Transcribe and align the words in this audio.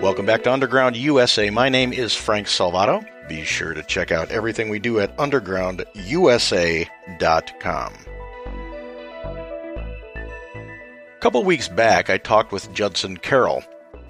Welcome 0.00 0.24
back 0.24 0.44
to 0.44 0.52
Underground 0.52 0.96
USA. 0.96 1.50
My 1.50 1.68
name 1.68 1.92
is 1.92 2.14
Frank 2.14 2.46
Salvato. 2.46 3.04
Be 3.28 3.44
sure 3.44 3.74
to 3.74 3.82
check 3.82 4.10
out 4.10 4.30
everything 4.30 4.70
we 4.70 4.78
do 4.78 4.98
at 4.98 5.14
undergroundusa.com. 5.18 7.94
A 11.04 11.20
couple 11.20 11.44
weeks 11.44 11.68
back, 11.68 12.08
I 12.08 12.16
talked 12.16 12.50
with 12.50 12.72
Judson 12.72 13.18
Carroll, 13.18 13.62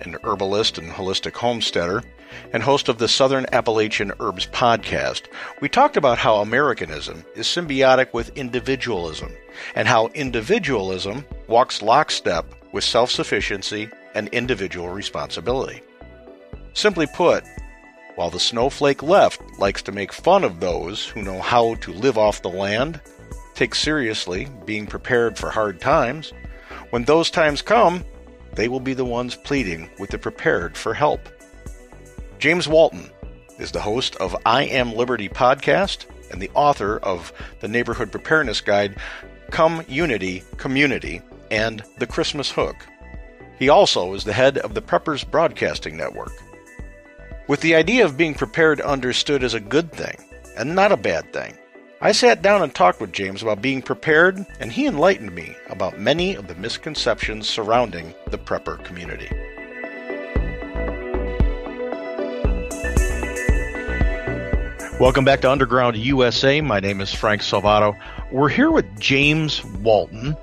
an 0.02 0.16
herbalist 0.22 0.78
and 0.78 0.92
holistic 0.92 1.34
homesteader, 1.34 2.04
and 2.52 2.62
host 2.62 2.88
of 2.88 2.98
the 2.98 3.08
Southern 3.08 3.46
Appalachian 3.52 4.12
Herbs 4.20 4.46
podcast. 4.46 5.22
We 5.60 5.68
talked 5.68 5.96
about 5.96 6.18
how 6.18 6.36
Americanism 6.36 7.24
is 7.34 7.48
symbiotic 7.48 8.14
with 8.14 8.38
individualism, 8.38 9.32
and 9.74 9.88
how 9.88 10.06
individualism 10.14 11.26
walks 11.48 11.82
lockstep 11.82 12.46
with 12.70 12.84
self 12.84 13.10
sufficiency 13.10 13.90
and 14.14 14.28
individual 14.28 14.88
responsibility. 14.88 15.82
Simply 16.72 17.06
put, 17.14 17.44
while 18.14 18.30
the 18.30 18.40
snowflake 18.40 19.02
left 19.02 19.40
likes 19.58 19.82
to 19.82 19.92
make 19.92 20.12
fun 20.12 20.44
of 20.44 20.60
those 20.60 21.06
who 21.06 21.22
know 21.22 21.40
how 21.40 21.74
to 21.76 21.92
live 21.92 22.18
off 22.18 22.42
the 22.42 22.48
land, 22.48 23.00
take 23.54 23.74
seriously 23.74 24.48
being 24.64 24.86
prepared 24.86 25.38
for 25.38 25.50
hard 25.50 25.80
times, 25.80 26.32
when 26.90 27.04
those 27.04 27.30
times 27.30 27.62
come, 27.62 28.04
they 28.54 28.68
will 28.68 28.80
be 28.80 28.94
the 28.94 29.04
ones 29.04 29.36
pleading 29.36 29.88
with 29.98 30.10
the 30.10 30.18
prepared 30.18 30.76
for 30.76 30.94
help. 30.94 31.28
James 32.38 32.66
Walton 32.66 33.10
is 33.58 33.72
the 33.72 33.80
host 33.80 34.16
of 34.16 34.36
I 34.44 34.64
Am 34.64 34.94
Liberty 34.94 35.28
podcast 35.28 36.06
and 36.30 36.40
the 36.40 36.50
author 36.54 36.98
of 36.98 37.32
the 37.60 37.68
Neighborhood 37.68 38.10
Preparedness 38.10 38.60
Guide, 38.60 38.96
Come 39.50 39.84
Unity, 39.88 40.42
Community, 40.56 41.22
and 41.50 41.82
The 41.98 42.06
Christmas 42.06 42.50
Hook. 42.50 42.76
He 43.60 43.68
also 43.68 44.14
is 44.14 44.24
the 44.24 44.32
head 44.32 44.56
of 44.56 44.72
the 44.72 44.80
Preppers 44.80 45.30
Broadcasting 45.30 45.94
Network. 45.94 46.32
With 47.46 47.60
the 47.60 47.74
idea 47.74 48.06
of 48.06 48.16
being 48.16 48.32
prepared 48.32 48.80
understood 48.80 49.44
as 49.44 49.52
a 49.52 49.60
good 49.60 49.92
thing 49.92 50.16
and 50.56 50.74
not 50.74 50.92
a 50.92 50.96
bad 50.96 51.30
thing, 51.34 51.58
I 52.00 52.12
sat 52.12 52.40
down 52.40 52.62
and 52.62 52.74
talked 52.74 53.02
with 53.02 53.12
James 53.12 53.42
about 53.42 53.60
being 53.60 53.82
prepared, 53.82 54.46
and 54.60 54.72
he 54.72 54.86
enlightened 54.86 55.34
me 55.34 55.54
about 55.68 56.00
many 56.00 56.36
of 56.36 56.48
the 56.48 56.54
misconceptions 56.54 57.50
surrounding 57.50 58.14
the 58.28 58.38
prepper 58.38 58.82
community. 58.82 59.28
Welcome 64.98 65.26
back 65.26 65.42
to 65.42 65.50
Underground 65.50 65.98
USA. 65.98 66.62
My 66.62 66.80
name 66.80 67.02
is 67.02 67.12
Frank 67.12 67.42
Salvato. 67.42 67.94
We're 68.32 68.48
here 68.48 68.70
with 68.70 68.98
James 68.98 69.62
Walton, 69.82 70.34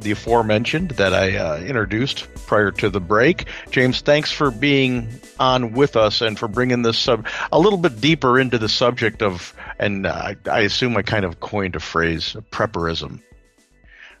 the 0.00 0.10
aforementioned 0.12 0.90
that 0.92 1.14
I 1.14 1.36
uh, 1.36 1.58
introduced 1.58 2.26
prior 2.46 2.70
to 2.72 2.90
the 2.90 3.00
break. 3.00 3.46
James, 3.70 4.00
thanks 4.00 4.30
for 4.30 4.50
being 4.50 5.08
on 5.38 5.72
with 5.72 5.96
us 5.96 6.20
and 6.20 6.38
for 6.38 6.48
bringing 6.48 6.82
this 6.82 6.98
sub 6.98 7.26
a 7.52 7.58
little 7.58 7.78
bit 7.78 8.00
deeper 8.00 8.38
into 8.38 8.58
the 8.58 8.68
subject 8.68 9.22
of, 9.22 9.54
and 9.78 10.06
uh, 10.06 10.34
I, 10.50 10.60
assume 10.60 10.96
I 10.96 11.02
kind 11.02 11.24
of 11.24 11.40
coined 11.40 11.76
a 11.76 11.80
phrase, 11.80 12.36
prepperism. 12.50 13.20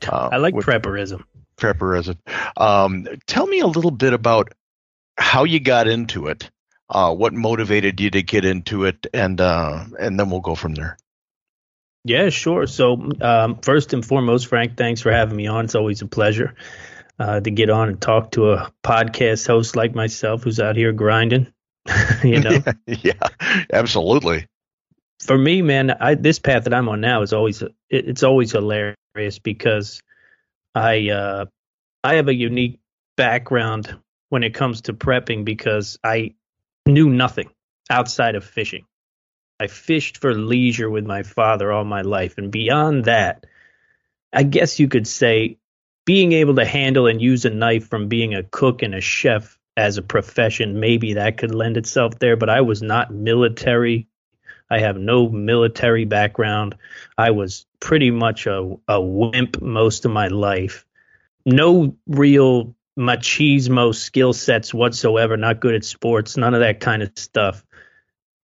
Uh, 0.06 0.28
I 0.32 0.36
like 0.36 0.54
with- 0.54 0.66
prepperism. 0.66 1.24
prepperism. 1.56 2.16
Um, 2.56 3.06
tell 3.26 3.46
me 3.46 3.60
a 3.60 3.66
little 3.66 3.90
bit 3.90 4.12
about 4.12 4.52
how 5.16 5.44
you 5.44 5.60
got 5.60 5.88
into 5.88 6.26
it, 6.26 6.50
uh, 6.90 7.14
what 7.14 7.32
motivated 7.32 8.00
you 8.00 8.10
to 8.10 8.22
get 8.22 8.44
into 8.44 8.84
it, 8.84 9.06
and 9.14 9.40
uh, 9.40 9.84
and 9.98 10.20
then 10.20 10.30
we'll 10.30 10.40
go 10.40 10.54
from 10.54 10.74
there. 10.74 10.98
Yeah, 12.06 12.28
sure. 12.28 12.68
So, 12.68 13.10
um, 13.20 13.58
first 13.62 13.92
and 13.92 14.06
foremost, 14.06 14.46
Frank, 14.46 14.76
thanks 14.76 15.00
for 15.00 15.10
having 15.10 15.36
me 15.36 15.48
on. 15.48 15.64
It's 15.64 15.74
always 15.74 16.02
a 16.02 16.06
pleasure 16.06 16.54
uh, 17.18 17.40
to 17.40 17.50
get 17.50 17.68
on 17.68 17.88
and 17.88 18.00
talk 18.00 18.30
to 18.32 18.52
a 18.52 18.72
podcast 18.84 19.44
host 19.46 19.74
like 19.74 19.94
myself 19.96 20.44
who's 20.44 20.60
out 20.60 20.76
here 20.76 20.92
grinding. 20.92 21.52
you 22.24 22.40
know, 22.40 22.58
yeah, 22.86 23.28
absolutely. 23.72 24.46
for 25.20 25.36
me, 25.36 25.62
man, 25.62 25.90
I, 25.90 26.14
this 26.14 26.38
path 26.38 26.64
that 26.64 26.74
I'm 26.74 26.88
on 26.88 27.00
now 27.00 27.22
is 27.22 27.32
always 27.32 27.62
it, 27.62 27.74
it's 27.90 28.22
always 28.22 28.52
hilarious 28.52 29.38
because 29.42 30.00
I 30.76 31.08
uh, 31.10 31.46
I 32.04 32.14
have 32.14 32.28
a 32.28 32.34
unique 32.34 32.78
background 33.16 33.96
when 34.28 34.44
it 34.44 34.54
comes 34.54 34.82
to 34.82 34.92
prepping 34.92 35.44
because 35.44 35.98
I 36.04 36.34
knew 36.86 37.10
nothing 37.10 37.50
outside 37.90 38.36
of 38.36 38.44
fishing. 38.44 38.84
I 39.58 39.68
fished 39.68 40.18
for 40.18 40.34
leisure 40.34 40.90
with 40.90 41.06
my 41.06 41.22
father 41.22 41.72
all 41.72 41.84
my 41.84 42.02
life, 42.02 42.38
and 42.38 42.50
beyond 42.50 43.06
that, 43.06 43.46
I 44.32 44.42
guess 44.42 44.78
you 44.78 44.88
could 44.88 45.06
say 45.06 45.58
being 46.04 46.32
able 46.32 46.54
to 46.56 46.64
handle 46.64 47.06
and 47.06 47.20
use 47.20 47.44
a 47.44 47.50
knife 47.50 47.88
from 47.88 48.08
being 48.08 48.34
a 48.34 48.42
cook 48.42 48.82
and 48.82 48.94
a 48.94 49.00
chef 49.00 49.58
as 49.76 49.98
a 49.98 50.02
profession, 50.02 50.80
maybe 50.80 51.14
that 51.14 51.36
could 51.36 51.54
lend 51.54 51.76
itself 51.76 52.18
there. 52.18 52.36
But 52.36 52.48
I 52.48 52.62
was 52.62 52.80
not 52.80 53.12
military. 53.12 54.06
I 54.70 54.78
have 54.78 54.96
no 54.96 55.28
military 55.28 56.04
background. 56.04 56.76
I 57.18 57.32
was 57.32 57.66
pretty 57.80 58.10
much 58.10 58.46
a, 58.46 58.76
a 58.88 59.00
wimp 59.00 59.60
most 59.60 60.04
of 60.04 60.12
my 60.12 60.28
life. 60.28 60.86
No 61.44 61.96
real 62.06 62.74
machismo 62.98 63.94
skill 63.94 64.32
sets 64.32 64.72
whatsoever. 64.72 65.36
Not 65.36 65.60
good 65.60 65.74
at 65.74 65.84
sports, 65.84 66.36
none 66.36 66.54
of 66.54 66.60
that 66.60 66.80
kind 66.80 67.02
of 67.02 67.10
stuff. 67.16 67.64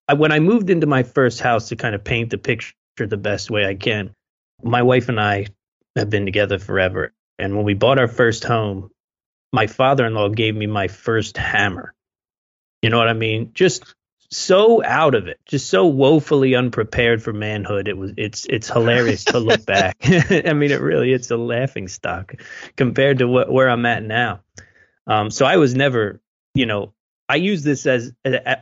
I, 0.08 0.14
when 0.14 0.32
I 0.32 0.40
moved 0.40 0.70
into 0.70 0.88
my 0.88 1.04
first 1.04 1.40
house 1.40 1.70
to 1.70 1.76
kind 1.76 1.96
of 1.96 2.04
paint 2.04 2.30
the 2.30 2.38
picture 2.38 2.74
the 2.98 3.18
best 3.18 3.50
way 3.50 3.66
I 3.66 3.76
can, 3.76 4.14
my 4.62 4.82
wife 4.82 5.10
and 5.10 5.20
I 5.20 5.48
have 5.96 6.10
been 6.10 6.26
together 6.26 6.60
forever. 6.60 7.14
And 7.40 7.56
when 7.56 7.66
we 7.66 7.74
bought 7.74 8.00
our 8.00 8.08
first 8.08 8.44
home, 8.44 8.92
my 9.52 9.68
father 9.68 10.06
in 10.06 10.14
law 10.14 10.30
gave 10.30 10.56
me 10.56 10.68
my 10.68 10.88
first 10.88 11.38
hammer. 11.38 11.94
You 12.82 12.90
know 12.90 12.98
what 12.98 13.08
I 13.08 13.14
mean? 13.14 13.52
Just 13.54 13.96
so 14.30 14.84
out 14.84 15.16
of 15.16 15.28
it, 15.28 15.40
just 15.46 15.70
so 15.70 15.86
woefully 15.88 16.56
unprepared 16.56 17.22
for 17.22 17.32
manhood. 17.34 17.88
It 17.88 17.98
was 17.98 18.14
it's 18.18 18.46
it's 18.46 18.70
hilarious 18.70 19.26
to 19.26 19.40
look 19.40 19.66
back. 19.66 19.98
I 20.04 20.54
mean, 20.54 20.72
it 20.72 20.82
really 20.82 21.14
it's 21.14 21.32
a 21.32 21.38
laughing 21.38 21.88
stock 21.88 22.34
compared 22.76 23.20
to 23.20 23.28
what, 23.28 23.52
where 23.52 23.70
I'm 23.70 23.86
at 23.86 24.04
now. 24.04 24.42
Um, 25.06 25.30
so 25.30 25.46
I 25.46 25.58
was 25.58 25.76
never, 25.76 26.22
you 26.56 26.66
know, 26.66 26.94
I 27.30 27.36
use 27.36 27.64
this 27.64 27.86
as, 27.86 28.14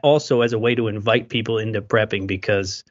also 0.04 0.42
as 0.42 0.54
a 0.54 0.60
way 0.60 0.76
to 0.76 0.88
invite 0.88 1.30
people 1.30 1.58
into 1.58 1.82
prepping 1.82 2.28
because 2.28 2.84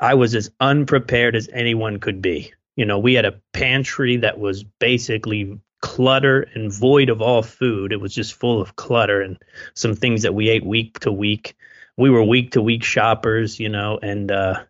I 0.00 0.14
was 0.14 0.34
as 0.34 0.50
unprepared 0.60 1.36
as 1.36 1.48
anyone 1.52 2.00
could 2.00 2.22
be. 2.22 2.52
You 2.76 2.86
know, 2.86 2.98
we 2.98 3.14
had 3.14 3.24
a 3.24 3.40
pantry 3.52 4.18
that 4.18 4.38
was 4.38 4.62
basically 4.64 5.60
clutter 5.80 6.46
and 6.54 6.72
void 6.72 7.08
of 7.08 7.22
all 7.22 7.42
food. 7.42 7.92
It 7.92 8.00
was 8.00 8.14
just 8.14 8.34
full 8.34 8.60
of 8.60 8.76
clutter 8.76 9.20
and 9.20 9.38
some 9.74 9.94
things 9.94 10.22
that 10.22 10.34
we 10.34 10.48
ate 10.48 10.64
week 10.64 11.00
to 11.00 11.12
week. 11.12 11.56
We 11.96 12.10
were 12.10 12.22
week 12.22 12.52
to 12.52 12.62
week 12.62 12.84
shoppers, 12.84 13.58
you 13.58 13.68
know, 13.68 13.98
and 14.02 14.30
uh, 14.30 14.64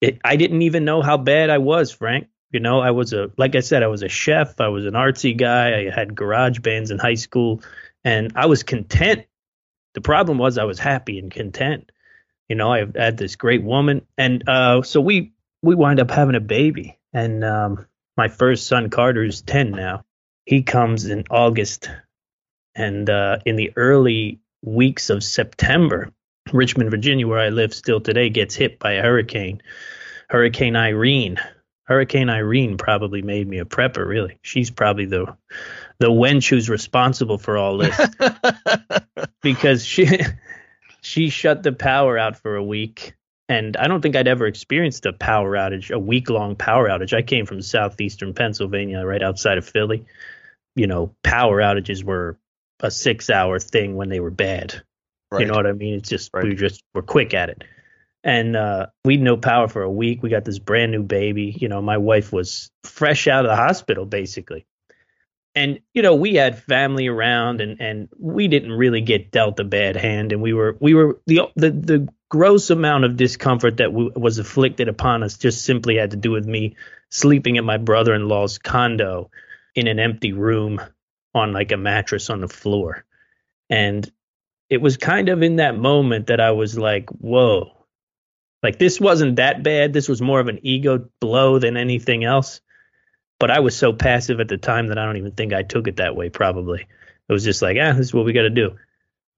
it, 0.00 0.20
I 0.24 0.36
didn't 0.36 0.62
even 0.62 0.84
know 0.84 1.02
how 1.02 1.16
bad 1.16 1.50
I 1.50 1.58
was, 1.58 1.90
Frank. 1.90 2.28
You 2.50 2.60
know, 2.60 2.80
I 2.80 2.92
was 2.92 3.12
a, 3.12 3.30
like 3.36 3.56
I 3.56 3.60
said, 3.60 3.82
I 3.82 3.88
was 3.88 4.02
a 4.02 4.08
chef. 4.08 4.60
I 4.60 4.68
was 4.68 4.86
an 4.86 4.94
artsy 4.94 5.36
guy. 5.36 5.86
I 5.86 5.90
had 5.90 6.14
garage 6.14 6.60
bands 6.60 6.90
in 6.90 6.98
high 6.98 7.14
school, 7.14 7.62
and 8.04 8.32
I 8.36 8.46
was 8.46 8.62
content 8.62 9.26
The 9.98 10.02
problem 10.02 10.38
was 10.38 10.58
I 10.58 10.64
was 10.64 10.78
happy 10.78 11.18
and 11.18 11.28
content. 11.28 11.90
You 12.48 12.54
know, 12.54 12.72
I 12.72 12.86
had 12.94 13.16
this 13.16 13.34
great 13.34 13.64
woman, 13.64 14.06
and 14.16 14.48
uh, 14.48 14.82
so 14.82 15.00
we 15.00 15.32
we 15.60 15.74
wind 15.74 15.98
up 15.98 16.12
having 16.12 16.36
a 16.36 16.40
baby. 16.40 17.00
And 17.12 17.42
um, 17.42 17.84
my 18.16 18.28
first 18.28 18.68
son 18.68 18.90
Carter 18.90 19.24
is 19.24 19.42
ten 19.42 19.72
now. 19.72 20.04
He 20.44 20.62
comes 20.62 21.06
in 21.06 21.24
August, 21.32 21.90
and 22.76 23.10
uh, 23.10 23.38
in 23.44 23.56
the 23.56 23.72
early 23.74 24.38
weeks 24.62 25.10
of 25.10 25.24
September, 25.24 26.12
Richmond, 26.52 26.92
Virginia, 26.92 27.26
where 27.26 27.40
I 27.40 27.48
live 27.48 27.74
still 27.74 28.00
today, 28.00 28.30
gets 28.30 28.54
hit 28.54 28.78
by 28.78 28.92
a 28.92 29.02
hurricane, 29.02 29.62
Hurricane 30.30 30.76
Irene. 30.76 31.40
Hurricane 31.82 32.30
Irene 32.30 32.76
probably 32.76 33.22
made 33.22 33.48
me 33.48 33.58
a 33.58 33.64
prepper. 33.64 34.06
Really, 34.06 34.38
she's 34.42 34.70
probably 34.70 35.06
the 35.06 35.36
the 36.00 36.10
wench 36.10 36.48
who's 36.48 36.68
responsible 36.68 37.38
for 37.38 37.56
all 37.58 37.78
this 37.78 37.98
because 39.42 39.84
she 39.84 40.08
she 41.00 41.28
shut 41.28 41.62
the 41.62 41.72
power 41.72 42.18
out 42.18 42.36
for 42.36 42.56
a 42.56 42.64
week. 42.64 43.14
And 43.48 43.76
I 43.78 43.88
don't 43.88 44.02
think 44.02 44.14
I'd 44.14 44.28
ever 44.28 44.46
experienced 44.46 45.06
a 45.06 45.12
power 45.12 45.52
outage, 45.52 45.90
a 45.90 45.98
week 45.98 46.28
long 46.28 46.54
power 46.54 46.88
outage. 46.88 47.14
I 47.14 47.22
came 47.22 47.46
from 47.46 47.62
southeastern 47.62 48.34
Pennsylvania, 48.34 49.04
right 49.04 49.22
outside 49.22 49.56
of 49.56 49.66
Philly. 49.66 50.04
You 50.76 50.86
know, 50.86 51.14
power 51.24 51.58
outages 51.60 52.04
were 52.04 52.38
a 52.80 52.90
six 52.90 53.30
hour 53.30 53.58
thing 53.58 53.96
when 53.96 54.10
they 54.10 54.20
were 54.20 54.30
bad. 54.30 54.82
Right. 55.30 55.40
You 55.40 55.46
know 55.46 55.54
what 55.54 55.66
I 55.66 55.72
mean? 55.72 55.94
It's 55.94 56.08
just 56.08 56.30
right. 56.32 56.44
we 56.44 56.54
just 56.54 56.82
were 56.94 57.02
quick 57.02 57.34
at 57.34 57.48
it. 57.48 57.64
And 58.22 58.56
uh, 58.56 58.88
we 59.04 59.14
had 59.14 59.22
no 59.22 59.36
power 59.36 59.68
for 59.68 59.82
a 59.82 59.90
week. 59.90 60.22
We 60.22 60.28
got 60.28 60.44
this 60.44 60.58
brand 60.58 60.92
new 60.92 61.02
baby. 61.02 61.56
You 61.58 61.68
know, 61.68 61.80
my 61.80 61.96
wife 61.96 62.32
was 62.32 62.70
fresh 62.84 63.28
out 63.28 63.44
of 63.44 63.50
the 63.50 63.56
hospital, 63.56 64.04
basically. 64.04 64.66
And 65.58 65.80
you 65.92 66.02
know, 66.02 66.14
we 66.14 66.34
had 66.34 66.62
family 66.62 67.08
around, 67.08 67.60
and 67.60 67.80
and 67.80 68.08
we 68.16 68.46
didn't 68.46 68.70
really 68.70 69.00
get 69.00 69.32
dealt 69.32 69.58
a 69.58 69.64
bad 69.64 69.96
hand. 69.96 70.30
And 70.30 70.40
we 70.40 70.52
were 70.52 70.76
we 70.78 70.94
were 70.94 71.20
the 71.26 71.40
the 71.56 71.70
the 71.72 72.08
gross 72.28 72.70
amount 72.70 73.04
of 73.04 73.16
discomfort 73.16 73.78
that 73.78 73.90
w- 73.90 74.12
was 74.14 74.38
afflicted 74.38 74.86
upon 74.86 75.24
us 75.24 75.36
just 75.36 75.64
simply 75.64 75.96
had 75.96 76.12
to 76.12 76.16
do 76.16 76.30
with 76.30 76.46
me 76.46 76.76
sleeping 77.10 77.58
at 77.58 77.64
my 77.64 77.76
brother-in-law's 77.76 78.58
condo 78.58 79.32
in 79.74 79.88
an 79.88 79.98
empty 79.98 80.32
room 80.32 80.80
on 81.34 81.52
like 81.52 81.72
a 81.72 81.76
mattress 81.76 82.30
on 82.30 82.40
the 82.40 82.48
floor. 82.48 83.04
And 83.68 84.08
it 84.70 84.80
was 84.80 84.96
kind 84.96 85.28
of 85.28 85.42
in 85.42 85.56
that 85.56 85.76
moment 85.76 86.28
that 86.28 86.40
I 86.40 86.52
was 86.52 86.78
like, 86.78 87.10
whoa, 87.10 87.72
like 88.62 88.78
this 88.78 89.00
wasn't 89.00 89.36
that 89.36 89.64
bad. 89.64 89.92
This 89.92 90.08
was 90.08 90.22
more 90.22 90.38
of 90.38 90.46
an 90.46 90.60
ego 90.62 91.08
blow 91.20 91.58
than 91.58 91.76
anything 91.76 92.22
else. 92.22 92.60
But 93.38 93.50
I 93.50 93.60
was 93.60 93.76
so 93.76 93.92
passive 93.92 94.40
at 94.40 94.48
the 94.48 94.56
time 94.56 94.88
that 94.88 94.98
I 94.98 95.04
don't 95.04 95.16
even 95.16 95.32
think 95.32 95.52
I 95.52 95.62
took 95.62 95.86
it 95.86 95.96
that 95.96 96.16
way, 96.16 96.28
probably. 96.28 96.80
It 97.28 97.32
was 97.32 97.44
just 97.44 97.62
like, 97.62 97.76
ah, 97.80 97.92
this 97.92 98.06
is 98.06 98.14
what 98.14 98.24
we 98.24 98.32
got 98.32 98.42
to 98.42 98.50
do. 98.50 98.76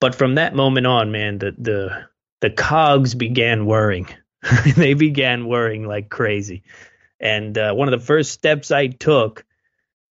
But 0.00 0.14
from 0.14 0.36
that 0.36 0.54
moment 0.54 0.86
on, 0.86 1.12
man, 1.12 1.38
the 1.38 1.54
the 1.58 2.06
the 2.40 2.50
cogs 2.50 3.14
began 3.14 3.66
whirring. 3.66 4.08
they 4.76 4.94
began 4.94 5.46
whirring 5.46 5.86
like 5.86 6.08
crazy. 6.08 6.62
And 7.20 7.56
uh, 7.58 7.74
one 7.74 7.92
of 7.92 7.98
the 7.98 8.04
first 8.04 8.32
steps 8.32 8.70
I 8.70 8.86
took, 8.86 9.44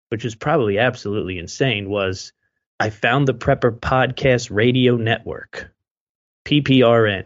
which 0.10 0.24
was 0.24 0.36
probably 0.36 0.78
absolutely 0.78 1.40
insane, 1.40 1.90
was 1.90 2.34
I 2.80 2.92
found 2.92 3.28
the 3.28 3.34
Prepper 3.34 3.78
Podcast 3.78 4.52
Radio 4.52 4.96
Network, 4.96 5.72
PPRN. 6.46 7.24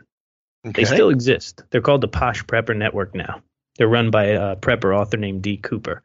Okay. 0.66 0.84
They 0.84 0.86
still 0.86 1.10
exist. 1.10 1.64
They're 1.70 1.82
called 1.82 2.00
the 2.00 2.08
Posh 2.08 2.46
Prepper 2.46 2.76
Network 2.76 3.14
now. 3.14 3.42
They're 3.78 3.90
run 3.90 4.10
by 4.10 4.26
a 4.26 4.56
prepper 4.56 4.98
author 4.98 5.18
named 5.18 5.42
Dee 5.42 5.58
Cooper. 5.58 6.02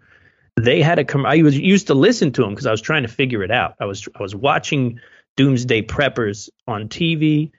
They 0.58 0.82
had 0.82 0.98
a 0.98 1.04
com- 1.04 1.26
I 1.26 1.42
was 1.42 1.58
used 1.58 1.88
to 1.88 1.94
listen 1.94 2.32
to 2.32 2.42
them 2.42 2.50
because 2.50 2.66
I 2.66 2.70
was 2.70 2.80
trying 2.80 3.02
to 3.02 3.08
figure 3.08 3.42
it 3.42 3.50
out. 3.50 3.74
I 3.80 3.84
was 3.84 4.08
I 4.18 4.22
was 4.22 4.34
watching 4.34 5.00
Doomsday 5.36 5.82
Preppers 5.82 6.48
on 6.66 6.88
TV. 6.88 7.52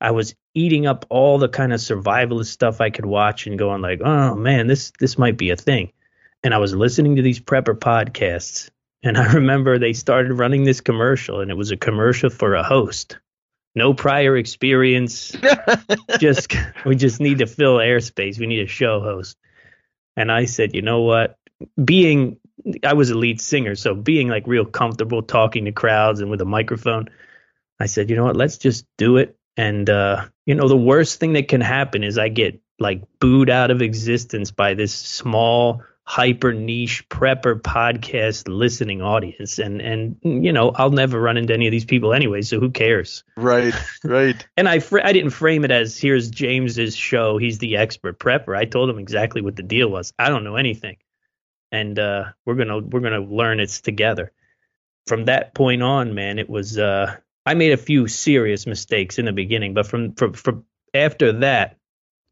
I 0.00 0.10
was 0.10 0.34
eating 0.54 0.86
up 0.86 1.06
all 1.08 1.38
the 1.38 1.48
kind 1.48 1.72
of 1.72 1.80
survivalist 1.80 2.46
stuff 2.46 2.80
I 2.80 2.90
could 2.90 3.06
watch 3.06 3.46
and 3.46 3.58
going 3.58 3.82
like, 3.82 4.00
"Oh 4.02 4.34
man, 4.34 4.66
this 4.66 4.92
this 4.98 5.18
might 5.18 5.36
be 5.36 5.50
a 5.50 5.56
thing." 5.56 5.92
And 6.42 6.52
I 6.52 6.58
was 6.58 6.74
listening 6.74 7.16
to 7.16 7.22
these 7.22 7.40
prepper 7.40 7.74
podcasts 7.74 8.70
and 9.04 9.18
I 9.18 9.34
remember 9.34 9.78
they 9.78 9.92
started 9.92 10.32
running 10.32 10.64
this 10.64 10.80
commercial, 10.80 11.40
and 11.40 11.50
it 11.50 11.56
was 11.56 11.70
a 11.70 11.76
commercial 11.76 12.30
for 12.30 12.54
a 12.54 12.64
host. 12.64 13.18
No 13.76 13.92
prior 13.92 14.36
experience. 14.36 15.36
just 16.18 16.52
we 16.84 16.96
just 16.96 17.20
need 17.20 17.38
to 17.38 17.46
fill 17.46 17.76
airspace. 17.76 18.38
We 18.38 18.46
need 18.46 18.62
a 18.62 18.68
show 18.68 19.00
host. 19.00 19.36
And 20.16 20.30
I 20.32 20.44
said, 20.44 20.74
you 20.74 20.82
know 20.82 21.02
what? 21.02 21.38
Being 21.84 22.38
I 22.84 22.94
was 22.94 23.10
a 23.10 23.18
lead 23.18 23.40
singer, 23.40 23.74
so 23.74 23.94
being 23.94 24.28
like 24.28 24.46
real 24.46 24.64
comfortable 24.64 25.22
talking 25.22 25.64
to 25.64 25.72
crowds 25.72 26.20
and 26.20 26.30
with 26.30 26.40
a 26.40 26.46
microphone, 26.46 27.08
I 27.80 27.86
said, 27.86 28.10
you 28.10 28.16
know 28.16 28.24
what? 28.24 28.36
Let's 28.36 28.58
just 28.58 28.86
do 28.96 29.16
it. 29.16 29.36
And 29.56 29.88
uh, 29.88 30.26
you 30.46 30.54
know, 30.54 30.68
the 30.68 30.76
worst 30.76 31.20
thing 31.20 31.34
that 31.34 31.48
can 31.48 31.60
happen 31.60 32.04
is 32.04 32.18
I 32.18 32.28
get 32.28 32.60
like 32.78 33.02
booed 33.20 33.50
out 33.50 33.70
of 33.70 33.82
existence 33.82 34.50
by 34.50 34.74
this 34.74 34.92
small 34.92 35.82
hyper 36.06 36.52
niche 36.52 37.08
prepper 37.08 37.60
podcast 37.60 38.46
listening 38.46 39.00
audience. 39.00 39.58
And 39.58 39.80
and 39.80 40.16
you 40.22 40.52
know 40.52 40.70
I'll 40.70 40.90
never 40.90 41.20
run 41.20 41.36
into 41.36 41.54
any 41.54 41.66
of 41.66 41.72
these 41.72 41.84
people 41.84 42.12
anyway 42.12 42.42
so 42.42 42.60
who 42.60 42.70
cares? 42.70 43.24
Right 43.36 43.74
right. 44.04 44.46
And 44.56 44.68
I 44.68 44.80
fr- 44.80 45.00
I 45.02 45.12
didn't 45.12 45.30
frame 45.30 45.64
it 45.64 45.70
as 45.70 45.98
here's 45.98 46.30
James's 46.30 46.94
show. 46.94 47.38
He's 47.38 47.58
the 47.58 47.76
expert 47.76 48.18
prepper. 48.18 48.56
I 48.56 48.64
told 48.64 48.90
him 48.90 48.98
exactly 48.98 49.40
what 49.40 49.56
the 49.56 49.62
deal 49.62 49.88
was. 49.88 50.12
I 50.18 50.28
don't 50.28 50.44
know 50.44 50.56
anything 50.56 50.96
and 51.74 51.98
uh, 51.98 52.24
we're 52.44 52.54
going 52.54 52.68
to 52.68 52.78
we're 52.78 53.00
to 53.00 53.20
learn 53.20 53.60
it's 53.60 53.80
together 53.80 54.32
from 55.06 55.26
that 55.26 55.54
point 55.54 55.82
on 55.82 56.14
man 56.14 56.38
it 56.38 56.48
was 56.48 56.78
uh, 56.78 57.16
I 57.44 57.54
made 57.54 57.72
a 57.72 57.76
few 57.76 58.08
serious 58.08 58.66
mistakes 58.66 59.18
in 59.18 59.24
the 59.24 59.32
beginning 59.32 59.74
but 59.74 59.86
from 59.86 60.14
from, 60.14 60.32
from 60.32 60.64
after 60.94 61.32
that 61.40 61.76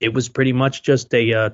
it 0.01 0.13
was 0.13 0.29
pretty 0.29 0.53
much 0.53 0.83
just 0.83 1.13
a 1.15 1.33
uh, 1.33 1.51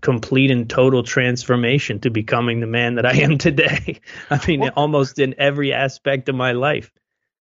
complete 0.00 0.50
and 0.50 0.68
total 0.68 1.02
transformation 1.02 2.00
to 2.00 2.10
becoming 2.10 2.60
the 2.60 2.66
man 2.66 2.94
that 2.96 3.06
I 3.06 3.18
am 3.18 3.38
today. 3.38 4.00
I 4.30 4.44
mean, 4.46 4.60
well, 4.60 4.72
almost 4.76 5.18
in 5.18 5.34
every 5.38 5.72
aspect 5.72 6.28
of 6.28 6.34
my 6.34 6.52
life, 6.52 6.90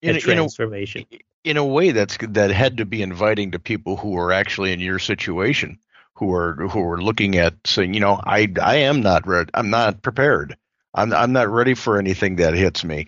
in, 0.01 0.17
a 0.17 0.21
transformation. 0.21 1.07
In 1.11 1.19
a, 1.19 1.51
in 1.51 1.57
a 1.57 1.65
way, 1.65 1.91
that's 1.91 2.17
that 2.21 2.51
had 2.51 2.79
to 2.79 2.85
be 2.85 3.03
inviting 3.03 3.51
to 3.53 3.59
people 3.59 3.97
who 3.97 4.17
are 4.17 4.33
actually 4.33 4.73
in 4.73 4.81
your 4.81 4.99
situation, 4.99 5.79
who 6.17 6.33
are 6.33 6.55
who 6.55 6.91
are 6.91 7.03
looking 7.03 7.37
at 7.37 7.55
saying, 7.67 7.95
you 7.95 8.01
know, 8.01 8.21
I 8.23 8.53
I 8.61 8.77
am 8.77 9.01
not 9.01 9.27
ready. 9.27 9.51
I'm 9.55 9.71
not 9.71 10.03
prepared. 10.03 10.57
I'm 10.95 11.13
I'm 11.13 11.33
not 11.33 11.49
ready 11.49 11.75
for 11.75 11.99
anything 11.99 12.37
that 12.37 12.55
hits 12.55 12.85
me. 12.85 13.07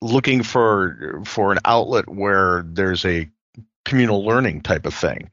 Looking 0.00 0.42
for 0.42 1.22
for 1.24 1.52
an 1.52 1.58
outlet 1.64 2.08
where 2.08 2.64
there's 2.66 3.04
a 3.04 3.28
communal 3.84 4.24
learning 4.24 4.62
type 4.62 4.86
of 4.86 4.94
thing. 4.94 5.30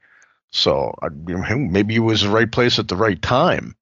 So 0.51 0.95
maybe 1.25 1.95
it 1.95 2.00
was 2.00 2.22
the 2.22 2.29
right 2.29 2.51
place 2.51 2.77
at 2.79 2.88
the 2.88 2.95
right 2.95 3.22
time. 3.22 3.75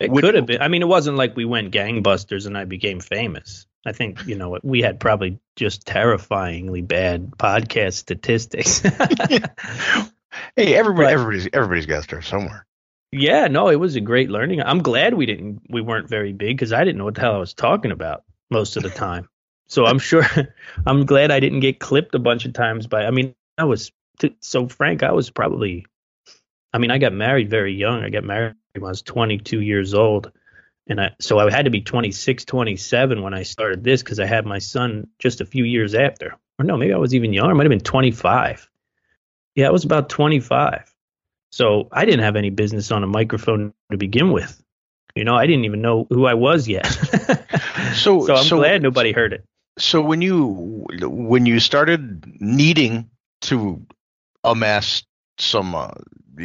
It 0.00 0.10
Would, 0.10 0.22
could 0.22 0.34
have 0.34 0.46
been. 0.46 0.62
I 0.62 0.68
mean, 0.68 0.82
it 0.82 0.88
wasn't 0.88 1.16
like 1.16 1.36
we 1.36 1.44
went 1.44 1.72
gangbusters 1.72 2.46
and 2.46 2.56
I 2.56 2.64
became 2.64 3.00
famous. 3.00 3.66
I 3.84 3.92
think 3.92 4.26
you 4.26 4.34
know 4.36 4.58
we 4.62 4.82
had 4.82 5.00
probably 5.00 5.38
just 5.54 5.86
terrifyingly 5.86 6.82
bad 6.82 7.30
podcast 7.38 7.94
statistics. 7.94 8.80
hey, 10.56 10.74
everybody, 10.74 11.06
but, 11.06 11.12
everybody's 11.12 11.48
everybody's 11.52 11.86
got 11.86 11.96
to 11.96 12.02
start 12.02 12.24
somewhere. 12.24 12.66
Yeah, 13.12 13.46
no, 13.46 13.68
it 13.68 13.76
was 13.76 13.96
a 13.96 14.00
great 14.00 14.30
learning. 14.30 14.62
I'm 14.62 14.82
glad 14.82 15.14
we 15.14 15.26
didn't 15.26 15.62
we 15.70 15.80
weren't 15.80 16.08
very 16.08 16.32
big 16.32 16.56
because 16.56 16.72
I 16.72 16.84
didn't 16.84 16.98
know 16.98 17.04
what 17.04 17.14
the 17.14 17.20
hell 17.20 17.34
I 17.34 17.38
was 17.38 17.54
talking 17.54 17.92
about 17.92 18.24
most 18.50 18.76
of 18.76 18.82
the 18.82 18.90
time. 18.90 19.28
so 19.68 19.86
I'm 19.86 19.98
sure 19.98 20.24
I'm 20.86 21.06
glad 21.06 21.30
I 21.30 21.40
didn't 21.40 21.60
get 21.60 21.78
clipped 21.78 22.14
a 22.14 22.18
bunch 22.18 22.44
of 22.44 22.52
times 22.52 22.86
by. 22.86 23.06
I 23.06 23.10
mean, 23.10 23.34
I 23.58 23.64
was 23.64 23.92
so 24.40 24.68
frank. 24.68 25.02
I 25.02 25.12
was 25.12 25.30
probably 25.30 25.86
I 26.72 26.78
mean, 26.78 26.90
I 26.90 26.98
got 26.98 27.14
married 27.14 27.48
very 27.48 27.72
young. 27.72 28.04
I 28.04 28.10
got 28.10 28.24
married 28.24 28.54
when 28.74 28.84
I 28.84 28.88
was 28.90 29.00
22 29.00 29.62
years 29.62 29.94
old. 29.94 30.30
And 30.88 31.00
I, 31.00 31.12
so 31.18 31.38
I 31.38 31.50
had 31.50 31.64
to 31.64 31.70
be 31.70 31.80
26, 31.80 32.44
27 32.44 33.22
when 33.22 33.32
I 33.32 33.44
started 33.44 33.82
this 33.82 34.02
because 34.02 34.20
I 34.20 34.26
had 34.26 34.44
my 34.44 34.58
son 34.58 35.08
just 35.18 35.40
a 35.40 35.46
few 35.46 35.64
years 35.64 35.94
after. 35.94 36.36
Or 36.58 36.64
no, 36.64 36.76
maybe 36.76 36.92
I 36.92 36.98
was 36.98 37.14
even 37.14 37.32
younger. 37.32 37.50
I 37.50 37.54
might 37.54 37.64
have 37.64 37.70
been 37.70 37.80
25. 37.80 38.68
Yeah, 39.54 39.68
I 39.68 39.70
was 39.70 39.84
about 39.84 40.10
25. 40.10 40.94
So 41.56 41.88
I 41.90 42.04
didn't 42.04 42.20
have 42.20 42.36
any 42.36 42.50
business 42.50 42.90
on 42.90 43.02
a 43.02 43.06
microphone 43.06 43.72
to 43.90 43.96
begin 43.96 44.30
with. 44.30 44.62
You 45.14 45.24
know, 45.24 45.34
I 45.34 45.46
didn't 45.46 45.64
even 45.64 45.80
know 45.80 46.06
who 46.10 46.26
I 46.26 46.34
was 46.34 46.68
yet. 46.68 46.84
so, 47.94 48.26
so 48.26 48.34
I'm 48.34 48.44
so, 48.44 48.58
glad 48.58 48.82
nobody 48.82 49.12
heard 49.12 49.32
it. 49.32 49.42
So 49.78 50.02
when 50.02 50.20
you 50.20 50.84
when 51.00 51.46
you 51.46 51.58
started 51.60 52.30
needing 52.42 53.08
to 53.42 53.86
amass 54.44 55.04
some 55.38 55.74
uh, 55.74 55.92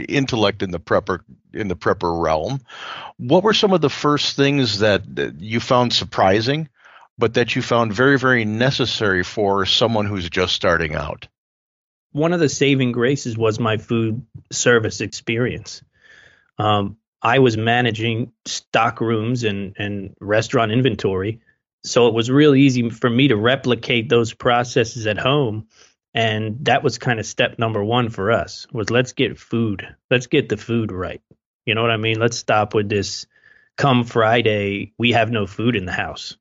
intellect 0.07 0.63
in 0.63 0.71
the 0.71 0.79
prepper 0.79 1.19
in 1.53 1.67
the 1.67 1.75
prepper 1.75 2.23
realm. 2.23 2.61
What 3.17 3.43
were 3.43 3.53
some 3.53 3.73
of 3.73 3.81
the 3.81 3.89
first 3.89 4.37
things 4.37 4.79
that, 4.79 5.17
that 5.17 5.41
you 5.41 5.59
found 5.59 5.91
surprising, 5.91 6.69
but 7.17 7.33
that 7.33 7.53
you 7.53 7.61
found 7.61 7.91
very 7.91 8.17
very 8.17 8.45
necessary 8.45 9.25
for 9.25 9.65
someone 9.65 10.05
who's 10.05 10.29
just 10.29 10.55
starting 10.55 10.95
out? 10.95 11.27
One 12.11 12.33
of 12.33 12.39
the 12.39 12.49
saving 12.49 12.93
graces 12.93 13.37
was 13.37 13.59
my 13.59 13.77
food 13.77 14.25
service 14.51 15.01
experience. 15.01 15.83
Um, 16.57 16.97
I 17.21 17.39
was 17.39 17.57
managing 17.57 18.33
stock 18.45 19.01
rooms 19.01 19.43
and, 19.43 19.75
and 19.77 20.15
restaurant 20.21 20.71
inventory. 20.71 21.41
So 21.83 22.07
it 22.07 22.13
was 22.13 22.31
real 22.31 22.55
easy 22.55 22.89
for 22.89 23.09
me 23.09 23.29
to 23.29 23.37
replicate 23.37 24.09
those 24.09 24.33
processes 24.33 25.07
at 25.07 25.17
home 25.19 25.67
And 26.13 26.65
that 26.65 26.83
was 26.83 26.97
kind 26.97 27.19
of 27.19 27.25
step 27.25 27.59
number 27.59 27.83
one 27.83 28.09
for 28.09 28.31
us 28.31 28.67
was 28.73 28.89
let's 28.89 29.13
get 29.13 29.39
food. 29.39 29.87
Let's 30.09 30.27
get 30.27 30.49
the 30.49 30.57
food 30.57 30.91
right. 30.91 31.21
You 31.65 31.75
know 31.75 31.81
what 31.81 31.91
I 31.91 31.97
mean? 31.97 32.19
Let's 32.19 32.37
stop 32.37 32.73
with 32.73 32.89
this 32.89 33.27
come 33.77 34.03
Friday, 34.03 34.93
we 34.99 35.13
have 35.13 35.31
no 35.31 35.47
food 35.47 35.75
in 35.75 35.85
the 35.85 35.93
house. 35.93 36.37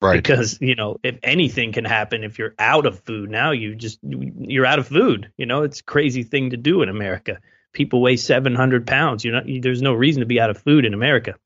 Right. 0.00 0.16
Because, 0.16 0.58
you 0.60 0.74
know, 0.74 0.98
if 1.02 1.18
anything 1.22 1.72
can 1.72 1.84
happen 1.84 2.22
if 2.22 2.38
you're 2.38 2.54
out 2.58 2.86
of 2.86 3.00
food 3.00 3.30
now, 3.30 3.52
you 3.52 3.74
just 3.74 3.98
you're 4.02 4.66
out 4.66 4.78
of 4.78 4.86
food. 4.86 5.32
You 5.38 5.46
know, 5.46 5.62
it's 5.62 5.80
a 5.80 5.84
crazy 5.84 6.22
thing 6.22 6.50
to 6.50 6.56
do 6.56 6.82
in 6.82 6.88
America. 6.88 7.38
People 7.72 8.02
weigh 8.02 8.16
700 8.16 8.86
pounds. 8.86 9.24
You 9.24 9.32
know, 9.32 9.42
there's 9.60 9.82
no 9.82 9.94
reason 9.94 10.20
to 10.20 10.26
be 10.26 10.40
out 10.40 10.50
of 10.50 10.58
food 10.58 10.84
in 10.84 10.92
America. 10.92 11.36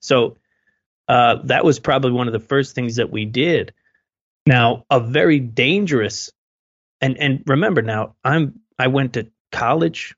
So 0.00 0.36
uh, 1.06 1.36
that 1.44 1.64
was 1.64 1.78
probably 1.80 2.12
one 2.12 2.26
of 2.26 2.32
the 2.32 2.38
first 2.38 2.74
things 2.74 2.96
that 2.96 3.10
we 3.10 3.24
did. 3.24 3.72
Now, 4.46 4.84
a 4.90 5.00
very 5.00 5.40
dangerous, 5.40 6.30
and 7.00 7.18
and 7.18 7.42
remember 7.46 7.82
now, 7.82 8.14
I'm 8.24 8.60
I 8.78 8.86
went 8.86 9.14
to 9.14 9.30
college 9.52 10.14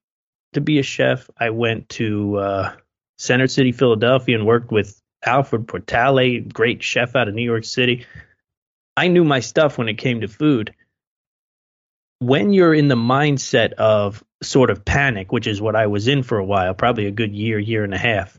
to 0.52 0.61
be 0.61 0.78
a 0.78 0.82
chef. 0.85 1.28
I 1.38 1.50
went 1.50 1.88
to 1.90 2.37
uh, 2.37 2.73
Center 3.18 3.49
City, 3.49 3.73
Philadelphia, 3.73 4.37
and 4.37 4.47
worked 4.47 4.70
with 4.70 5.00
Alfred 5.25 5.69
Portale, 5.69 6.41
great 6.41 6.83
chef 6.83 7.17
out 7.17 7.29
of 7.29 7.35
New 7.35 7.45
York 7.45 7.65
City. 7.65 8.07
I 8.97 9.09
knew 9.09 9.25
my 9.25 9.41
stuff 9.41 9.79
when 9.79 9.89
it 9.89 9.95
came 9.99 10.21
to 10.23 10.29
food. 10.29 10.75
When 12.19 12.53
you're 12.53 12.75
in 12.75 12.89
the 12.89 12.97
mindset 12.97 13.73
of 13.75 14.23
sort 14.43 14.71
of 14.71 14.85
panic, 14.85 15.33
which 15.33 15.47
is 15.47 15.61
what 15.61 15.77
I 15.77 15.87
was 15.87 16.09
in 16.09 16.23
for 16.23 16.39
a 16.39 16.45
while, 16.45 16.75
probably 16.75 17.07
a 17.07 17.11
good 17.11 17.35
year, 17.35 17.59
year 17.59 17.85
and 17.85 17.95
a 17.95 17.99
half, 17.99 18.39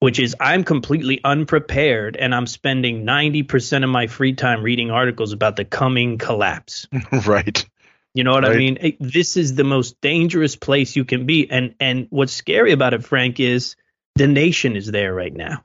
which 0.00 0.18
is 0.18 0.34
I'm 0.40 0.64
completely 0.64 1.20
unprepared 1.22 2.16
and 2.16 2.34
I'm 2.34 2.46
spending 2.46 3.04
90% 3.04 3.84
of 3.84 3.90
my 3.90 4.06
free 4.06 4.32
time 4.32 4.62
reading 4.62 4.90
articles 4.90 5.32
about 5.32 5.56
the 5.56 5.64
coming 5.66 6.16
collapse. 6.18 6.88
right. 7.26 7.66
You 8.14 8.24
know 8.24 8.32
what 8.32 8.44
Right. 8.44 8.52
I 8.52 8.58
mean? 8.58 8.96
This 9.00 9.36
is 9.36 9.54
the 9.54 9.64
most 9.64 10.00
dangerous 10.00 10.56
place 10.56 10.96
you 10.96 11.04
can 11.04 11.26
be. 11.26 11.48
And 11.50 11.74
and 11.78 12.06
what's 12.10 12.32
scary 12.32 12.72
about 12.72 12.94
it, 12.94 13.04
Frank, 13.04 13.38
is 13.38 13.76
the 14.16 14.26
nation 14.26 14.76
is 14.76 14.86
there 14.86 15.14
right 15.14 15.34
now. 15.34 15.64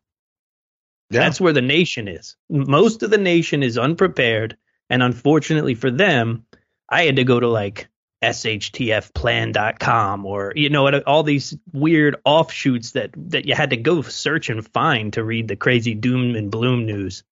Yeah. 1.09 1.21
That's 1.21 1.39
where 1.39 1.53
the 1.53 1.61
nation 1.61 2.07
is. 2.07 2.35
Most 2.49 3.03
of 3.03 3.11
the 3.11 3.17
nation 3.17 3.63
is 3.63 3.77
unprepared. 3.77 4.57
And 4.89 5.03
unfortunately 5.03 5.75
for 5.75 5.91
them, 5.91 6.45
I 6.89 7.03
had 7.03 7.17
to 7.17 7.23
go 7.23 7.39
to 7.39 7.47
like 7.47 7.87
shtfplan.com 8.23 10.25
or 10.25 10.53
you 10.55 10.69
know 10.69 10.99
all 11.01 11.23
these 11.23 11.55
weird 11.73 12.15
offshoots 12.25 12.91
that 12.91 13.11
that 13.15 13.45
you 13.45 13.55
had 13.55 13.71
to 13.71 13.77
go 13.77 14.01
search 14.01 14.49
and 14.49 14.67
find 14.73 15.13
to 15.13 15.23
read 15.23 15.47
the 15.47 15.55
crazy 15.55 15.93
doom 15.93 16.35
and 16.35 16.51
bloom 16.51 16.85
news. 16.85 17.23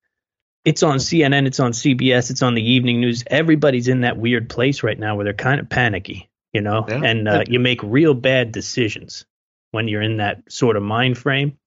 It's 0.65 0.84
on 0.84 0.98
CNN, 0.98 1.46
it's 1.46 1.60
on 1.60 1.72
CBS, 1.74 2.32
it's 2.32 2.42
on 2.42 2.56
the 2.56 2.72
evening 2.72 3.01
news. 3.01 3.24
Everybody's 3.27 3.89
in 3.89 4.01
that 4.01 4.18
weird 4.18 4.50
place 4.50 4.82
right 4.82 4.98
now 4.98 5.15
where 5.15 5.25
they're 5.25 5.34
kind 5.34 5.60
of 5.60 5.68
panicky, 5.68 6.30
you 6.53 6.62
know, 6.62 6.86
Yeah. 6.88 7.01
and 7.03 7.27
uh, 7.27 7.44
you 7.48 7.60
make 7.60 7.84
real 7.84 8.13
bad 8.13 8.53
decisions 8.53 9.25
when 9.72 9.89
you're 9.89 10.01
in 10.01 10.18
that 10.18 10.50
sort 10.50 10.77
of 10.77 10.84
mind 10.84 11.18
frame. 11.18 11.58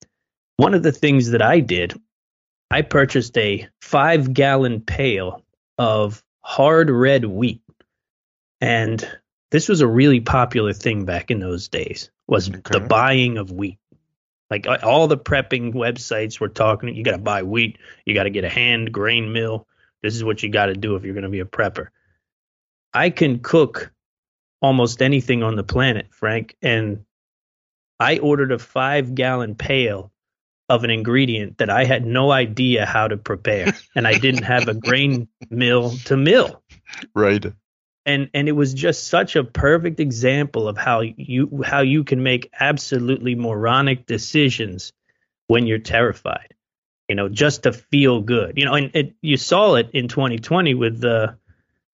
One 0.57 0.73
of 0.73 0.83
the 0.83 0.91
things 0.91 1.31
that 1.31 1.41
I 1.41 1.59
did, 1.59 1.93
I 2.69 2.81
purchased 2.81 3.37
a 3.37 3.67
five 3.81 4.33
gallon 4.33 4.81
pail 4.81 5.43
of 5.77 6.23
hard 6.41 6.89
red 6.89 7.25
wheat. 7.25 7.61
And 8.59 9.07
this 9.51 9.69
was 9.69 9.81
a 9.81 9.87
really 9.87 10.19
popular 10.19 10.73
thing 10.73 11.05
back 11.05 11.31
in 11.31 11.39
those 11.39 11.67
days 11.67 12.09
was 12.27 12.49
the 12.49 12.79
buying 12.79 13.37
of 13.37 13.51
wheat. 13.51 13.77
Like 14.49 14.65
all 14.83 15.07
the 15.07 15.17
prepping 15.17 15.73
websites 15.73 16.39
were 16.39 16.49
talking, 16.49 16.95
you 16.95 17.03
got 17.03 17.11
to 17.11 17.17
buy 17.17 17.43
wheat, 17.43 17.77
you 18.05 18.13
got 18.13 18.23
to 18.23 18.29
get 18.29 18.43
a 18.43 18.49
hand 18.49 18.91
grain 18.91 19.31
mill. 19.31 19.67
This 20.01 20.15
is 20.15 20.23
what 20.23 20.41
you 20.41 20.49
got 20.49 20.67
to 20.67 20.73
do 20.73 20.95
if 20.95 21.03
you're 21.03 21.13
going 21.13 21.23
to 21.23 21.29
be 21.29 21.39
a 21.39 21.45
prepper. 21.45 21.87
I 22.93 23.09
can 23.09 23.39
cook 23.39 23.91
almost 24.61 25.01
anything 25.01 25.43
on 25.43 25.55
the 25.55 25.63
planet, 25.63 26.07
Frank, 26.11 26.55
and 26.61 27.05
I 27.99 28.19
ordered 28.19 28.51
a 28.51 28.59
5 28.59 29.15
gallon 29.15 29.55
pail 29.55 30.11
of 30.69 30.83
an 30.83 30.89
ingredient 30.89 31.59
that 31.59 31.69
I 31.69 31.85
had 31.85 32.05
no 32.05 32.31
idea 32.31 32.85
how 32.85 33.07
to 33.07 33.17
prepare 33.17 33.73
and 33.95 34.07
I 34.07 34.17
didn't 34.17 34.43
have 34.43 34.67
a 34.67 34.73
grain 34.73 35.27
mill 35.49 35.91
to 36.05 36.17
mill. 36.17 36.61
Right. 37.13 37.45
and 38.05 38.29
and 38.33 38.47
it 38.47 38.53
was 38.53 38.73
just 38.73 39.07
such 39.07 39.35
a 39.35 39.43
perfect 39.43 39.99
example 39.99 40.67
of 40.67 40.77
how 40.77 41.01
you 41.01 41.63
how 41.65 41.81
you 41.81 42.03
can 42.03 42.23
make 42.23 42.49
absolutely 42.57 43.35
moronic 43.35 44.05
decisions 44.05 44.93
when 45.47 45.67
you're 45.67 45.79
terrified 45.79 46.53
you 47.09 47.15
know 47.15 47.27
just 47.27 47.63
to 47.63 47.73
feel 47.73 48.21
good 48.21 48.57
you 48.57 48.63
know 48.63 48.73
and 48.73 48.91
it, 48.95 49.15
you 49.21 49.35
saw 49.35 49.75
it 49.75 49.89
in 49.93 50.07
2020 50.07 50.73
with 50.75 51.01
the 51.01 51.37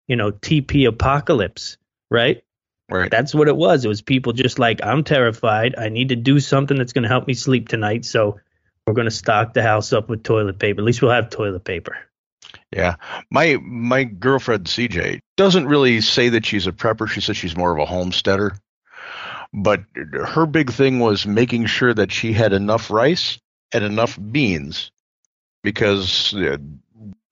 you 0.08 0.16
know 0.16 0.32
TP 0.32 0.88
apocalypse 0.88 1.78
right? 2.14 2.44
Right. 2.90 3.10
that's 3.10 3.34
what 3.34 3.48
it 3.48 3.56
was. 3.56 3.84
It 3.84 3.88
was 3.88 4.02
people 4.02 4.34
just 4.34 4.60
like 4.60 4.84
I'm 4.84 5.04
terrified. 5.04 5.76
I 5.78 5.90
need 5.90 6.10
to 6.10 6.16
do 6.16 6.40
something 6.40 6.78
that's 6.78 6.94
going 6.94 7.04
to 7.04 7.10
help 7.10 7.26
me 7.28 7.34
sleep 7.34 7.68
tonight. 7.68 8.06
So 8.06 8.40
we're 8.86 8.94
going 8.94 9.06
to 9.06 9.12
stock 9.12 9.54
the 9.54 9.64
house 9.64 9.94
up 9.94 10.10
with 10.10 10.24
toilet 10.24 10.60
paper 10.60 10.82
at 10.82 10.86
least 10.86 11.02
we'll 11.02 11.12
have 11.12 11.30
toilet 11.30 11.64
paper 11.64 11.98
Yeah. 12.72 12.96
My 13.30 13.58
my 13.62 14.04
girlfriend 14.04 14.66
CJ 14.66 15.20
doesn't 15.38 15.68
really 15.68 16.02
say 16.02 16.30
that 16.30 16.46
she's 16.46 16.68
a 16.68 16.72
prepper. 16.72 17.08
She 17.08 17.22
says 17.22 17.38
she's 17.38 17.56
more 17.56 17.72
of 17.72 17.80
a 17.80 17.86
homesteader. 17.86 18.56
But 19.54 19.84
her 19.96 20.48
big 20.48 20.72
thing 20.72 21.00
was 21.00 21.28
making 21.28 21.68
sure 21.68 21.94
that 21.94 22.12
she 22.12 22.34
had 22.34 22.54
enough 22.54 22.90
rice 22.90 23.38
and 23.72 23.84
enough 23.84 24.18
beans 24.20 24.92
because 25.64 26.34
uh, 26.34 26.58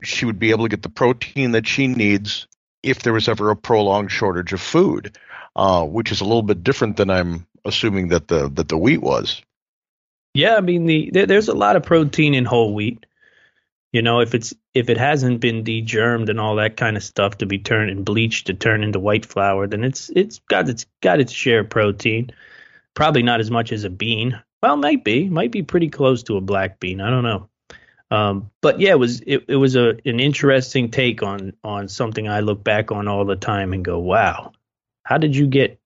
she 0.03 0.25
would 0.25 0.37
be 0.37 0.51
able 0.51 0.65
to 0.65 0.69
get 0.69 0.83
the 0.83 0.89
protein 0.89 1.51
that 1.53 1.67
she 1.67 1.87
needs 1.87 2.47
if 2.83 3.01
there 3.01 3.13
was 3.13 3.27
ever 3.27 3.49
a 3.49 3.55
prolonged 3.55 4.11
shortage 4.11 4.53
of 4.53 4.61
food, 4.61 5.17
uh, 5.55 5.83
which 5.83 6.11
is 6.11 6.21
a 6.21 6.25
little 6.25 6.43
bit 6.43 6.63
different 6.63 6.97
than 6.97 7.09
I'm 7.09 7.47
assuming 7.65 8.09
that 8.09 8.27
the 8.27 8.49
that 8.49 8.69
the 8.69 8.77
wheat 8.77 9.01
was. 9.01 9.41
Yeah, 10.33 10.55
I 10.55 10.61
mean 10.61 10.85
the 10.85 11.09
there, 11.11 11.25
there's 11.25 11.49
a 11.49 11.53
lot 11.53 11.75
of 11.75 11.83
protein 11.83 12.33
in 12.33 12.45
whole 12.45 12.73
wheat. 12.73 13.05
You 13.91 14.01
know, 14.01 14.21
if 14.21 14.33
it's 14.33 14.53
if 14.73 14.89
it 14.89 14.97
hasn't 14.97 15.41
been 15.41 15.63
degermed 15.63 16.29
and 16.29 16.39
all 16.39 16.55
that 16.55 16.77
kind 16.77 16.95
of 16.95 17.03
stuff 17.03 17.39
to 17.39 17.45
be 17.45 17.59
turned 17.59 17.89
and 17.91 18.05
bleached 18.05 18.47
to 18.47 18.53
turn 18.53 18.83
into 18.83 18.99
white 18.99 19.25
flour, 19.25 19.67
then 19.67 19.83
it's 19.83 20.09
it's 20.15 20.39
got 20.39 20.69
its 20.69 20.85
got 21.01 21.19
its 21.19 21.33
share 21.33 21.59
of 21.59 21.69
protein. 21.69 22.31
Probably 22.93 23.23
not 23.23 23.41
as 23.41 23.51
much 23.51 23.71
as 23.71 23.83
a 23.83 23.89
bean. 23.89 24.41
Well, 24.63 24.77
might 24.77 25.03
be, 25.03 25.27
might 25.27 25.51
be 25.51 25.63
pretty 25.63 25.89
close 25.89 26.23
to 26.23 26.37
a 26.37 26.41
black 26.41 26.79
bean. 26.79 27.01
I 27.01 27.09
don't 27.09 27.23
know. 27.23 27.49
Um, 28.11 28.51
but 28.61 28.79
yeah, 28.79 28.91
it 28.91 28.99
was 28.99 29.21
it, 29.21 29.45
it 29.47 29.55
was 29.55 29.75
a 29.75 29.97
an 30.05 30.19
interesting 30.19 30.91
take 30.91 31.23
on 31.23 31.53
on 31.63 31.87
something 31.87 32.27
I 32.27 32.41
look 32.41 32.63
back 32.63 32.91
on 32.91 33.07
all 33.07 33.25
the 33.25 33.35
time 33.35 33.73
and 33.73 33.83
go, 33.83 33.99
wow, 33.99 34.51
how 35.03 35.17
did 35.17 35.35
you 35.35 35.47
get 35.47 35.79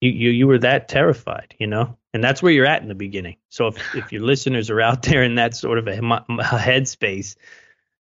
you 0.00 0.10
you, 0.10 0.30
you 0.30 0.46
were 0.46 0.58
that 0.58 0.88
terrified, 0.88 1.54
you 1.58 1.66
know? 1.66 1.96
And 2.16 2.24
that's 2.24 2.42
where 2.42 2.50
you're 2.50 2.64
at 2.64 2.80
in 2.80 2.88
the 2.88 2.94
beginning. 2.94 3.36
So 3.50 3.66
if 3.66 3.94
if 3.94 4.10
your 4.10 4.22
listeners 4.22 4.70
are 4.70 4.80
out 4.80 5.02
there 5.02 5.22
in 5.22 5.34
that 5.34 5.54
sort 5.54 5.76
of 5.76 5.86
a, 5.86 5.98
a 5.98 6.58
headspace, 6.58 7.36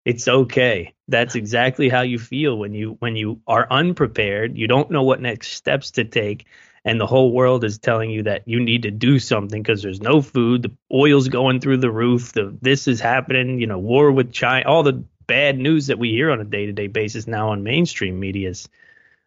it's 0.05 0.25
okay. 0.25 0.93
That's 1.09 1.35
exactly 1.35 1.89
how 1.89 2.03
you 2.03 2.17
feel 2.17 2.57
when 2.57 2.73
you 2.73 2.95
when 2.99 3.17
you 3.17 3.41
are 3.45 3.67
unprepared. 3.69 4.57
You 4.57 4.69
don't 4.69 4.89
know 4.89 5.03
what 5.03 5.19
next 5.19 5.51
steps 5.51 5.91
to 5.91 6.05
take, 6.05 6.45
and 6.85 6.97
the 6.97 7.05
whole 7.05 7.33
world 7.33 7.65
is 7.65 7.77
telling 7.77 8.09
you 8.09 8.23
that 8.23 8.43
you 8.45 8.61
need 8.61 8.83
to 8.83 8.91
do 8.91 9.19
something 9.19 9.61
because 9.61 9.83
there's 9.83 10.01
no 10.01 10.21
food, 10.21 10.61
the 10.61 10.71
oil's 10.95 11.27
going 11.27 11.59
through 11.59 11.79
the 11.79 11.91
roof, 11.91 12.31
the 12.31 12.57
this 12.61 12.87
is 12.87 13.01
happening, 13.01 13.59
you 13.59 13.67
know, 13.67 13.79
war 13.79 14.13
with 14.13 14.31
China, 14.31 14.65
all 14.65 14.83
the 14.83 15.03
bad 15.27 15.59
news 15.59 15.87
that 15.87 15.99
we 15.99 16.11
hear 16.11 16.31
on 16.31 16.39
a 16.39 16.45
day 16.45 16.67
to 16.67 16.71
day 16.71 16.87
basis 16.87 17.27
now 17.27 17.49
on 17.49 17.63
mainstream 17.63 18.17
medias. 18.17 18.69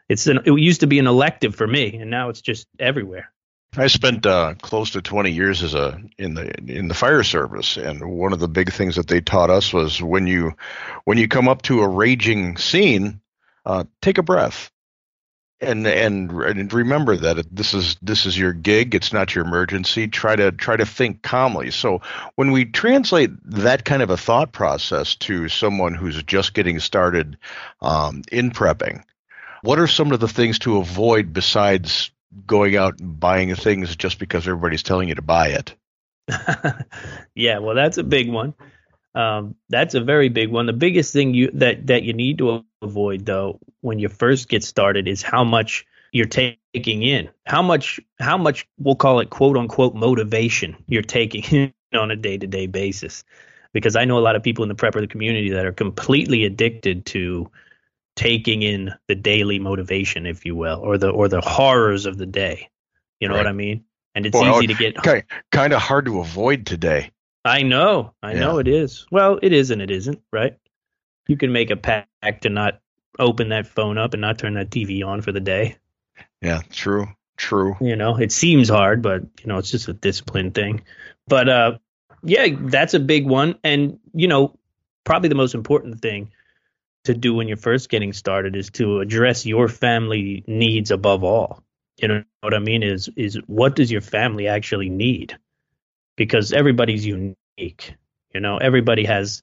It's 0.08 0.26
an, 0.28 0.38
it 0.46 0.58
used 0.58 0.80
to 0.80 0.86
be 0.86 0.98
an 0.98 1.06
elective 1.06 1.54
for 1.54 1.66
me, 1.66 1.98
and 1.98 2.10
now 2.10 2.30
it's 2.30 2.40
just 2.40 2.66
everywhere. 2.78 3.30
I 3.78 3.86
spent 3.86 4.26
uh, 4.26 4.54
close 4.60 4.90
to 4.90 5.02
20 5.02 5.30
years 5.30 5.62
as 5.62 5.74
a 5.74 6.00
in 6.18 6.34
the 6.34 6.52
in 6.66 6.88
the 6.88 6.94
fire 6.94 7.22
service, 7.22 7.76
and 7.76 8.04
one 8.04 8.32
of 8.32 8.40
the 8.40 8.48
big 8.48 8.72
things 8.72 8.96
that 8.96 9.06
they 9.06 9.20
taught 9.20 9.50
us 9.50 9.72
was 9.72 10.02
when 10.02 10.26
you 10.26 10.54
when 11.04 11.18
you 11.18 11.28
come 11.28 11.48
up 11.48 11.62
to 11.62 11.82
a 11.82 11.88
raging 11.88 12.56
scene, 12.56 13.20
uh, 13.64 13.84
take 14.02 14.18
a 14.18 14.22
breath, 14.22 14.72
and 15.60 15.86
and 15.86 16.32
and 16.32 16.72
remember 16.72 17.16
that 17.16 17.54
this 17.54 17.72
is 17.72 17.96
this 18.02 18.26
is 18.26 18.36
your 18.36 18.52
gig. 18.52 18.94
It's 18.94 19.12
not 19.12 19.34
your 19.34 19.44
emergency. 19.44 20.08
Try 20.08 20.34
to 20.34 20.50
try 20.50 20.76
to 20.76 20.86
think 20.86 21.22
calmly. 21.22 21.70
So 21.70 22.02
when 22.34 22.50
we 22.50 22.64
translate 22.64 23.30
that 23.44 23.84
kind 23.84 24.02
of 24.02 24.10
a 24.10 24.16
thought 24.16 24.50
process 24.50 25.14
to 25.16 25.48
someone 25.48 25.94
who's 25.94 26.20
just 26.24 26.52
getting 26.52 26.80
started 26.80 27.38
um, 27.80 28.22
in 28.32 28.50
prepping, 28.50 29.04
what 29.62 29.78
are 29.78 29.86
some 29.86 30.10
of 30.10 30.20
the 30.20 30.28
things 30.28 30.58
to 30.60 30.78
avoid 30.78 31.32
besides 31.32 32.10
going 32.46 32.76
out 32.76 33.00
and 33.00 33.18
buying 33.18 33.54
things 33.54 33.96
just 33.96 34.18
because 34.18 34.46
everybody's 34.46 34.82
telling 34.82 35.08
you 35.08 35.14
to 35.14 35.22
buy 35.22 35.48
it. 35.48 35.74
yeah, 37.34 37.58
well, 37.58 37.74
that's 37.74 37.98
a 37.98 38.04
big 38.04 38.30
one. 38.30 38.54
Um, 39.14 39.56
that's 39.68 39.94
a 39.94 40.00
very 40.00 40.28
big 40.28 40.50
one. 40.50 40.66
The 40.66 40.72
biggest 40.72 41.12
thing 41.12 41.34
you 41.34 41.50
that 41.54 41.86
that 41.86 42.02
you 42.02 42.12
need 42.12 42.38
to 42.38 42.64
avoid 42.82 43.26
though 43.26 43.58
when 43.80 43.98
you 43.98 44.08
first 44.08 44.48
get 44.48 44.62
started 44.62 45.08
is 45.08 45.22
how 45.22 45.44
much 45.44 45.86
you're 46.12 46.26
taking 46.26 47.02
in. 47.02 47.28
How 47.46 47.62
much 47.62 47.98
how 48.20 48.36
much 48.36 48.68
we'll 48.78 48.96
call 48.96 49.20
it 49.20 49.30
quote 49.30 49.56
unquote 49.56 49.94
motivation 49.94 50.76
you're 50.86 51.02
taking 51.02 51.42
in 51.92 51.98
on 51.98 52.10
a 52.10 52.16
day 52.16 52.36
to 52.36 52.46
day 52.46 52.66
basis. 52.66 53.24
Because 53.72 53.96
I 53.96 54.04
know 54.04 54.18
a 54.18 54.20
lot 54.20 54.36
of 54.36 54.42
people 54.42 54.62
in 54.62 54.68
the 54.68 54.74
prepper 54.74 55.08
community 55.08 55.50
that 55.50 55.66
are 55.66 55.72
completely 55.72 56.44
addicted 56.44 57.04
to 57.06 57.50
taking 58.18 58.62
in 58.62 58.92
the 59.06 59.14
daily 59.14 59.60
motivation, 59.60 60.26
if 60.26 60.44
you 60.44 60.56
will, 60.56 60.80
or 60.80 60.98
the 60.98 61.08
or 61.08 61.28
the 61.28 61.40
horrors 61.40 62.04
of 62.04 62.18
the 62.18 62.26
day. 62.26 62.68
You 63.20 63.28
know 63.28 63.34
Right. 63.34 63.42
what 63.42 63.46
I 63.46 63.52
mean? 63.52 63.84
And 64.14 64.26
it's 64.26 64.38
Boy, 64.38 64.50
easy 64.50 64.66
to 64.66 64.74
get. 64.74 64.96
Kind, 64.96 65.22
kind 65.52 65.72
of 65.72 65.80
hard 65.80 66.06
to 66.06 66.20
avoid 66.20 66.66
today. 66.66 67.12
I 67.44 67.62
know, 67.62 68.14
I 68.22 68.34
know 68.34 68.58
it 68.58 68.66
is. 68.66 69.06
Well, 69.10 69.38
it 69.40 69.52
is 69.52 69.70
and 69.70 69.80
it 69.80 69.90
isn't, 69.90 70.20
right? 70.32 70.58
You 71.28 71.36
can 71.36 71.52
make 71.52 71.70
a 71.70 71.76
pact 71.76 72.42
to 72.42 72.50
not 72.50 72.80
open 73.18 73.50
that 73.50 73.68
phone 73.68 73.96
up 73.96 74.14
and 74.14 74.20
not 74.20 74.38
turn 74.38 74.54
that 74.54 74.70
TV 74.70 75.06
on 75.06 75.22
for 75.22 75.30
the 75.30 75.40
day. 75.40 75.76
Yeah, 76.42 76.62
true, 76.70 77.06
true. 77.36 77.76
You 77.80 77.94
know, 77.96 78.16
it 78.18 78.32
seems 78.32 78.68
hard, 78.68 79.02
but 79.02 79.22
you 79.22 79.46
know, 79.46 79.58
it's 79.58 79.70
just 79.70 79.88
a 79.88 79.92
discipline 79.92 80.50
thing. 80.50 80.82
But 81.28 81.48
uh 81.48 81.78
yeah, 82.24 82.48
that's 82.58 82.94
a 82.94 83.00
big 83.00 83.26
one. 83.26 83.58
And, 83.62 84.00
you 84.12 84.26
know, 84.26 84.58
probably 85.04 85.28
the 85.28 85.36
most 85.36 85.54
important 85.54 86.00
thing 86.02 86.32
to 87.08 87.14
do 87.14 87.34
when 87.34 87.48
you're 87.48 87.56
first 87.56 87.88
getting 87.88 88.12
started 88.12 88.56
is 88.56 88.70
to 88.70 89.00
address 89.00 89.44
your 89.44 89.68
family 89.68 90.44
needs 90.46 90.90
above 90.90 91.24
all. 91.24 91.62
You 92.00 92.08
know 92.08 92.24
what 92.40 92.54
I 92.54 92.60
mean? 92.60 92.82
Is 92.82 93.10
is 93.16 93.36
what 93.46 93.74
does 93.74 93.90
your 93.90 94.00
family 94.00 94.46
actually 94.46 94.88
need? 94.88 95.36
Because 96.16 96.52
everybody's 96.52 97.04
unique. 97.04 97.94
You 98.32 98.40
know, 98.40 98.58
everybody 98.58 99.04
has 99.04 99.42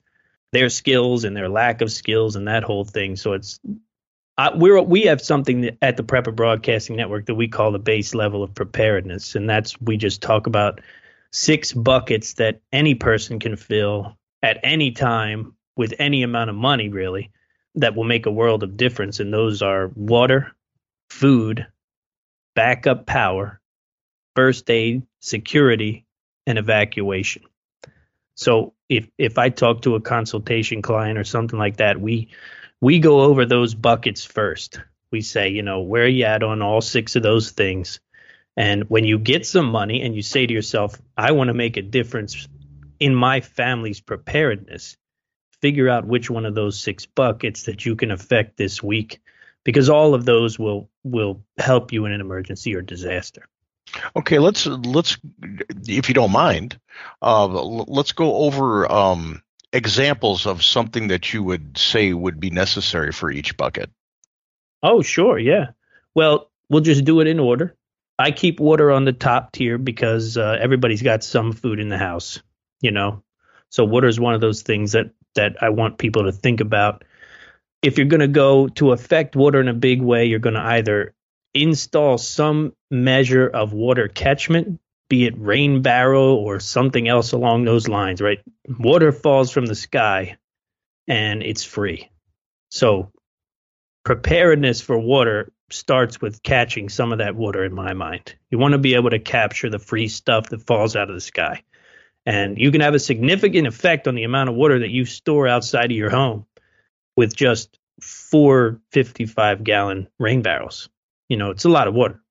their 0.51 0.69
skills 0.69 1.25
and 1.25 1.35
their 1.35 1.49
lack 1.49 1.81
of 1.81 1.91
skills 1.91 2.35
and 2.35 2.47
that 2.47 2.63
whole 2.63 2.85
thing. 2.85 3.17
So 3.17 3.33
it's 3.33 3.59
uh, 4.37 4.51
we're 4.55 4.81
we 4.81 5.03
have 5.03 5.21
something 5.21 5.61
that, 5.61 5.77
at 5.81 5.97
the 5.97 6.03
Prepper 6.03 6.35
Broadcasting 6.35 6.95
Network 6.95 7.25
that 7.25 7.35
we 7.35 7.47
call 7.47 7.71
the 7.71 7.79
base 7.79 8.13
level 8.15 8.43
of 8.43 8.53
preparedness, 8.53 9.35
and 9.35 9.49
that's 9.49 9.79
we 9.81 9.97
just 9.97 10.21
talk 10.21 10.47
about 10.47 10.81
six 11.31 11.73
buckets 11.73 12.33
that 12.35 12.61
any 12.71 12.95
person 12.95 13.39
can 13.39 13.55
fill 13.57 14.17
at 14.41 14.59
any 14.63 14.91
time 14.91 15.55
with 15.75 15.93
any 15.99 16.23
amount 16.23 16.49
of 16.49 16.55
money, 16.55 16.89
really, 16.89 17.31
that 17.75 17.95
will 17.95 18.03
make 18.03 18.25
a 18.25 18.31
world 18.31 18.63
of 18.63 18.77
difference. 18.77 19.19
And 19.19 19.33
those 19.33 19.61
are 19.61 19.91
water, 19.95 20.51
food, 21.09 21.67
backup 22.55 23.05
power, 23.05 23.59
first 24.35 24.69
aid, 24.69 25.03
security, 25.19 26.05
and 26.47 26.57
evacuation. 26.57 27.43
So 28.35 28.73
if 28.89 29.07
if 29.17 29.37
I 29.37 29.49
talk 29.49 29.81
to 29.83 29.95
a 29.95 30.01
consultation 30.01 30.81
client 30.81 31.17
or 31.17 31.23
something 31.23 31.57
like 31.57 31.77
that, 31.77 31.99
we 31.99 32.29
we 32.81 32.99
go 32.99 33.21
over 33.21 33.45
those 33.45 33.73
buckets 33.73 34.23
first. 34.25 34.79
We 35.11 35.21
say, 35.21 35.49
you 35.49 35.61
know, 35.61 35.81
where 35.81 36.03
are 36.03 36.07
you 36.07 36.25
at 36.25 36.43
on 36.43 36.61
all 36.61 36.81
six 36.81 37.15
of 37.15 37.23
those 37.23 37.51
things? 37.51 37.99
And 38.57 38.83
when 38.89 39.05
you 39.05 39.19
get 39.19 39.45
some 39.45 39.67
money 39.67 40.01
and 40.01 40.15
you 40.15 40.21
say 40.21 40.45
to 40.45 40.53
yourself, 40.53 41.01
I 41.17 41.31
want 41.31 41.49
to 41.49 41.53
make 41.53 41.77
a 41.77 41.81
difference 41.81 42.47
in 42.99 43.15
my 43.15 43.41
family's 43.41 43.99
preparedness, 43.99 44.97
figure 45.61 45.89
out 45.89 46.05
which 46.05 46.29
one 46.29 46.45
of 46.45 46.55
those 46.55 46.79
six 46.79 47.05
buckets 47.05 47.63
that 47.63 47.85
you 47.85 47.95
can 47.95 48.11
affect 48.11 48.57
this 48.57 48.81
week 48.81 49.21
because 49.63 49.89
all 49.89 50.13
of 50.13 50.23
those 50.23 50.57
will 50.57 50.89
will 51.03 51.43
help 51.57 51.91
you 51.91 52.05
in 52.05 52.13
an 52.13 52.21
emergency 52.21 52.75
or 52.75 52.81
disaster. 52.81 53.47
Okay, 54.15 54.39
let's 54.39 54.65
let's 54.65 55.17
if 55.87 56.07
you 56.07 56.15
don't 56.15 56.31
mind, 56.31 56.79
uh, 57.21 57.47
let's 57.47 58.13
go 58.13 58.35
over 58.35 58.89
um, 58.89 59.41
examples 59.73 60.45
of 60.45 60.63
something 60.63 61.09
that 61.09 61.33
you 61.33 61.43
would 61.43 61.77
say 61.77 62.13
would 62.13 62.39
be 62.39 62.49
necessary 62.49 63.11
for 63.11 63.29
each 63.29 63.57
bucket. 63.57 63.89
Oh, 64.81 65.01
sure, 65.01 65.37
yeah. 65.37 65.71
Well, 66.13 66.49
we'll 66.69 66.81
just 66.81 67.05
do 67.05 67.19
it 67.19 67.27
in 67.27 67.39
order. 67.39 67.75
I 68.17 68.31
keep 68.31 68.59
water 68.59 68.91
on 68.91 69.03
the 69.03 69.13
top 69.13 69.51
tier 69.51 69.77
because 69.77 70.37
uh, 70.37 70.57
everybody's 70.59 71.01
got 71.01 71.23
some 71.23 71.51
food 71.51 71.79
in 71.79 71.89
the 71.89 71.97
house, 71.97 72.41
you 72.81 72.91
know. 72.91 73.23
So 73.69 73.83
water 73.83 74.07
is 74.07 74.19
one 74.19 74.33
of 74.33 74.41
those 74.41 74.61
things 74.61 74.93
that 74.93 75.11
that 75.35 75.61
I 75.61 75.69
want 75.69 75.97
people 75.97 76.23
to 76.23 76.31
think 76.31 76.61
about. 76.61 77.03
If 77.81 77.97
you're 77.97 78.07
going 78.07 78.21
to 78.21 78.27
go 78.27 78.67
to 78.69 78.91
affect 78.91 79.35
water 79.35 79.61
in 79.61 79.67
a 79.67 79.73
big 79.73 80.01
way, 80.01 80.25
you're 80.25 80.39
going 80.39 80.55
to 80.55 80.61
either 80.61 81.13
install 81.53 82.17
some 82.17 82.73
measure 82.91 83.47
of 83.47 83.73
water 83.73 84.07
catchment, 84.07 84.79
be 85.09 85.25
it 85.25 85.35
rain 85.37 85.81
barrel 85.81 86.35
or 86.35 86.59
something 86.59 87.07
else 87.07 87.31
along 87.31 87.63
those 87.63 87.87
lines, 87.87 88.21
right? 88.21 88.39
Water 88.79 89.11
falls 89.11 89.51
from 89.51 89.65
the 89.65 89.75
sky 89.75 90.37
and 91.07 91.43
it's 91.43 91.63
free. 91.63 92.09
So 92.69 93.11
preparedness 94.03 94.81
for 94.81 94.97
water 94.97 95.51
starts 95.71 96.21
with 96.21 96.43
catching 96.43 96.89
some 96.89 97.11
of 97.11 97.19
that 97.19 97.35
water 97.35 97.63
in 97.63 97.73
my 97.73 97.93
mind. 97.93 98.35
You 98.51 98.57
want 98.57 98.73
to 98.73 98.77
be 98.77 98.95
able 98.95 99.11
to 99.11 99.19
capture 99.19 99.69
the 99.69 99.79
free 99.79 100.07
stuff 100.07 100.49
that 100.49 100.65
falls 100.65 100.95
out 100.95 101.09
of 101.09 101.15
the 101.15 101.21
sky. 101.21 101.63
And 102.25 102.57
you 102.57 102.71
can 102.71 102.81
have 102.81 102.95
a 102.95 102.99
significant 102.99 103.67
effect 103.67 104.07
on 104.07 104.15
the 104.15 104.23
amount 104.23 104.49
of 104.49 104.55
water 104.55 104.79
that 104.79 104.89
you 104.89 105.05
store 105.05 105.47
outside 105.47 105.91
of 105.91 105.97
your 105.97 106.09
home 106.09 106.45
with 107.15 107.35
just 107.35 107.79
four 108.01 108.81
55 108.91 109.63
gallon 109.63 110.07
rain 110.19 110.41
barrels. 110.41 110.89
You 111.29 111.37
know, 111.37 111.51
it's 111.51 111.65
a 111.65 111.69
lot 111.69 111.87
of 111.87 111.93
water. 111.93 112.21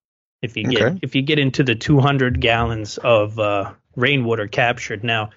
If 0.43 0.57
you 0.57 0.65
get 0.65 0.83
Okay. 0.83 0.99
if 1.03 1.15
you 1.15 1.23
get 1.23 1.39
into 1.39 1.63
the 1.63 1.75
200 1.75 2.41
gallons 2.41 2.99
of 2.99 3.39
uh, 3.39 3.73
rainwater 3.97 4.47
captured, 4.47 5.03
now 5.03 5.31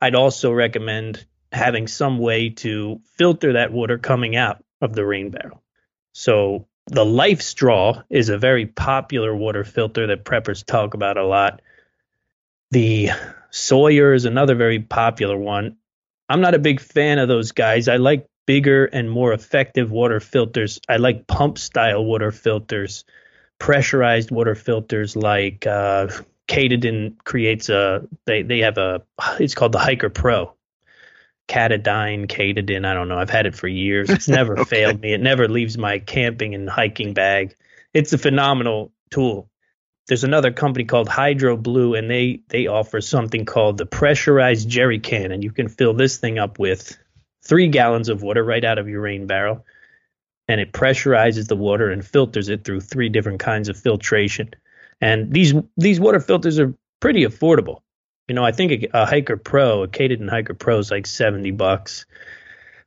I'd 0.00 0.14
also 0.14 0.52
recommend 0.52 1.26
having 1.50 1.88
some 1.88 2.18
way 2.18 2.50
to 2.50 3.00
filter 3.16 3.54
that 3.54 3.72
water 3.72 3.98
coming 3.98 4.36
out 4.36 4.62
of 4.80 4.94
the 4.94 5.04
rain 5.04 5.30
barrel. 5.30 5.62
So 6.12 6.68
the 6.86 7.04
Life 7.04 7.42
Straw 7.42 8.02
is 8.10 8.28
a 8.28 8.38
very 8.38 8.66
popular 8.66 9.34
water 9.34 9.64
filter 9.64 10.06
that 10.06 10.24
preppers 10.24 10.64
talk 10.64 10.94
about 10.94 11.16
a 11.16 11.26
lot. 11.26 11.60
The 12.70 13.10
Sawyer 13.50 14.14
is 14.14 14.24
another 14.24 14.54
very 14.54 14.80
popular 14.80 15.36
one. 15.36 15.76
I'm 16.28 16.40
not 16.40 16.54
a 16.54 16.58
big 16.58 16.80
fan 16.80 17.18
of 17.18 17.28
those 17.28 17.52
guys. 17.52 17.88
I 17.88 17.96
like 17.96 18.26
bigger 18.46 18.86
and 18.86 19.10
more 19.10 19.32
effective 19.32 19.90
water 19.90 20.20
filters. 20.20 20.80
I 20.88 20.96
like 20.96 21.26
pump 21.26 21.58
style 21.58 22.04
water 22.04 22.30
filters, 22.30 23.04
pressurized 23.58 24.30
water 24.30 24.54
filters 24.54 25.16
like 25.16 25.66
uh, 25.66 26.08
Katadyn 26.48 27.16
creates 27.24 27.68
a 27.68 28.06
they 28.24 28.42
they 28.42 28.60
have 28.60 28.78
a 28.78 29.02
it's 29.38 29.54
called 29.54 29.72
the 29.72 29.78
Hiker 29.78 30.10
Pro. 30.10 30.54
Catadine, 31.46 32.26
Katadyn, 32.26 32.84
I 32.84 32.92
don't 32.92 33.08
know. 33.08 33.18
I've 33.18 33.30
had 33.30 33.46
it 33.46 33.54
for 33.54 33.68
years. 33.68 34.10
It's 34.10 34.28
never 34.28 34.64
failed 34.66 35.00
me. 35.00 35.14
It 35.14 35.22
never 35.22 35.48
leaves 35.48 35.78
my 35.78 35.98
camping 35.98 36.54
and 36.54 36.68
hiking 36.68 37.14
bag. 37.14 37.54
It's 37.94 38.12
a 38.12 38.18
phenomenal 38.18 38.92
tool. 39.10 39.48
There's 40.08 40.24
another 40.24 40.50
company 40.50 40.84
called 40.84 41.08
HydroBlu, 41.08 41.98
and 41.98 42.10
they 42.10 42.40
they 42.48 42.66
offer 42.66 43.00
something 43.00 43.44
called 43.44 43.78
the 43.78 43.86
pressurized 43.86 44.68
jerry 44.68 44.98
can, 44.98 45.32
and 45.32 45.44
you 45.44 45.52
can 45.52 45.68
fill 45.68 45.92
this 45.94 46.16
thing 46.16 46.38
up 46.38 46.58
with 46.58 46.98
three 47.44 47.68
gallons 47.68 48.08
of 48.08 48.22
water 48.22 48.42
right 48.42 48.64
out 48.64 48.78
of 48.78 48.88
your 48.88 49.02
rain 49.02 49.26
barrel, 49.26 49.64
and 50.48 50.60
it 50.60 50.72
pressurizes 50.72 51.48
the 51.48 51.56
water 51.56 51.90
and 51.90 52.04
filters 52.04 52.48
it 52.48 52.64
through 52.64 52.80
three 52.80 53.10
different 53.10 53.40
kinds 53.40 53.68
of 53.68 53.76
filtration. 53.78 54.50
And 55.00 55.32
these 55.32 55.54
these 55.76 56.00
water 56.00 56.20
filters 56.20 56.58
are 56.58 56.74
pretty 57.00 57.24
affordable. 57.24 57.82
You 58.28 58.34
know, 58.34 58.44
I 58.44 58.52
think 58.52 58.84
a, 58.84 59.02
a 59.02 59.06
Hiker 59.06 59.36
Pro, 59.36 59.82
a 59.82 59.88
Katadyn 59.88 60.28
Hiker 60.28 60.54
Pro, 60.54 60.78
is 60.78 60.90
like 60.90 61.06
seventy 61.06 61.50
bucks. 61.50 62.06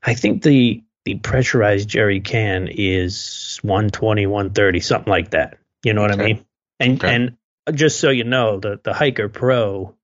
I 0.04 0.16
think 0.16 0.42
the 0.42 0.84
the 1.06 1.16
pressurized 1.16 1.88
jerry 1.90 2.20
can 2.20 2.68
is 2.72 3.60
120, 3.64 4.28
130, 4.28 4.80
something 4.80 5.10
like 5.10 5.32
that. 5.32 5.58
You 5.84 5.94
know 5.94 6.02
what 6.02 6.12
Okay. 6.12 6.22
I 6.22 6.26
mean? 6.26 6.46
And 6.82 6.98
Okay. 6.98 7.14
and 7.14 7.38
just 7.78 8.00
so 8.00 8.10
you 8.10 8.26
know, 8.26 8.60
the 8.60 8.80
the 8.84 8.94
Hiker 8.94 9.30
Pro, 9.30 9.96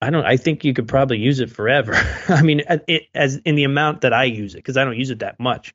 I 0.00 0.10
don't. 0.10 0.24
I 0.24 0.36
think 0.36 0.64
you 0.64 0.74
could 0.74 0.88
probably 0.88 1.18
use 1.18 1.40
it 1.40 1.50
forever. 1.50 1.94
I 2.28 2.42
mean, 2.42 2.62
it, 2.86 3.04
as 3.14 3.36
in 3.36 3.56
the 3.56 3.64
amount 3.64 4.02
that 4.02 4.12
I 4.12 4.24
use 4.24 4.54
it, 4.54 4.58
because 4.58 4.76
I 4.76 4.84
don't 4.84 4.98
use 4.98 5.10
it 5.10 5.20
that 5.20 5.40
much. 5.40 5.74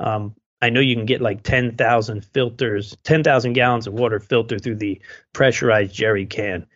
Um, 0.00 0.34
I 0.62 0.70
know 0.70 0.80
you 0.80 0.96
can 0.96 1.06
get 1.06 1.20
like 1.20 1.42
ten 1.42 1.76
thousand 1.76 2.24
filters, 2.24 2.96
ten 3.04 3.22
thousand 3.24 3.54
gallons 3.54 3.86
of 3.86 3.94
water 3.94 4.20
filtered 4.20 4.62
through 4.62 4.76
the 4.76 5.00
pressurized 5.32 5.94
jerry 5.94 6.26
can, 6.26 6.66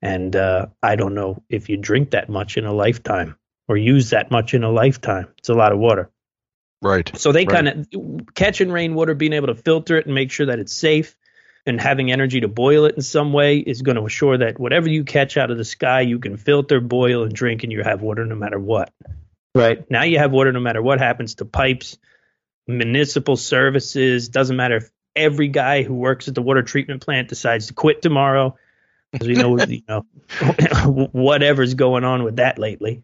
and 0.00 0.34
uh, 0.36 0.66
I 0.82 0.96
don't 0.96 1.14
know 1.14 1.42
if 1.50 1.68
you 1.68 1.76
drink 1.76 2.10
that 2.12 2.28
much 2.28 2.56
in 2.56 2.64
a 2.64 2.72
lifetime 2.72 3.36
or 3.68 3.76
use 3.76 4.10
that 4.10 4.30
much 4.30 4.54
in 4.54 4.64
a 4.64 4.70
lifetime. 4.70 5.28
It's 5.38 5.48
a 5.48 5.54
lot 5.54 5.72
of 5.72 5.78
water. 5.78 6.10
Right. 6.82 7.10
So 7.18 7.32
they 7.32 7.46
Right. 7.46 7.64
kind 7.64 7.86
of 7.94 8.34
catching 8.34 8.70
rainwater, 8.70 9.14
being 9.14 9.32
able 9.32 9.48
to 9.48 9.54
filter 9.54 9.96
it 9.96 10.06
and 10.06 10.14
make 10.14 10.30
sure 10.30 10.46
that 10.46 10.58
it's 10.58 10.72
safe, 10.72 11.16
and 11.66 11.80
having 11.80 12.12
energy 12.12 12.40
to 12.40 12.48
boil 12.48 12.84
it 12.84 12.94
in 12.94 13.02
some 13.02 13.32
way 13.32 13.58
is 13.58 13.82
going 13.82 13.96
to 13.96 14.04
assure 14.04 14.38
that 14.38 14.58
whatever 14.60 14.88
you 14.88 15.04
catch 15.04 15.36
out 15.36 15.50
of 15.50 15.56
the 15.56 15.64
sky, 15.64 16.02
you 16.02 16.18
can 16.18 16.36
filter, 16.36 16.80
boil, 16.80 17.22
and 17.22 17.32
drink, 17.32 17.62
and 17.62 17.72
you 17.72 17.82
have 17.82 18.02
water 18.02 18.24
no 18.26 18.34
matter 18.34 18.58
what. 18.58 18.92
Right 19.54 19.88
now, 19.90 20.02
you 20.02 20.18
have 20.18 20.32
water 20.32 20.52
no 20.52 20.60
matter 20.60 20.82
what 20.82 20.98
happens 20.98 21.36
to 21.36 21.44
pipes, 21.44 21.96
municipal 22.66 23.36
services. 23.36 24.28
Doesn't 24.28 24.56
matter 24.56 24.76
if 24.76 24.90
every 25.16 25.48
guy 25.48 25.82
who 25.82 25.94
works 25.94 26.28
at 26.28 26.34
the 26.34 26.42
water 26.42 26.62
treatment 26.62 27.02
plant 27.02 27.28
decides 27.28 27.68
to 27.68 27.74
quit 27.74 28.02
tomorrow, 28.02 28.56
because 29.12 29.28
we 29.28 29.34
know 29.34 29.58
you 29.68 29.82
know 29.88 30.04
whatever's 31.12 31.74
going 31.74 32.04
on 32.04 32.24
with 32.24 32.36
that 32.36 32.58
lately. 32.58 33.02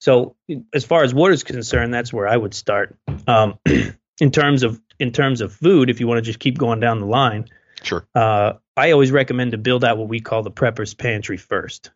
So 0.00 0.36
as 0.74 0.84
far 0.84 1.04
as 1.04 1.14
water 1.14 1.32
is 1.32 1.44
concerned, 1.44 1.94
that's 1.94 2.12
where 2.12 2.28
I 2.28 2.36
would 2.36 2.52
start. 2.52 2.98
Um, 3.26 3.58
in 4.20 4.30
terms 4.30 4.62
of 4.62 4.80
in 4.98 5.12
terms 5.12 5.40
of 5.40 5.52
food, 5.52 5.88
if 5.88 6.00
you 6.00 6.06
want 6.06 6.18
to 6.18 6.22
just 6.22 6.38
keep 6.38 6.58
going 6.58 6.80
down 6.80 7.00
the 7.00 7.06
line, 7.06 7.46
Sure. 7.82 8.06
uh, 8.14 8.54
I 8.76 8.92
always 8.92 9.10
recommend 9.10 9.52
to 9.52 9.58
build 9.58 9.84
out 9.84 9.98
what 9.98 10.08
we 10.08 10.20
call 10.20 10.42
the 10.42 10.50
prepper's 10.50 10.94
pantry 10.94 11.36
first. 11.36 11.90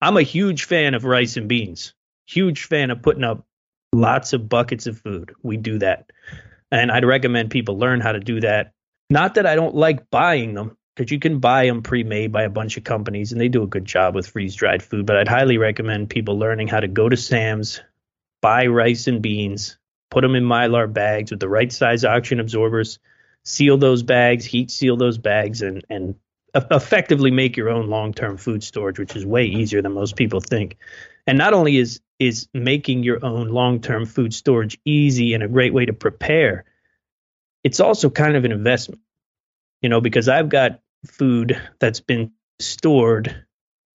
I'm 0.00 0.16
a 0.16 0.22
huge 0.22 0.64
fan 0.64 0.94
of 0.94 1.04
rice 1.04 1.36
and 1.36 1.48
beans. 1.48 1.94
Huge 2.26 2.64
fan 2.64 2.90
of 2.90 3.02
putting 3.02 3.24
up 3.24 3.46
lots 3.92 4.32
of 4.32 4.48
buckets 4.48 4.86
of 4.86 4.98
food. 4.98 5.34
We 5.42 5.56
do 5.56 5.78
that. 5.78 6.10
And 6.70 6.90
I'd 6.90 7.04
recommend 7.04 7.50
people 7.50 7.78
learn 7.78 8.00
how 8.00 8.12
to 8.12 8.20
do 8.20 8.40
that. 8.40 8.72
Not 9.08 9.34
that 9.34 9.46
I 9.46 9.54
don't 9.54 9.74
like 9.74 10.10
buying 10.10 10.54
them, 10.54 10.76
because 10.94 11.12
you 11.12 11.18
can 11.18 11.38
buy 11.38 11.66
them 11.66 11.82
pre-made 11.82 12.32
by 12.32 12.42
a 12.42 12.50
bunch 12.50 12.76
of 12.76 12.84
companies 12.84 13.32
and 13.32 13.40
they 13.40 13.48
do 13.48 13.62
a 13.62 13.68
good 13.68 13.84
job 13.84 14.14
with 14.14 14.26
freeze-dried 14.26 14.82
food. 14.82 15.06
But 15.06 15.16
I'd 15.16 15.28
highly 15.28 15.58
recommend 15.58 16.10
people 16.10 16.38
learning 16.38 16.68
how 16.68 16.80
to 16.80 16.88
go 16.88 17.08
to 17.08 17.16
Sam's, 17.16 17.80
buy 18.40 18.66
rice 18.66 19.06
and 19.06 19.22
beans, 19.22 19.78
put 20.10 20.22
them 20.22 20.34
in 20.34 20.44
mylar 20.44 20.92
bags 20.92 21.30
with 21.30 21.40
the 21.40 21.48
right 21.48 21.72
size 21.72 22.04
oxygen 22.04 22.40
absorbers, 22.40 22.98
seal 23.46 23.78
those 23.78 24.02
bags, 24.02 24.44
heat 24.44 24.70
seal 24.70 24.96
those 24.96 25.16
bags, 25.16 25.62
and 25.62 25.84
and 25.88 26.16
effectively 26.54 27.30
make 27.30 27.56
your 27.56 27.70
own 27.70 27.88
long-term 27.88 28.36
food 28.36 28.64
storage, 28.64 28.98
which 28.98 29.14
is 29.14 29.24
way 29.24 29.44
easier 29.44 29.82
than 29.82 29.92
most 29.92 30.16
people 30.16 30.40
think. 30.40 30.76
And 31.26 31.38
not 31.38 31.54
only 31.54 31.78
is 31.78 32.00
is 32.18 32.48
making 32.52 33.04
your 33.04 33.24
own 33.24 33.48
long-term 33.48 34.06
food 34.06 34.34
storage 34.34 34.78
easy 34.84 35.34
and 35.34 35.42
a 35.42 35.48
great 35.48 35.72
way 35.72 35.84
to 35.84 35.92
prepare, 35.92 36.64
it's 37.62 37.78
also 37.78 38.10
kind 38.10 38.36
of 38.36 38.44
an 38.44 38.52
investment. 38.52 39.00
You 39.80 39.90
know, 39.90 40.00
because 40.00 40.28
I've 40.28 40.48
got 40.48 40.80
food 41.06 41.60
that's 41.78 42.00
been 42.00 42.32
stored 42.58 43.44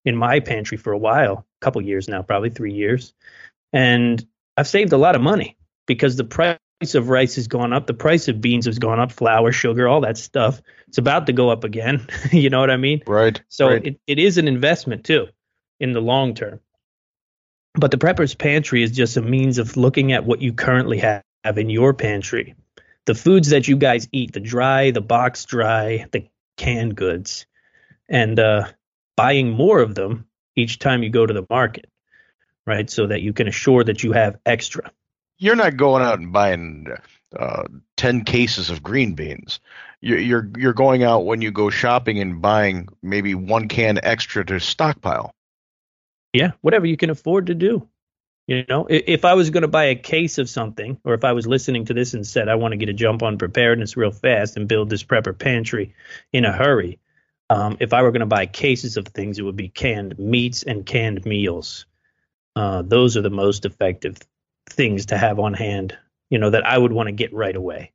in 0.05 0.15
my 0.15 0.39
pantry 0.39 0.77
for 0.77 0.93
a 0.93 0.97
while, 0.97 1.45
a 1.61 1.65
couple 1.65 1.81
years 1.81 2.07
now, 2.07 2.21
probably 2.21 2.51
3 2.51 2.73
years. 2.73 3.13
And 3.73 4.25
I've 4.55 4.67
saved 4.67 4.93
a 4.93 4.97
lot 4.97 5.15
of 5.15 5.21
money 5.21 5.57
because 5.87 6.15
the 6.15 6.23
price 6.23 6.57
of 6.95 7.09
rice 7.09 7.35
has 7.35 7.47
gone 7.47 7.73
up, 7.73 7.87
the 7.87 7.93
price 7.93 8.27
of 8.27 8.41
beans 8.41 8.65
has 8.65 8.79
gone 8.79 8.99
up, 8.99 9.11
flour, 9.11 9.51
sugar, 9.51 9.87
all 9.87 10.01
that 10.01 10.17
stuff. 10.17 10.61
It's 10.87 10.97
about 10.97 11.27
to 11.27 11.33
go 11.33 11.49
up 11.49 11.63
again. 11.63 12.07
you 12.31 12.49
know 12.49 12.59
what 12.59 12.71
I 12.71 12.77
mean? 12.77 13.01
Right. 13.07 13.41
So 13.49 13.67
right. 13.67 13.85
It, 13.85 13.99
it 14.07 14.19
is 14.19 14.37
an 14.37 14.47
investment 14.47 15.03
too 15.03 15.27
in 15.79 15.93
the 15.93 16.01
long 16.01 16.33
term. 16.33 16.59
But 17.73 17.91
the 17.91 17.97
prepper's 17.97 18.35
pantry 18.35 18.83
is 18.83 18.91
just 18.91 19.15
a 19.15 19.21
means 19.21 19.57
of 19.57 19.77
looking 19.77 20.11
at 20.11 20.25
what 20.25 20.41
you 20.41 20.51
currently 20.53 20.97
have 20.99 21.23
in 21.55 21.69
your 21.69 21.93
pantry. 21.93 22.55
The 23.05 23.15
foods 23.15 23.49
that 23.49 23.67
you 23.67 23.77
guys 23.77 24.07
eat, 24.11 24.33
the 24.33 24.39
dry, 24.39 24.91
the 24.91 25.01
box 25.01 25.45
dry, 25.45 26.05
the 26.11 26.27
canned 26.57 26.95
goods, 26.95 27.45
and 28.09 28.39
uh, 28.39 28.67
buying 29.15 29.51
more 29.51 29.79
of 29.79 29.95
them 29.95 30.27
each 30.55 30.79
time 30.79 31.01
you 31.01 31.09
go 31.09 31.25
to 31.25 31.33
the 31.33 31.45
market, 31.49 31.89
right? 32.65 32.89
So 32.89 33.07
that 33.07 33.21
you 33.21 33.33
can 33.33 33.47
assure 33.47 33.83
that 33.83 34.03
you 34.03 34.11
have 34.11 34.37
extra 34.45 34.91
you're 35.41 35.55
not 35.55 35.75
going 35.75 36.03
out 36.03 36.19
and 36.19 36.31
buying 36.31 36.87
uh, 37.37 37.63
ten 37.97 38.23
cases 38.23 38.69
of 38.69 38.83
green 38.83 39.13
beans. 39.15 39.59
You're, 39.99 40.19
you're 40.19 40.49
you're 40.57 40.73
going 40.73 41.03
out 41.03 41.25
when 41.25 41.41
you 41.41 41.51
go 41.51 41.69
shopping 41.69 42.19
and 42.19 42.41
buying 42.41 42.87
maybe 43.01 43.35
one 43.35 43.67
can 43.67 43.99
extra 44.01 44.45
to 44.45 44.59
stockpile. 44.59 45.33
Yeah, 46.31 46.51
whatever 46.61 46.85
you 46.85 46.95
can 46.95 47.09
afford 47.09 47.47
to 47.47 47.55
do. 47.55 47.87
You 48.47 48.65
know, 48.67 48.87
if 48.89 49.25
I 49.25 49.33
was 49.33 49.49
going 49.49 49.61
to 49.61 49.67
buy 49.67 49.85
a 49.85 49.95
case 49.95 50.37
of 50.37 50.49
something, 50.49 50.99
or 51.03 51.13
if 51.13 51.23
I 51.23 51.33
was 51.33 51.47
listening 51.47 51.85
to 51.85 51.93
this 51.93 52.13
and 52.13 52.25
said 52.25 52.49
I 52.49 52.55
want 52.55 52.73
to 52.73 52.77
get 52.77 52.89
a 52.89 52.93
jump 52.93 53.23
on 53.23 53.37
preparedness 53.37 53.97
real 53.97 54.11
fast 54.11 54.57
and 54.57 54.67
build 54.67 54.89
this 54.89 55.03
prepper 55.03 55.37
pantry 55.37 55.95
in 56.33 56.45
a 56.45 56.51
hurry, 56.51 56.99
um, 57.49 57.77
if 57.79 57.93
I 57.93 58.01
were 58.01 58.11
going 58.11 58.21
to 58.21 58.25
buy 58.25 58.45
cases 58.45 58.97
of 58.97 59.07
things, 59.07 59.39
it 59.39 59.43
would 59.43 59.55
be 59.55 59.69
canned 59.69 60.19
meats 60.19 60.63
and 60.63 60.85
canned 60.85 61.25
meals. 61.25 61.85
Uh, 62.55 62.81
those 62.81 63.15
are 63.15 63.21
the 63.21 63.29
most 63.29 63.65
effective 63.65 64.17
things 64.69 65.07
to 65.07 65.17
have 65.17 65.39
on 65.39 65.53
hand, 65.53 65.97
you 66.29 66.39
know, 66.39 66.49
that 66.49 66.65
I 66.65 66.77
would 66.77 66.93
want 66.93 67.07
to 67.07 67.13
get 67.13 67.33
right 67.33 67.55
away. 67.55 67.91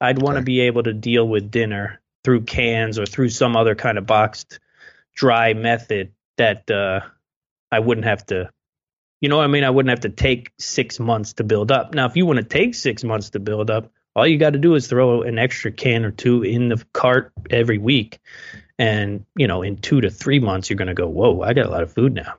I'd 0.00 0.20
want 0.20 0.36
to 0.36 0.42
be 0.42 0.60
able 0.60 0.82
to 0.82 0.92
deal 0.92 1.26
with 1.26 1.50
dinner 1.50 2.00
through 2.24 2.42
cans 2.42 2.98
or 2.98 3.06
through 3.06 3.30
some 3.30 3.56
other 3.56 3.74
kind 3.74 3.98
of 3.98 4.06
boxed 4.06 4.58
dry 5.14 5.54
method 5.54 6.12
that 6.36 6.70
uh, 6.70 7.00
I 7.70 7.80
wouldn't 7.80 8.06
have 8.06 8.26
to, 8.26 8.50
you 9.20 9.28
know, 9.28 9.40
I 9.40 9.46
mean, 9.46 9.64
I 9.64 9.70
wouldn't 9.70 9.90
have 9.90 10.00
to 10.00 10.08
take 10.10 10.52
six 10.58 11.00
months 11.00 11.34
to 11.34 11.44
build 11.44 11.72
up. 11.72 11.94
Now, 11.94 12.06
if 12.06 12.16
you 12.16 12.26
want 12.26 12.38
to 12.38 12.44
take 12.44 12.74
six 12.74 13.04
months 13.04 13.30
to 13.30 13.40
build 13.40 13.70
up, 13.70 13.90
all 14.14 14.26
you 14.26 14.38
got 14.38 14.54
to 14.54 14.58
do 14.58 14.74
is 14.74 14.86
throw 14.86 15.22
an 15.22 15.38
extra 15.38 15.70
can 15.70 16.04
or 16.04 16.10
two 16.10 16.42
in 16.42 16.68
the 16.68 16.84
cart 16.92 17.32
every 17.50 17.78
week. 17.78 18.18
And, 18.78 19.24
you 19.36 19.46
know, 19.46 19.62
in 19.62 19.76
two 19.76 20.00
to 20.02 20.10
three 20.10 20.40
months, 20.40 20.68
you're 20.68 20.76
going 20.76 20.88
to 20.88 20.94
go, 20.94 21.08
whoa, 21.08 21.42
I 21.42 21.54
got 21.54 21.66
a 21.66 21.70
lot 21.70 21.82
of 21.82 21.92
food 21.92 22.14
now. 22.14 22.34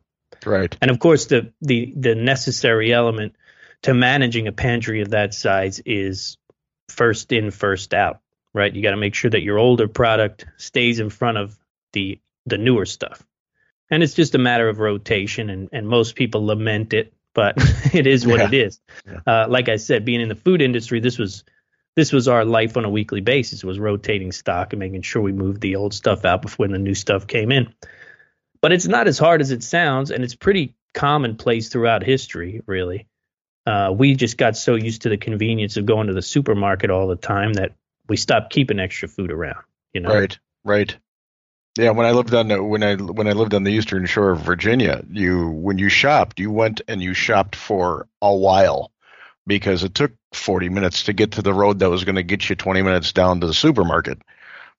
Right. 0.47 0.75
And 0.81 0.89
of 0.89 0.99
course, 0.99 1.25
the 1.25 1.51
the 1.61 1.93
the 1.95 2.15
necessary 2.15 2.93
element 2.93 3.35
to 3.83 3.93
managing 3.93 4.47
a 4.47 4.51
pantry 4.51 5.01
of 5.01 5.09
that 5.11 5.33
size 5.33 5.79
is 5.85 6.37
first 6.89 7.31
in, 7.31 7.51
first 7.51 7.93
out. 7.93 8.21
Right. 8.53 8.73
You 8.73 8.81
got 8.81 8.91
to 8.91 8.97
make 8.97 9.13
sure 9.13 9.29
that 9.29 9.43
your 9.43 9.59
older 9.59 9.87
product 9.87 10.45
stays 10.57 10.99
in 10.99 11.09
front 11.09 11.37
of 11.37 11.57
the 11.93 12.19
the 12.45 12.57
newer 12.57 12.85
stuff. 12.85 13.23
And 13.89 14.03
it's 14.03 14.13
just 14.13 14.35
a 14.35 14.39
matter 14.39 14.67
of 14.67 14.79
rotation, 14.79 15.49
and, 15.49 15.69
and 15.71 15.87
most 15.87 16.15
people 16.15 16.45
lament 16.45 16.93
it, 16.93 17.13
but 17.33 17.55
it 17.93 18.07
is 18.07 18.27
what 18.27 18.39
yeah. 18.39 18.47
it 18.47 18.53
is. 18.53 18.79
Yeah. 19.05 19.19
Uh, 19.25 19.47
like 19.47 19.69
I 19.69 19.77
said, 19.77 20.05
being 20.05 20.21
in 20.21 20.29
the 20.29 20.35
food 20.35 20.61
industry, 20.61 20.99
this 20.99 21.17
was 21.17 21.43
this 21.95 22.11
was 22.11 22.27
our 22.27 22.45
life 22.45 22.77
on 22.77 22.85
a 22.85 22.89
weekly 22.89 23.21
basis. 23.21 23.63
Was 23.63 23.79
rotating 23.79 24.31
stock 24.31 24.73
and 24.73 24.79
making 24.79 25.01
sure 25.01 25.21
we 25.21 25.33
moved 25.33 25.61
the 25.61 25.75
old 25.75 25.93
stuff 25.93 26.25
out 26.25 26.41
before 26.41 26.67
the 26.67 26.77
new 26.77 26.95
stuff 26.95 27.27
came 27.27 27.51
in 27.51 27.73
but 28.67 28.73
it's 28.73 28.85
not 28.85 29.07
as 29.07 29.17
hard 29.17 29.39
as 29.39 29.51
it 29.51 29.63
sounds, 29.63 30.11
and 30.11 30.25
it's 30.25 30.35
pretty 30.35 30.75
commonplace 30.93 31.69
throughout 31.69 32.03
history, 32.03 32.61
really. 32.65 33.07
Uh, 33.65 33.93
we 33.97 34.13
just 34.13 34.35
got 34.35 34.57
so 34.57 34.75
used 34.75 35.03
to 35.03 35.09
the 35.09 35.15
convenience 35.15 35.77
of 35.77 35.85
going 35.85 36.07
to 36.07 36.13
the 36.13 36.21
supermarket 36.21 36.89
all 36.89 37.07
the 37.07 37.15
time 37.15 37.53
that 37.53 37.71
we 38.09 38.17
stopped 38.17 38.51
keeping 38.51 38.77
extra 38.77 39.07
food 39.07 39.31
around. 39.31 39.63
You 39.93 40.01
know, 40.01 40.13
right, 40.13 40.37
right. 40.65 40.93
Yeah, 41.77 41.91
when 41.91 42.05
I 42.05 42.11
lived 42.11 42.33
on 42.33 42.49
the, 42.49 42.61
when 42.61 42.83
I 42.83 42.95
when 42.95 43.29
I 43.29 43.31
lived 43.31 43.53
on 43.53 43.63
the 43.63 43.71
eastern 43.71 44.05
shore 44.05 44.31
of 44.31 44.41
Virginia, 44.41 45.01
you 45.09 45.47
when 45.47 45.77
you 45.77 45.87
shopped, 45.87 46.37
you 46.37 46.51
went 46.51 46.81
and 46.89 47.01
you 47.01 47.13
shopped 47.13 47.55
for 47.55 48.09
a 48.21 48.35
while 48.35 48.91
because 49.45 49.85
it 49.85 49.95
took 49.95 50.11
40 50.33 50.67
minutes 50.67 51.03
to 51.03 51.13
get 51.13 51.31
to 51.31 51.41
the 51.41 51.53
road 51.53 51.79
that 51.79 51.89
was 51.89 52.03
going 52.03 52.17
to 52.17 52.23
get 52.23 52.49
you 52.49 52.57
20 52.57 52.81
minutes 52.81 53.13
down 53.13 53.39
to 53.39 53.47
the 53.47 53.53
supermarket. 53.53 54.21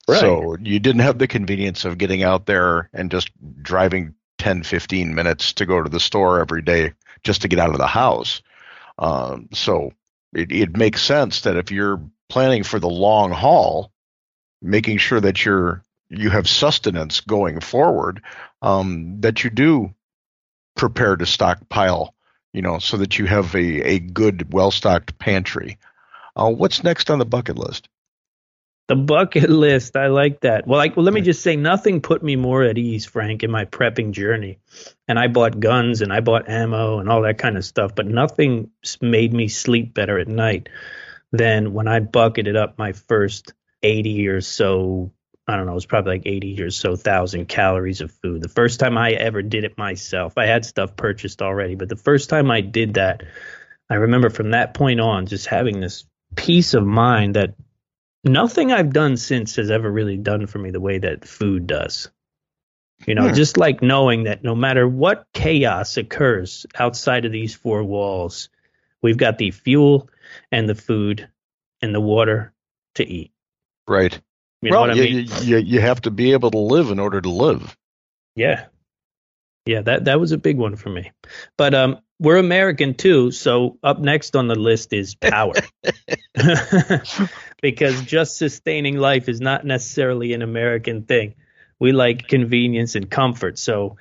Right. 0.08 0.20
So 0.20 0.56
you 0.60 0.80
didn't 0.80 1.02
have 1.02 1.18
the 1.18 1.28
convenience 1.28 1.84
of 1.84 1.98
getting 1.98 2.22
out 2.22 2.46
there 2.46 2.88
and 2.94 3.10
just 3.10 3.30
driving 3.62 4.14
10, 4.38 4.62
15 4.62 5.14
minutes 5.14 5.52
to 5.54 5.66
go 5.66 5.82
to 5.82 5.90
the 5.90 6.00
store 6.00 6.40
every 6.40 6.62
day 6.62 6.94
just 7.22 7.42
to 7.42 7.48
get 7.48 7.58
out 7.58 7.70
of 7.70 7.78
the 7.78 7.86
house. 7.86 8.40
Um, 8.98 9.48
so 9.52 9.92
it, 10.32 10.50
it 10.50 10.76
makes 10.76 11.02
sense 11.02 11.42
that 11.42 11.56
if 11.56 11.70
you're 11.70 12.02
planning 12.28 12.62
for 12.62 12.80
the 12.80 12.88
long 12.88 13.32
haul, 13.32 13.92
making 14.62 14.98
sure 14.98 15.20
that 15.20 15.44
you're 15.44 15.82
you 16.10 16.30
have 16.30 16.48
sustenance 16.48 17.20
going 17.20 17.60
forward, 17.60 18.22
um, 18.62 19.20
that 19.20 19.44
you 19.44 19.50
do 19.50 19.94
prepare 20.74 21.16
to 21.16 21.26
stockpile, 21.26 22.14
you 22.54 22.62
know, 22.62 22.78
so 22.78 22.96
that 22.96 23.18
you 23.18 23.26
have 23.26 23.54
a, 23.54 23.82
a 23.82 23.98
good, 23.98 24.52
well 24.52 24.70
stocked 24.70 25.18
pantry. 25.18 25.78
Uh, 26.34 26.50
what's 26.50 26.82
next 26.82 27.10
on 27.10 27.18
the 27.18 27.26
bucket 27.26 27.58
list? 27.58 27.90
The 28.88 28.96
bucket 28.96 29.50
list. 29.50 29.96
I 29.96 30.06
like 30.06 30.40
that. 30.40 30.66
Well, 30.66 30.78
like, 30.78 30.96
well, 30.96 31.04
let 31.04 31.12
me 31.12 31.20
just 31.20 31.42
say, 31.42 31.56
nothing 31.56 32.00
put 32.00 32.22
me 32.22 32.36
more 32.36 32.62
at 32.62 32.78
ease, 32.78 33.04
Frank, 33.04 33.42
in 33.42 33.50
my 33.50 33.66
prepping 33.66 34.12
journey. 34.12 34.58
And 35.06 35.18
I 35.18 35.28
bought 35.28 35.60
guns 35.60 36.00
and 36.00 36.10
I 36.10 36.20
bought 36.20 36.48
ammo 36.48 36.98
and 36.98 37.10
all 37.10 37.22
that 37.22 37.36
kind 37.36 37.58
of 37.58 37.66
stuff, 37.66 37.94
but 37.94 38.06
nothing 38.06 38.70
made 39.02 39.34
me 39.34 39.48
sleep 39.48 39.92
better 39.92 40.18
at 40.18 40.26
night 40.26 40.70
than 41.32 41.74
when 41.74 41.86
I 41.86 42.00
bucketed 42.00 42.56
up 42.56 42.78
my 42.78 42.92
first 42.92 43.52
80 43.82 44.28
or 44.28 44.40
so. 44.40 45.12
I 45.46 45.56
don't 45.56 45.66
know, 45.66 45.72
it 45.72 45.76
was 45.76 45.86
probably 45.86 46.14
like 46.16 46.26
80 46.26 46.62
or 46.62 46.70
so 46.70 46.96
thousand 46.96 47.46
calories 47.46 48.00
of 48.00 48.10
food. 48.10 48.42
The 48.42 48.48
first 48.48 48.80
time 48.80 48.96
I 48.96 49.12
ever 49.12 49.42
did 49.42 49.64
it 49.64 49.76
myself, 49.76 50.38
I 50.38 50.46
had 50.46 50.64
stuff 50.64 50.96
purchased 50.96 51.42
already, 51.42 51.74
but 51.74 51.90
the 51.90 51.96
first 51.96 52.30
time 52.30 52.50
I 52.50 52.62
did 52.62 52.94
that, 52.94 53.22
I 53.90 53.94
remember 53.96 54.30
from 54.30 54.50
that 54.50 54.74
point 54.74 55.00
on 55.00 55.26
just 55.26 55.46
having 55.46 55.80
this 55.80 56.04
peace 56.36 56.74
of 56.74 56.84
mind 56.84 57.36
that 57.36 57.54
nothing 58.24 58.72
I've 58.72 58.92
done 58.92 59.16
since 59.16 59.56
has 59.56 59.70
ever 59.70 59.90
really 59.90 60.16
done 60.16 60.46
for 60.46 60.58
me 60.58 60.70
the 60.70 60.80
way 60.80 60.98
that 60.98 61.26
food 61.26 61.66
does. 61.66 62.10
You 63.06 63.14
know, 63.14 63.26
yeah. 63.26 63.32
just 63.32 63.56
like 63.56 63.80
knowing 63.80 64.24
that 64.24 64.42
no 64.42 64.56
matter 64.56 64.86
what 64.88 65.26
chaos 65.32 65.96
occurs 65.96 66.66
outside 66.74 67.24
of 67.24 67.32
these 67.32 67.54
four 67.54 67.84
walls, 67.84 68.48
we've 69.02 69.16
got 69.16 69.38
the 69.38 69.52
fuel 69.52 70.10
and 70.50 70.68
the 70.68 70.74
food 70.74 71.28
and 71.80 71.94
the 71.94 72.00
water 72.00 72.52
to 72.96 73.06
eat. 73.06 73.30
Right. 73.86 74.20
You 74.62 74.72
well, 74.72 74.94
you, 74.96 75.02
I 75.02 75.06
mean? 75.06 75.26
you, 75.42 75.58
you 75.58 75.80
have 75.80 76.00
to 76.02 76.10
be 76.10 76.32
able 76.32 76.50
to 76.50 76.58
live 76.58 76.90
in 76.90 76.98
order 76.98 77.20
to 77.20 77.30
live. 77.30 77.76
Yeah. 78.34 78.66
Yeah, 79.64 79.82
that 79.82 80.06
that 80.06 80.18
was 80.18 80.32
a 80.32 80.38
big 80.38 80.56
one 80.56 80.76
for 80.76 80.88
me. 80.88 81.12
But 81.56 81.74
um 81.74 81.98
we're 82.18 82.38
American 82.38 82.94
too, 82.94 83.30
so 83.30 83.78
up 83.82 84.00
next 84.00 84.34
on 84.34 84.48
the 84.48 84.56
list 84.56 84.92
is 84.92 85.14
power. 85.14 85.52
because 87.60 88.02
just 88.02 88.36
sustaining 88.36 88.96
life 88.96 89.28
is 89.28 89.40
not 89.40 89.64
necessarily 89.64 90.32
an 90.32 90.42
American 90.42 91.02
thing. 91.02 91.34
We 91.78 91.92
like 91.92 92.28
convenience 92.28 92.94
and 92.94 93.10
comfort. 93.10 93.58
So 93.58 93.96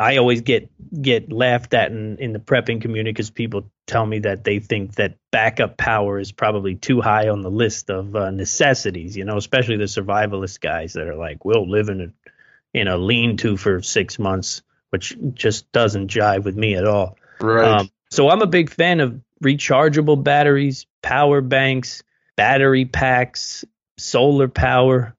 I 0.00 0.16
always 0.16 0.40
get 0.40 0.70
get 1.02 1.30
laughed 1.30 1.74
at 1.74 1.92
in, 1.92 2.16
in 2.18 2.32
the 2.32 2.38
prepping 2.38 2.80
community 2.80 3.12
because 3.12 3.30
people 3.30 3.70
tell 3.86 4.06
me 4.06 4.20
that 4.20 4.44
they 4.44 4.58
think 4.58 4.94
that 4.94 5.16
backup 5.30 5.76
power 5.76 6.18
is 6.18 6.32
probably 6.32 6.74
too 6.74 7.00
high 7.00 7.28
on 7.28 7.42
the 7.42 7.50
list 7.50 7.90
of 7.90 8.16
uh, 8.16 8.30
necessities. 8.30 9.16
You 9.16 9.26
know, 9.26 9.36
especially 9.36 9.76
the 9.76 9.84
survivalist 9.84 10.60
guys 10.60 10.94
that 10.94 11.06
are 11.06 11.16
like, 11.16 11.44
"We'll 11.44 11.68
live 11.68 11.90
in 11.90 12.00
a 12.00 12.30
in 12.72 12.88
a 12.88 12.96
lean-to 12.96 13.58
for 13.58 13.82
six 13.82 14.18
months," 14.18 14.62
which 14.88 15.16
just 15.34 15.70
doesn't 15.70 16.10
jive 16.10 16.44
with 16.44 16.56
me 16.56 16.76
at 16.76 16.86
all. 16.86 17.18
Right. 17.40 17.80
Um, 17.80 17.90
so 18.10 18.30
I'm 18.30 18.42
a 18.42 18.46
big 18.46 18.70
fan 18.70 19.00
of 19.00 19.20
rechargeable 19.44 20.22
batteries, 20.24 20.86
power 21.02 21.42
banks, 21.42 22.02
battery 22.40 22.86
packs, 22.86 23.66
solar 23.98 24.48
power, 24.48 25.14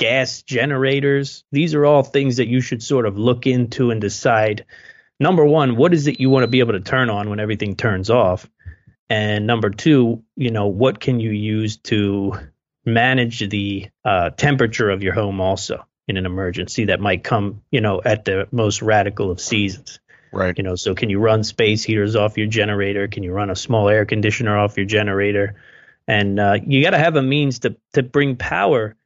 gas 0.00 0.42
generators. 0.42 1.44
These 1.52 1.72
are 1.76 1.86
all 1.86 2.02
things 2.02 2.38
that 2.38 2.48
you 2.48 2.60
should 2.60 2.82
sort 2.82 3.06
of 3.06 3.16
look 3.16 3.46
into 3.46 3.92
and 3.92 4.00
decide. 4.00 4.64
Number 5.20 5.44
one, 5.44 5.76
what 5.76 5.94
is 5.94 6.08
it 6.08 6.18
you 6.18 6.30
want 6.30 6.42
to 6.42 6.48
be 6.48 6.58
able 6.58 6.72
to 6.72 6.80
turn 6.80 7.10
on 7.10 7.30
when 7.30 7.38
everything 7.38 7.76
turns 7.76 8.10
off? 8.10 8.50
And 9.08 9.46
number 9.46 9.70
two, 9.70 10.24
you 10.34 10.50
know, 10.50 10.66
what 10.66 10.98
can 10.98 11.20
you 11.20 11.30
use 11.30 11.76
to 11.92 12.32
manage 12.84 13.48
the 13.48 13.88
uh, 14.04 14.30
temperature 14.30 14.90
of 14.90 15.04
your 15.04 15.14
home 15.14 15.40
also 15.40 15.86
in 16.08 16.16
an 16.16 16.26
emergency 16.26 16.86
that 16.86 16.98
might 16.98 17.22
come, 17.22 17.62
you 17.70 17.82
know, 17.82 18.02
at 18.04 18.24
the 18.24 18.48
most 18.50 18.82
radical 18.82 19.30
of 19.30 19.40
seasons. 19.40 20.00
Right. 20.32 20.58
You 20.58 20.64
know, 20.64 20.74
so 20.74 20.96
can 20.96 21.08
you 21.08 21.20
run 21.20 21.44
space 21.44 21.84
heaters 21.84 22.16
off 22.16 22.36
your 22.36 22.48
generator? 22.48 23.06
Can 23.06 23.22
you 23.22 23.30
run 23.30 23.50
a 23.50 23.54
small 23.54 23.88
air 23.88 24.06
conditioner 24.06 24.58
off 24.58 24.76
your 24.76 24.86
generator? 24.86 25.54
And 26.06 26.38
uh, 26.38 26.58
you 26.66 26.82
got 26.82 26.90
to 26.90 26.98
have 26.98 27.16
a 27.16 27.22
means 27.22 27.60
to 27.60 27.76
to 27.94 28.02
bring 28.02 28.36
power 28.36 28.96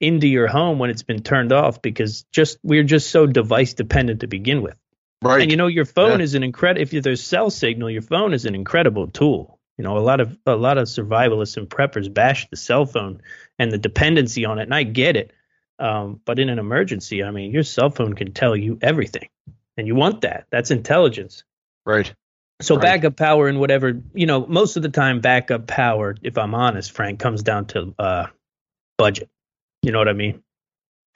into 0.00 0.26
your 0.26 0.48
home 0.48 0.78
when 0.78 0.90
it's 0.90 1.02
been 1.02 1.22
turned 1.22 1.52
off 1.52 1.82
because 1.82 2.24
just 2.32 2.58
we're 2.62 2.82
just 2.82 3.10
so 3.10 3.26
device 3.26 3.74
dependent 3.74 4.20
to 4.20 4.26
begin 4.26 4.62
with. 4.62 4.76
Right. 5.22 5.42
And 5.42 5.50
you 5.50 5.56
know, 5.56 5.66
your 5.66 5.84
phone 5.84 6.18
Yeah. 6.18 6.24
is 6.24 6.34
an 6.34 6.42
incredible. 6.42 6.82
If 6.82 7.02
there's 7.02 7.22
cell 7.22 7.50
signal, 7.50 7.90
your 7.90 8.02
phone 8.02 8.32
is 8.32 8.46
an 8.46 8.54
incredible 8.54 9.08
tool. 9.08 9.58
You 9.76 9.84
know, 9.84 9.96
a 9.96 10.00
lot 10.00 10.20
of 10.20 10.36
a 10.46 10.56
lot 10.56 10.78
of 10.78 10.88
survivalists 10.88 11.56
and 11.56 11.68
preppers 11.68 12.12
bash 12.12 12.48
the 12.50 12.56
cell 12.56 12.84
phone 12.86 13.20
and 13.58 13.70
the 13.70 13.78
dependency 13.78 14.44
on 14.44 14.58
it, 14.58 14.64
and 14.64 14.74
I 14.74 14.82
get 14.82 15.16
it. 15.16 15.32
Um, 15.78 16.20
but 16.24 16.38
in 16.38 16.48
an 16.50 16.58
emergency, 16.58 17.22
I 17.22 17.30
mean, 17.30 17.52
your 17.52 17.62
cell 17.62 17.90
phone 17.90 18.14
can 18.14 18.32
tell 18.32 18.54
you 18.56 18.78
everything, 18.82 19.28
and 19.76 19.86
you 19.86 19.94
want 19.94 20.22
that. 20.22 20.46
That's 20.50 20.70
intelligence. 20.70 21.44
Right. 21.86 22.12
So 22.60 22.74
Right. 22.74 22.82
backup 22.82 23.16
power 23.16 23.48
and 23.48 23.58
whatever, 23.58 24.00
you 24.14 24.26
know, 24.26 24.46
most 24.46 24.76
of 24.76 24.82
the 24.82 24.88
time 24.88 25.20
backup 25.20 25.66
power, 25.66 26.14
if 26.22 26.36
I'm 26.36 26.54
honest, 26.54 26.92
Frank, 26.92 27.18
comes 27.18 27.42
down 27.42 27.66
to 27.66 27.94
uh, 27.98 28.26
budget. 28.98 29.28
You 29.82 29.92
know 29.92 29.98
what 29.98 30.08
I 30.08 30.12
mean? 30.12 30.42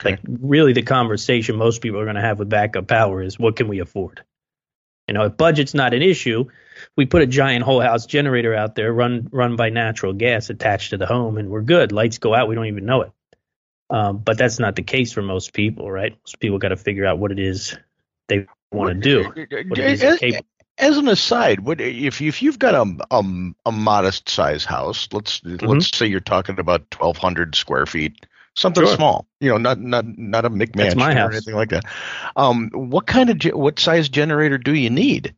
Like 0.03 0.19
really 0.27 0.73
the 0.73 0.81
conversation 0.81 1.55
most 1.55 1.81
people 1.81 1.99
are 1.99 2.05
going 2.05 2.15
to 2.15 2.21
have 2.21 2.39
with 2.39 2.49
backup 2.49 2.87
power 2.87 3.21
is 3.21 3.39
what 3.39 3.55
can 3.55 3.67
we 3.67 3.79
afford? 3.79 4.23
You 5.07 5.13
know, 5.13 5.23
if 5.25 5.37
budget's 5.37 5.73
not 5.73 5.93
an 5.93 6.01
issue, 6.01 6.45
we 6.97 7.05
put 7.05 7.21
a 7.21 7.27
giant 7.27 7.63
whole 7.63 7.79
house 7.79 8.05
generator 8.05 8.53
out 8.53 8.75
there 8.75 8.91
run 8.91 9.29
run 9.31 9.55
by 9.55 9.69
natural 9.69 10.13
gas 10.13 10.49
attached 10.49 10.89
to 10.89 10.97
the 10.97 11.05
home 11.05 11.37
and 11.37 11.49
we're 11.49 11.61
good. 11.61 11.91
Lights 11.91 12.17
go 12.17 12.33
out, 12.33 12.47
we 12.47 12.55
don't 12.55 12.65
even 12.65 12.85
know 12.85 13.01
it. 13.01 13.11
Um, 13.89 14.17
but 14.17 14.37
that's 14.37 14.59
not 14.59 14.75
the 14.75 14.81
case 14.81 15.13
for 15.13 15.21
most 15.21 15.53
people, 15.53 15.91
right? 15.91 16.17
Most 16.25 16.39
people 16.39 16.57
got 16.57 16.69
to 16.69 16.77
figure 16.77 17.05
out 17.05 17.19
what 17.19 17.31
it 17.31 17.39
is 17.39 17.77
they 18.27 18.47
want 18.71 18.89
to 18.89 18.95
do. 18.95 19.23
What 19.23 19.79
it 19.79 20.41
As, 20.77 20.97
an 20.97 21.07
aside, 21.07 21.61
what 21.61 21.79
if 21.79 22.21
if 22.21 22.41
you've 22.41 22.59
got 22.59 22.75
a 22.75 22.97
a, 23.11 23.23
a 23.65 23.71
modest 23.71 24.29
size 24.29 24.65
house? 24.65 25.07
Let's 25.11 25.41
let's 25.43 25.95
say 25.97 26.05
you're 26.05 26.19
talking 26.19 26.59
about 26.59 26.81
1,200 26.99 27.55
square 27.55 27.85
feet, 27.85 28.25
something 28.55 28.83
Mm-hmm. 28.83 28.89
Sure. 28.89 28.97
small. 28.97 29.27
You 29.39 29.51
know, 29.51 29.57
not 29.57 29.79
not 29.79 30.05
not 30.17 30.45
a 30.45 30.49
McMansion 30.49 30.97
or 30.97 31.13
house. 31.13 31.31
anything 31.33 31.55
like 31.55 31.69
that. 31.69 31.85
Um, 32.35 32.69
what 32.73 33.07
kind 33.07 33.29
of 33.29 33.37
ge- 33.37 33.53
what 33.53 33.79
size 33.79 34.09
generator 34.09 34.57
do 34.57 34.73
you 34.73 34.89
need? 34.89 35.33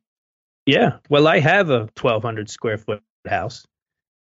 Yeah. 0.65 0.97
Well, 1.10 1.28
I 1.28 1.39
have 1.39 1.69
a 1.69 1.89
1,200 2.00 2.50
square 2.50 2.78
foot 2.78 3.02
house, 3.28 3.65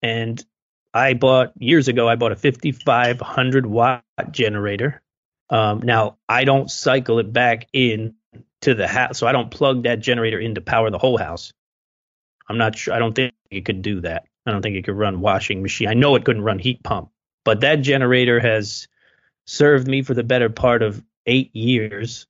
and 0.02 0.44
I 0.92 1.14
bought 1.14 1.52
years 1.58 1.88
ago. 1.88 2.08
I 2.08 2.16
bought 2.16 2.32
a 2.32 2.36
5,500 2.36 3.66
watt 3.66 4.04
generator. 4.30 5.02
Um, 5.48 5.80
now 5.82 6.18
I 6.28 6.44
don't 6.44 6.70
cycle 6.70 7.18
it 7.20 7.32
back 7.32 7.68
in 7.72 8.14
to 8.66 8.74
the 8.74 8.88
house, 8.88 9.18
so 9.18 9.28
I 9.28 9.32
don't 9.32 9.50
plug 9.50 9.84
that 9.84 10.00
generator 10.00 10.40
in 10.40 10.56
to 10.56 10.60
power 10.60 10.90
the 10.90 10.98
whole 10.98 11.16
house. 11.16 11.52
I'm 12.48 12.58
not 12.58 12.76
sure. 12.76 12.94
I 12.94 12.98
don't 12.98 13.14
think 13.14 13.32
it 13.48 13.64
could 13.64 13.80
do 13.80 14.00
that. 14.00 14.26
I 14.44 14.50
don't 14.50 14.60
think 14.60 14.74
it 14.74 14.84
could 14.84 14.96
run 14.96 15.20
washing 15.20 15.62
machine. 15.62 15.88
I 15.88 15.94
know 15.94 16.16
it 16.16 16.24
couldn't 16.24 16.42
run 16.42 16.58
heat 16.58 16.82
pump, 16.82 17.10
but 17.44 17.60
that 17.60 17.76
generator 17.76 18.40
has 18.40 18.88
served 19.46 19.86
me 19.86 20.02
for 20.02 20.14
the 20.14 20.24
better 20.24 20.50
part 20.50 20.82
of 20.82 21.02
eight 21.26 21.54
years. 21.54 22.26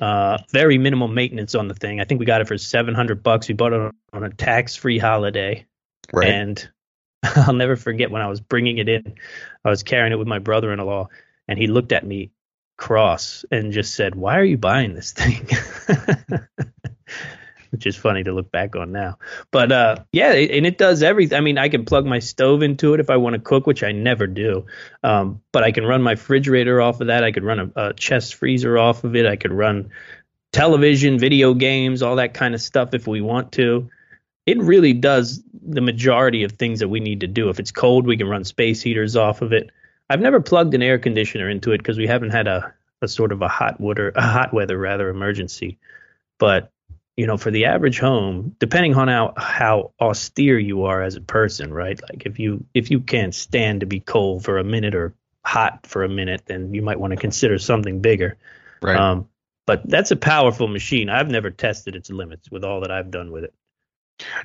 Uh, 0.00 0.38
very 0.50 0.78
minimal 0.78 1.08
maintenance 1.08 1.56
on 1.56 1.66
the 1.66 1.74
thing. 1.74 2.00
I 2.00 2.04
think 2.04 2.20
we 2.20 2.26
got 2.26 2.40
it 2.40 2.46
for 2.46 2.56
700 2.56 3.22
bucks. 3.22 3.48
We 3.48 3.54
bought 3.54 3.72
it 3.72 3.80
on, 3.80 3.92
on 4.12 4.22
a 4.22 4.30
tax-free 4.30 4.98
holiday. 4.98 5.66
Right. 6.12 6.28
And 6.28 6.68
I'll 7.22 7.52
never 7.52 7.74
forget 7.74 8.12
when 8.12 8.22
I 8.22 8.28
was 8.28 8.40
bringing 8.40 8.78
it 8.78 8.88
in. 8.88 9.14
I 9.64 9.70
was 9.70 9.82
carrying 9.82 10.12
it 10.12 10.18
with 10.18 10.28
my 10.28 10.38
brother-in-law, 10.38 11.08
and 11.48 11.58
he 11.58 11.66
looked 11.66 11.90
at 11.90 12.06
me 12.06 12.30
cross 12.76 13.44
and 13.50 13.72
just 13.72 13.94
said, 13.94 14.14
"Why 14.14 14.38
are 14.38 14.44
you 14.44 14.58
buying 14.58 14.94
this 14.94 15.12
thing?" 15.12 15.48
Which 17.70 17.86
is 17.86 17.96
funny 17.96 18.22
to 18.22 18.32
look 18.32 18.52
back 18.52 18.76
on 18.76 18.92
now. 18.92 19.18
But 19.50 19.72
uh, 19.72 19.96
yeah, 20.12 20.32
it, 20.32 20.52
and 20.52 20.64
it 20.64 20.78
does 20.78 21.02
everything. 21.02 21.36
I 21.36 21.40
mean, 21.40 21.58
I 21.58 21.68
can 21.68 21.84
plug 21.84 22.06
my 22.06 22.20
stove 22.20 22.62
into 22.62 22.94
it 22.94 23.00
if 23.00 23.10
I 23.10 23.16
want 23.16 23.34
to 23.34 23.40
cook, 23.40 23.66
which 23.66 23.82
I 23.82 23.90
never 23.90 24.28
do. 24.28 24.66
Um, 25.02 25.42
but 25.50 25.64
I 25.64 25.72
can 25.72 25.84
run 25.84 26.00
my 26.00 26.12
refrigerator 26.12 26.80
off 26.80 27.00
of 27.00 27.08
that. 27.08 27.24
I 27.24 27.32
could 27.32 27.42
run 27.42 27.58
a, 27.58 27.88
a 27.88 27.92
chest 27.94 28.36
freezer 28.36 28.78
off 28.78 29.02
of 29.02 29.16
it. 29.16 29.26
I 29.26 29.34
could 29.34 29.52
run 29.52 29.90
television, 30.52 31.18
video 31.18 31.52
games, 31.52 32.00
all 32.00 32.16
that 32.16 32.32
kind 32.32 32.54
of 32.54 32.62
stuff 32.62 32.94
if 32.94 33.08
we 33.08 33.20
want 33.20 33.50
to. 33.52 33.90
It 34.46 34.58
really 34.58 34.92
does 34.92 35.42
the 35.52 35.80
majority 35.80 36.44
of 36.44 36.52
things 36.52 36.78
that 36.78 36.88
we 36.88 37.00
need 37.00 37.20
to 37.20 37.26
do. 37.26 37.48
If 37.48 37.58
it's 37.58 37.72
cold, 37.72 38.06
we 38.06 38.16
can 38.16 38.28
run 38.28 38.44
space 38.44 38.80
heaters 38.80 39.16
off 39.16 39.42
of 39.42 39.52
it. 39.52 39.70
I've 40.10 40.20
never 40.20 40.40
plugged 40.40 40.74
an 40.74 40.82
air 40.82 40.98
conditioner 40.98 41.48
into 41.48 41.72
it 41.72 41.78
because 41.78 41.98
we 41.98 42.06
haven't 42.06 42.30
had 42.30 42.46
a, 42.46 42.74
a 43.02 43.08
sort 43.08 43.32
of 43.32 43.42
a 43.42 43.48
hot 43.48 43.80
water, 43.80 44.12
a 44.14 44.22
hot 44.22 44.52
weather 44.52 44.78
rather 44.78 45.08
emergency. 45.08 45.78
But 46.38 46.70
you 47.16 47.26
know, 47.26 47.36
for 47.36 47.50
the 47.50 47.66
average 47.66 48.00
home, 48.00 48.56
depending 48.58 48.94
on 48.96 49.08
how 49.08 49.34
how 49.36 49.92
austere 50.00 50.58
you 50.58 50.84
are 50.84 51.02
as 51.02 51.14
a 51.16 51.20
person, 51.20 51.72
right? 51.72 52.00
Like 52.02 52.26
if 52.26 52.38
you 52.38 52.64
if 52.74 52.90
you 52.90 53.00
can't 53.00 53.34
stand 53.34 53.80
to 53.80 53.86
be 53.86 54.00
cold 54.00 54.44
for 54.44 54.58
a 54.58 54.64
minute 54.64 54.94
or 54.94 55.14
hot 55.44 55.86
for 55.86 56.02
a 56.02 56.08
minute, 56.08 56.42
then 56.46 56.74
you 56.74 56.82
might 56.82 56.98
want 56.98 57.12
to 57.12 57.16
consider 57.16 57.58
something 57.58 58.00
bigger. 58.00 58.36
Right. 58.82 58.96
Um, 58.96 59.28
but 59.66 59.88
that's 59.88 60.10
a 60.10 60.16
powerful 60.16 60.68
machine. 60.68 61.08
I've 61.08 61.30
never 61.30 61.50
tested 61.50 61.94
its 61.96 62.10
limits 62.10 62.50
with 62.50 62.64
all 62.64 62.80
that 62.80 62.90
I've 62.90 63.10
done 63.10 63.30
with 63.30 63.44
it. 63.44 63.54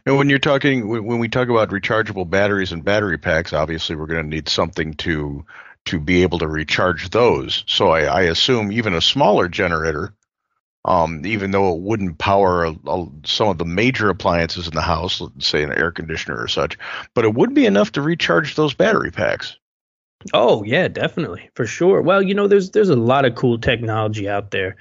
Now, 0.06 0.18
when 0.18 0.30
you're 0.30 0.40
talking, 0.40 0.88
when 0.88 1.20
we 1.20 1.30
talk 1.30 1.50
about 1.50 1.70
rechargeable 1.70 2.30
batteries 2.30 2.72
and 2.72 2.84
battery 2.84 3.18
packs, 3.18 3.54
obviously 3.54 3.96
we're 3.96 4.08
going 4.08 4.24
to 4.24 4.36
need 4.36 4.50
something 4.50 4.94
to 4.96 5.46
to 5.86 6.00
be 6.00 6.24
able 6.24 6.40
to 6.40 6.48
recharge 6.48 7.10
those. 7.10 7.64
So 7.68 7.90
I, 7.90 8.02
I 8.02 8.22
assume 8.24 8.72
even 8.72 8.94
a 8.94 9.02
smaller 9.02 9.48
generator, 9.48 10.14
um, 10.86 11.26
even 11.26 11.52
though 11.52 11.74
it 11.74 11.82
wouldn't 11.82 12.18
power 12.18 12.66
a, 12.66 12.76
a, 12.86 13.08
some 13.26 13.48
of 13.48 13.58
the 13.58 13.66
major 13.66 14.10
appliances 14.10 14.68
in 14.68 14.74
the 14.74 14.82
house, 14.82 15.22
let's 15.22 15.48
say 15.48 15.64
an 15.64 15.72
air 15.72 15.92
conditioner 15.92 16.38
or 16.38 16.48
such, 16.48 16.78
but 17.14 17.26
it 17.26 17.34
would 17.34 17.54
be 17.54 17.66
enough 17.66 17.94
to 17.94 18.02
recharge 18.02 18.56
those 18.56 18.74
battery 18.74 19.12
packs. 19.12 19.58
Oh 20.34 20.64
yeah, 20.64 20.90
definitely 20.90 21.50
for 21.54 21.66
sure. 21.66 22.02
Well, 22.02 22.22
you 22.22 22.34
know, 22.34 22.48
there's 22.48 22.72
there's 22.72 22.90
a 22.90 22.96
lot 22.96 23.26
of 23.26 23.36
cool 23.36 23.58
technology 23.58 24.28
out 24.28 24.52
there. 24.52 24.76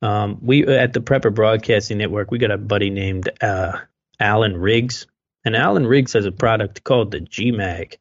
Um, 0.00 0.38
we 0.40 0.66
at 0.66 0.92
the 0.92 1.00
Prepper 1.00 1.34
Broadcasting 1.34 1.98
Network, 1.98 2.30
we 2.30 2.38
got 2.38 2.50
a 2.50 2.58
buddy 2.58 2.90
named 2.90 3.28
uh, 3.40 3.78
Alan 4.20 4.56
Riggs, 4.56 5.06
and 5.44 5.56
Alan 5.56 5.86
Riggs 5.86 6.12
has 6.14 6.26
a 6.26 6.32
product 6.32 6.84
called 6.84 7.10
the 7.10 7.20
GMag, 7.20 7.96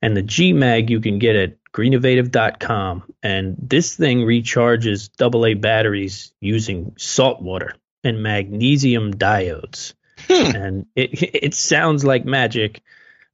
and 0.00 0.16
the 0.16 0.22
GMag 0.22 0.90
you 0.90 1.00
can 1.00 1.18
get 1.18 1.36
at 1.36 1.56
greennovative.com, 1.72 3.04
and 3.22 3.56
this 3.58 3.96
thing 3.96 4.20
recharges 4.20 5.08
AA 5.20 5.58
batteries 5.58 6.32
using 6.40 6.94
salt 6.98 7.40
water 7.40 7.74
and 8.04 8.22
magnesium 8.22 9.14
diodes, 9.14 9.94
and 10.28 10.86
it 10.94 11.22
it 11.22 11.54
sounds 11.54 12.04
like 12.04 12.24
magic. 12.24 12.82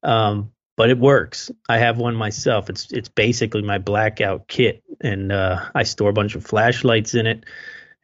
Um, 0.02 0.52
but 0.76 0.90
it 0.90 0.98
works. 0.98 1.50
I 1.68 1.78
have 1.78 1.98
one 1.98 2.14
myself. 2.14 2.70
It's 2.70 2.92
it's 2.92 3.08
basically 3.08 3.62
my 3.62 3.78
blackout 3.78 4.46
kit, 4.46 4.84
and 5.00 5.32
uh, 5.32 5.70
I 5.74 5.82
store 5.82 6.10
a 6.10 6.12
bunch 6.12 6.36
of 6.36 6.46
flashlights 6.46 7.14
in 7.14 7.26
it. 7.26 7.44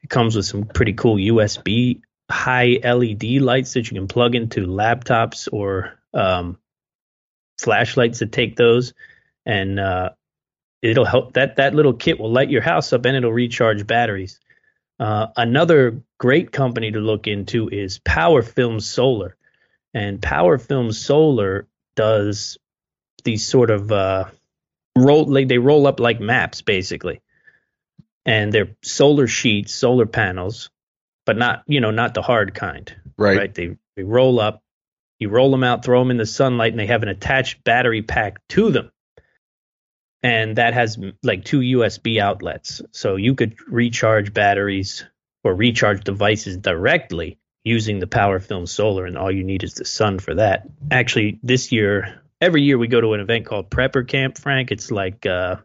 It 0.03 0.11
comes 0.11 0.35
with 0.35 0.45
some 0.45 0.65
pretty 0.65 0.93
cool 0.93 1.17
USB 1.17 2.01
high 2.31 2.79
LED 2.83 3.41
lights 3.43 3.75
that 3.75 3.91
you 3.91 3.97
can 3.97 4.09
plug 4.09 4.35
into 4.35 4.67
laptops 4.67 5.49
or 5.53 5.99
um, 6.13 6.59
flashlights 7.61 8.21
that 8.21 8.33
take 8.33 8.57
those, 8.57 8.95
and 9.45 9.79
uh, 9.79 10.11
it'll 10.83 11.05
help. 11.05 11.35
That 11.35 11.57
that 11.57 11.75
little 11.75 11.95
kit 11.95 12.19
will 12.19 12.33
light 12.33 12.51
your 12.51 12.63
house 12.63 12.93
up, 12.93 13.05
and 13.05 13.17
it'll 13.17 13.33
recharge 13.33 13.87
batteries. 13.87 14.41
Uh, 14.99 15.27
another 15.37 16.03
great 16.19 16.53
company 16.53 16.93
to 16.93 17.01
look 17.01 17.27
into 17.27 17.69
is 17.69 17.99
Power 17.99 18.43
Film 18.43 18.81
Solar, 18.81 19.37
and 19.93 20.23
Power 20.23 20.59
Film 20.59 20.93
Solar 20.93 21.67
does 21.97 22.59
these 23.25 23.47
sort 23.47 23.71
of 23.71 23.91
uh, 23.91 24.27
roll 24.97 25.25
like 25.27 25.49
they 25.49 25.59
roll 25.59 25.87
up 25.87 26.01
like 26.01 26.21
maps 26.21 26.63
basically, 26.63 27.21
and 28.25 28.53
they're 28.53 28.77
solar 28.83 29.27
sheets, 29.27 29.75
solar 29.75 30.07
panels, 30.07 30.71
but 31.25 31.37
not 31.37 31.63
you 31.67 31.81
know 31.81 31.91
not 31.91 32.15
the 32.15 32.23
hard 32.23 32.55
kind. 32.55 32.95
Right. 33.17 33.55
They 33.55 33.77
they 33.97 34.03
roll 34.03 34.41
up. 34.41 34.63
You 35.19 35.29
roll 35.29 35.51
them 35.51 35.63
out, 35.65 35.85
throw 35.85 36.01
them 36.01 36.11
in 36.11 36.17
the 36.17 36.27
sunlight, 36.27 36.73
and 36.73 36.81
they 36.81 36.87
have 36.87 37.03
an 37.03 37.09
attached 37.09 37.63
battery 37.65 38.03
pack 38.03 38.47
to 38.49 38.71
them. 38.71 38.91
And 40.23 40.57
that 40.57 40.75
has 40.75 40.99
like 41.23 41.45
two 41.45 41.61
USB 41.61 42.19
outlets. 42.19 42.83
So 42.91 43.17
you 43.17 43.35
could 43.35 43.57
recharge 43.69 44.35
batteries 44.35 45.05
or 45.45 45.55
recharge 45.55 46.03
devices 46.03 46.57
directly 46.57 47.39
using 47.63 48.01
the 48.01 48.07
Power 48.07 48.41
Film 48.41 48.67
Solar, 48.67 49.07
and 49.07 49.17
all 49.17 49.31
you 49.31 49.45
need 49.45 49.63
is 49.63 49.75
the 49.75 49.85
sun 49.85 50.19
for 50.19 50.35
that. 50.35 50.67
Actually, 50.91 51.39
this 51.43 51.71
year 51.73 52.21
every 52.41 52.63
year 52.63 52.77
we 52.79 52.89
go 52.89 53.01
to 53.01 53.15
an 53.15 53.21
event 53.21 53.47
called 53.47 53.71
Prepper 53.71 54.07
Camp. 54.07 54.39
Frank, 54.39 54.71
it's 54.71 54.91
like 54.91 55.25
uh, 55.27 55.57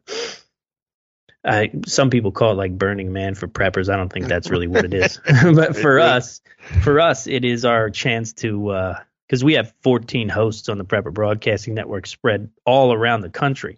I, 1.46 1.72
some 1.86 2.10
people 2.10 2.32
call 2.32 2.52
it 2.52 2.56
like 2.56 2.78
Burning 2.78 3.14
Man 3.14 3.34
for 3.34 3.48
preppers. 3.48 3.92
I 3.92 3.96
don't 3.96 4.12
think 4.12 4.28
that's 4.28 4.50
really 4.50 4.68
what 4.68 4.86
it 4.86 4.94
is, 4.94 5.20
but 5.44 5.76
for 5.76 6.00
us, 6.00 6.42
for 6.84 7.00
us, 7.00 7.28
it 7.28 7.46
is 7.46 7.64
our 7.66 7.90
chance 7.90 8.34
to 8.34 8.96
because 9.28 9.44
we 9.44 9.54
have 9.54 9.74
14 9.84 10.28
hosts 10.28 10.70
on 10.70 10.78
the 10.78 10.86
Prepper 10.86 11.14
Broadcasting 11.14 11.76
Network 11.76 12.08
spread 12.08 12.50
all 12.66 12.92
around 12.92 13.22
the 13.22 13.30
country. 13.30 13.78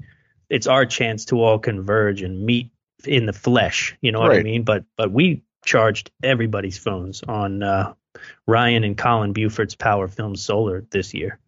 It's 0.49 0.65
our 0.67 0.85
chance 0.85 1.25
to 1.25 1.41
all 1.41 1.59
converge 1.59 2.21
and 2.21 2.45
meet 2.45 2.71
in 3.05 3.25
the 3.25 3.33
flesh. 3.33 3.95
You 4.01 4.11
know 4.11 4.19
what 4.19 4.29
Right. 4.29 4.39
I 4.39 4.43
mean? 4.43 4.63
But 4.63 4.85
but 4.97 5.11
we 5.11 5.43
charged 5.63 6.11
everybody's 6.23 6.77
phones 6.77 7.21
on 7.23 7.63
uh, 7.63 7.93
Ryan 8.47 8.83
and 8.83 8.97
Colin 8.97 9.33
Buford's 9.33 9.75
Power 9.75 10.07
Film 10.07 10.35
Solar 10.35 10.85
this 10.89 11.13
year. 11.13 11.39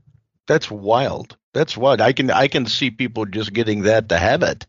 That's 0.48 0.70
wild. 0.70 1.38
That's 1.54 1.78
wild. 1.78 2.02
I 2.02 2.14
can 2.14 2.30
I 2.30 2.48
can 2.48 2.66
see 2.66 2.92
people 2.92 3.26
just 3.26 3.54
getting 3.54 3.84
that 3.84 4.10
to 4.10 4.18
have 4.18 4.44
it. 4.44 4.66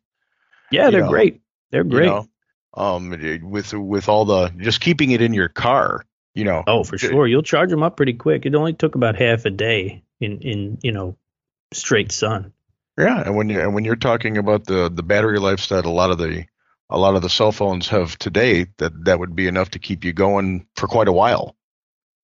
Yeah, 0.75 0.91
they're 0.91 1.03
know, 1.03 1.11
great. 1.11 1.41
They're 1.71 1.85
you 1.85 1.91
great. 1.91 2.07
know? 2.07 2.29
Um, 2.75 3.11
with 3.43 3.73
with 3.73 4.09
all 4.09 4.25
the 4.25 4.49
just 4.57 4.81
keeping 4.81 5.11
it 5.13 5.23
in 5.23 5.33
your 5.33 5.49
car. 5.49 6.05
You 6.35 6.45
know. 6.45 6.65
Oh, 6.67 6.83
for 6.83 6.99
sure. 6.99 7.27
You'll 7.27 7.43
charge 7.43 7.71
them 7.71 7.85
up 7.85 7.97
pretty 7.97 8.15
quick. 8.15 8.45
It 8.45 8.55
only 8.55 8.73
took 8.73 8.97
about 8.97 9.17
half 9.17 9.45
a 9.45 9.51
day 9.51 10.03
in 10.21 10.41
in 10.41 10.79
you 10.83 10.93
know 10.93 11.17
straight 11.73 12.11
sun. 12.11 12.53
Yeah, 12.99 13.23
and 13.25 13.37
when 13.37 13.49
you 13.49 13.61
and 13.61 13.75
when 13.75 13.85
you're 13.85 13.97
talking 13.97 14.37
about 14.39 14.65
the 14.67 14.91
the 14.93 15.03
battery 15.03 15.39
life 15.39 15.69
that 15.69 15.85
a 15.85 15.91
lot 15.91 16.11
of 16.11 16.19
the 16.19 16.47
a 16.91 16.99
lot 16.99 17.17
of 17.17 17.23
the 17.23 17.31
cell 17.31 17.53
phones 17.53 17.89
have 17.89 18.19
today, 18.19 18.67
that 18.79 19.05
that 19.05 19.19
would 19.19 19.35
be 19.35 19.47
enough 19.47 19.71
to 19.71 19.79
keep 19.79 20.05
you 20.05 20.13
going 20.13 20.67
for 20.77 20.87
quite 20.87 21.09
a 21.09 21.13
while. 21.13 21.57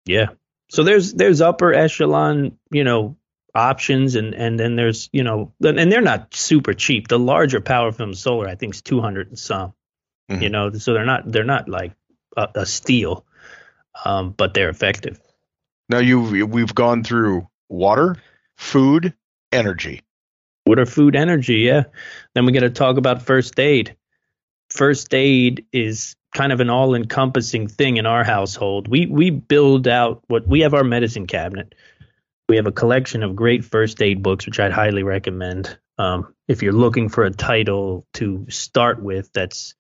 Yeah. 0.07 0.31
So 0.71 0.85
there's 0.85 1.13
there's 1.13 1.41
upper 1.41 1.73
echelon, 1.75 2.59
you 2.71 2.85
know, 2.85 3.17
options 3.55 4.15
and 4.15 4.35
and 4.35 4.59
then 4.59 4.77
there's, 4.77 5.09
you 5.13 5.23
know, 5.23 5.53
and 5.65 5.91
they're 5.91 6.01
not 6.01 6.35
super 6.35 6.73
cheap. 6.73 7.09
The 7.09 7.19
larger 7.19 7.61
power 7.61 7.93
film 7.93 8.15
solar 8.15 8.49
I 8.49 8.55
think 8.55 8.75
is 8.75 8.83
200 8.83 9.29
and 9.29 9.39
some. 9.39 9.73
Mhm. 10.31 10.43
You 10.43 10.49
know, 10.49 10.73
so 10.73 10.93
they're 10.93 11.05
not 11.05 11.31
they're 11.31 11.45
not 11.45 11.69
like 11.69 11.93
a, 12.37 12.49
a 12.55 12.67
steal. 12.67 13.25
Um 14.05 14.31
but 14.31 14.55
they're 14.55 14.69
effective. 14.69 15.21
Now 15.89 15.99
you 15.99 16.47
we've 16.47 16.75
gone 16.75 17.03
through 17.03 17.49
water, 17.69 18.17
food, 18.57 19.15
energy. 19.53 20.03
Water, 20.67 20.87
food, 20.87 21.17
energy, 21.17 21.59
yeah. 21.59 21.85
Then 22.35 22.45
we 22.45 22.53
got 22.53 22.61
to 22.61 22.71
talk 22.71 22.97
about 22.97 23.23
first 23.23 23.59
aid. 23.59 23.97
First 24.69 25.13
aid 25.15 25.65
is 25.73 26.15
kind 26.35 26.53
of 26.53 26.61
an 26.61 26.71
all-encompassing 26.71 27.67
thing 27.67 27.97
in 27.97 28.07
our 28.07 28.23
household. 28.23 28.87
We 28.87 29.07
we 29.07 29.31
build 29.31 29.89
out 29.89 30.23
what 30.29 30.47
we 30.47 30.61
have 30.61 30.75
our 30.75 30.85
medicine 30.85 31.27
cabinet. 31.27 31.75
We 32.51 32.57
have 32.57 32.67
a 32.67 32.73
collection 32.73 33.23
of 33.23 33.37
great 33.37 33.65
first 33.65 34.03
aid 34.03 34.25
books, 34.25 34.45
which 34.45 34.59
I'd 34.59 34.73
highly 34.73 35.05
recommend. 35.05 35.79
Um, 35.99 36.35
if 36.49 36.65
you're 36.65 36.73
looking 36.73 37.09
for 37.09 37.23
a 37.23 37.31
title 37.31 38.09
to 38.15 38.45
start 38.49 39.01
with, 39.01 39.33
that's 39.33 39.77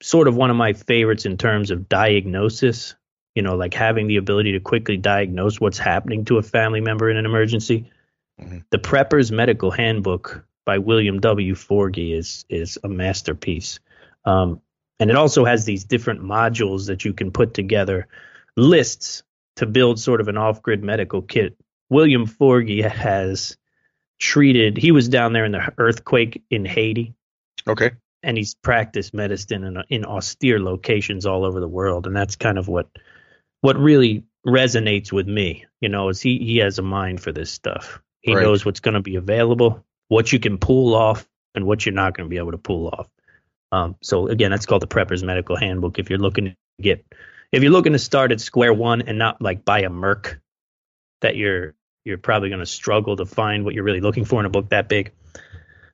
sort 0.00 0.28
of 0.28 0.36
one 0.36 0.50
of 0.50 0.56
my 0.56 0.72
favorites 0.72 1.26
in 1.26 1.36
terms 1.36 1.72
of 1.72 1.88
diagnosis. 1.88 2.94
You 3.34 3.42
know, 3.42 3.56
like 3.56 3.74
having 3.74 4.06
the 4.06 4.18
ability 4.18 4.52
to 4.52 4.60
quickly 4.60 4.96
diagnose 4.96 5.60
what's 5.60 5.78
happening 5.78 6.24
to 6.26 6.38
a 6.38 6.42
family 6.42 6.80
member 6.80 7.10
in 7.10 7.16
an 7.16 7.26
emergency. 7.26 7.90
The 8.70 8.78
Prepper's 8.78 9.32
Medical 9.32 9.72
Handbook 9.72 10.46
by 10.64 10.78
William 10.78 11.18
W. 11.18 11.56
Forgey 11.56 12.16
is 12.16 12.44
is 12.48 12.78
a 12.84 12.88
masterpiece. 12.88 13.80
Um, 14.24 14.60
and 15.00 15.10
it 15.10 15.16
also 15.16 15.44
has 15.44 15.64
these 15.64 15.82
different 15.82 16.22
modules 16.22 16.86
that 16.86 17.04
you 17.04 17.12
can 17.14 17.32
put 17.32 17.52
together, 17.52 18.06
lists 18.56 19.24
to 19.56 19.66
build 19.66 19.98
sort 19.98 20.20
of 20.20 20.28
an 20.28 20.36
off-grid 20.36 20.84
medical 20.84 21.20
kit. 21.20 21.56
William 21.90 22.26
Forgey 22.26 22.82
has 22.88 23.56
treated. 24.18 24.76
He 24.76 24.92
was 24.92 25.08
down 25.08 25.32
there 25.32 25.44
in 25.44 25.52
the 25.52 25.72
earthquake 25.78 26.42
in 26.50 26.64
Haiti, 26.64 27.14
Okay. 27.68 27.92
and 28.22 28.36
he's 28.36 28.54
practiced 28.54 29.14
medicine 29.14 29.64
in, 29.64 29.82
in 29.88 30.04
austere 30.04 30.60
locations 30.60 31.26
all 31.26 31.44
over 31.44 31.60
the 31.60 31.68
world, 31.68 32.06
and 32.06 32.16
that's 32.16 32.36
kind 32.36 32.58
of 32.58 32.68
what 32.68 32.88
what 33.60 33.78
really 33.78 34.24
resonates 34.46 35.12
with 35.12 35.26
me. 35.26 35.64
You 35.80 35.88
know, 35.88 36.08
is 36.08 36.20
he 36.20 36.38
he 36.38 36.58
has 36.58 36.78
a 36.78 36.82
mind 36.82 37.20
for 37.20 37.32
this 37.32 37.50
stuff. 37.50 38.00
He 38.22 38.34
Right. 38.34 38.42
knows 38.42 38.64
what's 38.64 38.80
going 38.80 38.94
to 38.94 39.00
be 39.02 39.16
available, 39.16 39.84
what 40.08 40.32
you 40.32 40.38
can 40.40 40.58
pull 40.58 40.94
off, 40.94 41.28
and 41.54 41.66
what 41.66 41.86
you're 41.86 41.94
not 41.94 42.16
going 42.16 42.28
to 42.28 42.30
be 42.30 42.38
able 42.38 42.52
to 42.52 42.58
pull 42.58 42.88
off. 42.88 43.08
Um, 43.72 43.96
so 44.02 44.28
again, 44.28 44.50
that's 44.50 44.66
called 44.66 44.82
the 44.82 44.86
Prepper's 44.86 45.22
Medical 45.22 45.56
Handbook. 45.56 45.98
If 45.98 46.10
you're 46.10 46.18
looking 46.18 46.46
to 46.46 46.56
get, 46.80 47.04
if 47.52 47.62
you're 47.62 47.72
looking 47.72 47.92
to 47.92 47.98
start 47.98 48.32
at 48.32 48.40
square 48.40 48.72
one 48.72 49.02
and 49.02 49.18
not 49.18 49.40
like 49.42 49.64
buy 49.64 49.80
a 49.80 49.90
Merck, 49.90 50.38
that 51.20 51.36
you're 51.36 51.74
you're 52.04 52.18
probably 52.18 52.48
going 52.48 52.60
to 52.60 52.66
struggle 52.66 53.16
to 53.16 53.26
find 53.26 53.64
what 53.64 53.74
you're 53.74 53.84
really 53.84 54.00
looking 54.00 54.24
for 54.24 54.38
in 54.38 54.46
a 54.46 54.50
book 54.50 54.68
that 54.70 54.88
big. 54.88 55.12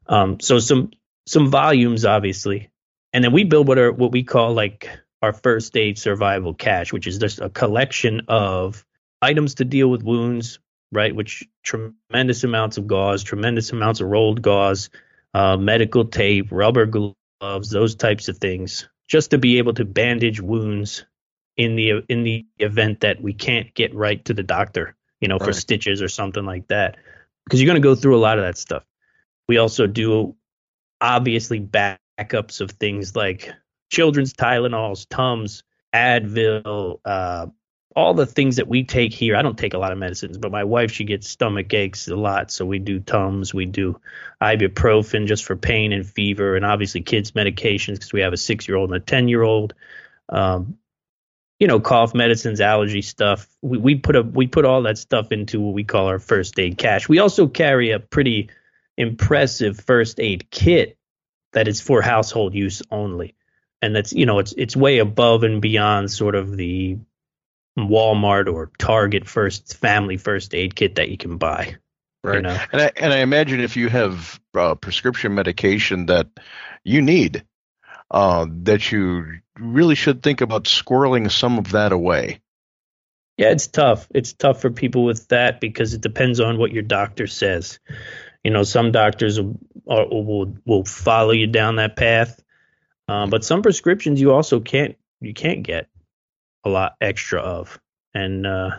Um, 0.07 0.41
so 0.41 0.59
some 0.59 0.91
some 1.27 1.51
volumes, 1.51 2.05
obviously, 2.05 2.71
and 3.13 3.23
then 3.23 3.33
we 3.33 3.45
build 3.45 3.69
what 3.69 3.79
are 3.79 3.93
what 3.93 4.13
we 4.13 4.23
call 4.23 4.53
like 4.53 4.89
our 5.23 5.33
first 5.33 5.77
aid 5.77 5.99
survival 5.99 6.53
cache, 6.53 6.93
which 6.93 7.07
is 7.07 7.19
just 7.19 7.41
a 7.41 7.49
collection 7.49 8.23
of 8.29 8.85
items 9.23 9.55
to 9.57 9.65
deal 9.65 9.89
with 9.89 10.03
wounds, 10.03 10.59
right? 10.91 11.15
Which 11.15 11.45
tremendous 11.63 12.45
amounts 12.45 12.77
of 12.77 12.87
gauze, 12.87 13.23
tremendous 13.23 13.71
amounts 13.71 14.01
of 14.01 14.09
rolled 14.09 14.43
gauze, 14.43 14.91
uh, 15.33 15.57
medical 15.57 16.05
tape, 16.05 16.49
rubber 16.51 16.87
gloves, 16.87 17.71
those 17.71 17.95
types 17.95 18.29
of 18.29 18.39
things, 18.39 18.89
just 19.09 19.31
to 19.31 19.39
be 19.39 19.59
able 19.59 19.75
to 19.75 19.85
bandage 19.85 20.41
wounds 20.41 21.05
in 21.57 21.77
the 21.77 22.03
in 22.09 22.25
the 22.25 22.47
event 22.59 23.01
that 23.01 23.23
we 23.23 23.33
can't 23.33 23.75
get 23.75 23.95
right 23.95 24.25
to 24.25 24.35
the 24.35 24.43
doctor, 24.43 24.97
you 25.23 25.29
know, 25.29 25.39
for 25.39 25.53
stitches 25.53 26.03
or 26.03 26.09
something 26.09 26.45
like 26.45 26.67
that, 26.67 26.97
because 27.45 27.63
you're 27.63 27.69
going 27.69 27.81
to 27.81 27.89
go 27.89 27.95
through 27.95 28.17
a 28.17 28.19
lot 28.19 28.39
of 28.39 28.45
that 28.45 28.59
stuff. 28.59 28.85
We 29.49 29.57
also 29.57 29.87
do 29.87 30.35
obviously 31.01 31.61
backups 31.61 32.61
of 32.61 32.73
things 32.73 33.15
like 33.15 33.53
children's 33.89 34.35
Tylenols, 34.35 35.07
Tums, 35.09 35.63
Advil, 35.95 36.99
uh, 37.05 37.47
all 37.95 38.15
the 38.15 38.27
things 38.27 38.57
that 38.57 38.67
we 38.67 38.83
take 38.83 39.15
here. 39.15 39.37
I 39.37 39.43
don't 39.43 39.57
take 39.57 39.75
a 39.75 39.79
lot 39.79 39.93
of 39.93 39.99
medicines, 39.99 40.39
but 40.39 40.51
my 40.51 40.65
wife 40.65 40.91
she 40.91 41.05
gets 41.05 41.29
stomach 41.29 41.73
aches 41.73 42.09
a 42.09 42.17
lot, 42.17 42.51
so 42.51 42.67
we 42.67 42.81
do 42.81 42.99
Tums, 42.99 43.55
we 43.55 43.67
do 43.67 44.01
ibuprofen 44.43 45.27
just 45.27 45.45
for 45.45 45.55
pain 45.55 45.93
and 45.93 46.05
fever, 46.05 46.57
and 46.57 46.65
obviously 46.65 47.01
kids 47.01 47.31
medications 47.31 47.95
because 47.95 48.13
we 48.13 48.23
have 48.23 48.33
a 48.33 48.37
six 48.39 48.67
year 48.67 48.77
old 48.77 48.91
and 48.91 48.97
a 48.97 49.05
ten 49.05 49.29
year 49.29 49.43
old. 49.43 49.75
Um, 50.29 50.79
you 51.63 51.69
know, 51.69 51.79
cough 51.79 52.13
medicines, 52.13 52.61
allergy 52.61 53.03
stuff. 53.03 53.47
We, 53.63 53.79
we 53.79 53.95
put 53.95 54.17
a 54.17 54.23
we 54.23 54.49
put 54.49 54.65
all 54.65 54.83
that 54.83 54.99
stuff 54.99 55.31
into 55.31 55.61
what 55.61 55.75
we 55.75 55.85
call 55.85 56.09
our 56.09 56.19
first 56.19 56.59
aid 56.59 56.77
cache. 56.77 57.09
We 57.09 57.21
also 57.21 57.47
carry 57.47 57.93
a 57.93 58.01
pretty 58.01 58.51
impressive 58.97 59.79
first 59.79 60.19
aid 60.19 60.51
kit 60.51 60.99
that 61.53 61.69
is 61.69 61.81
for 61.81 62.03
household 62.03 62.53
use 62.53 62.83
only, 62.91 63.37
and 63.81 63.95
that's 63.95 64.13
you 64.13 64.27
know 64.27 64.41
it's 64.41 64.53
it's 64.59 64.75
way 64.75 64.99
above 64.99 65.45
and 65.45 65.63
beyond 65.63 66.11
sort 66.11 66.35
of 66.35 66.57
the 66.57 66.99
Walmart 67.79 68.53
or 68.53 68.73
Target 68.77 69.29
first 69.29 69.77
family 69.77 70.17
first 70.17 70.57
aid 70.57 70.75
kit 70.75 70.97
that 70.97 71.11
you 71.11 71.17
can 71.17 71.37
buy. 71.37 71.77
Right. 72.25 72.39
You 72.39 72.43
know? 72.43 72.59
And 72.73 72.83
I 72.83 72.91
and 72.97 73.13
I 73.13 73.19
imagine 73.19 73.61
if 73.61 73.77
you 73.77 73.89
have 73.89 74.41
uh, 74.59 74.75
prescription 74.75 75.37
medication 75.37 76.07
that 76.07 76.27
you 76.83 77.03
need, 77.03 77.45
uh, 78.13 78.47
that 78.63 78.93
you 78.93 79.41
really 79.59 79.95
should 79.95 80.23
think 80.23 80.41
about 80.41 80.65
squirreling 80.65 81.31
some 81.31 81.59
of 81.59 81.73
that 81.73 81.93
away. 81.93 82.41
Yeah, 83.39 83.49
it's 83.49 83.67
tough. 83.67 84.07
It's 84.15 84.35
tough 84.35 84.61
for 84.61 84.71
people 84.71 85.05
with 85.05 85.29
that 85.29 85.61
because 85.61 85.95
it 85.95 86.03
depends 86.03 86.39
on 86.39 86.59
what 86.59 86.73
your 86.73 86.83
doctor 86.83 87.27
says. 87.27 87.81
You 88.45 88.51
know, 88.51 88.63
some 88.63 88.93
doctors 88.93 89.41
will 89.41 89.59
are- 89.89 90.07
will, 90.09 90.55
will 90.65 90.85
follow 90.85 91.33
you 91.33 91.47
down 91.47 91.77
that 91.77 91.97
path, 91.97 92.41
um, 93.09 93.31
but 93.31 93.45
some 93.45 93.63
prescriptions 93.63 94.21
you 94.21 94.33
also 94.33 94.61
can't 94.61 94.97
you 95.21 95.33
can't 95.33 95.63
get 95.63 95.89
a 96.65 96.69
lot 96.69 96.95
extra 97.01 97.41
of, 97.41 97.81
and 98.15 98.47
uh, 98.47 98.71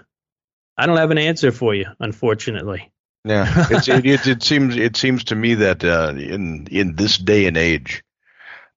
I 0.77 0.85
don't 0.85 0.97
have 0.97 1.11
an 1.11 1.17
answer 1.17 1.51
for 1.51 1.73
you, 1.73 1.87
unfortunately. 1.99 2.91
Yeah, 3.25 3.45
it 3.69 4.27
it 4.27 4.43
seems 4.43 4.75
it 4.75 4.95
seems 4.97 5.25
to 5.25 5.35
me 5.35 5.55
that 5.55 5.83
uh, 5.83 6.13
in 6.15 6.67
in 6.69 6.95
this 6.95 7.17
day 7.17 7.47
and 7.47 7.57
age, 7.57 8.03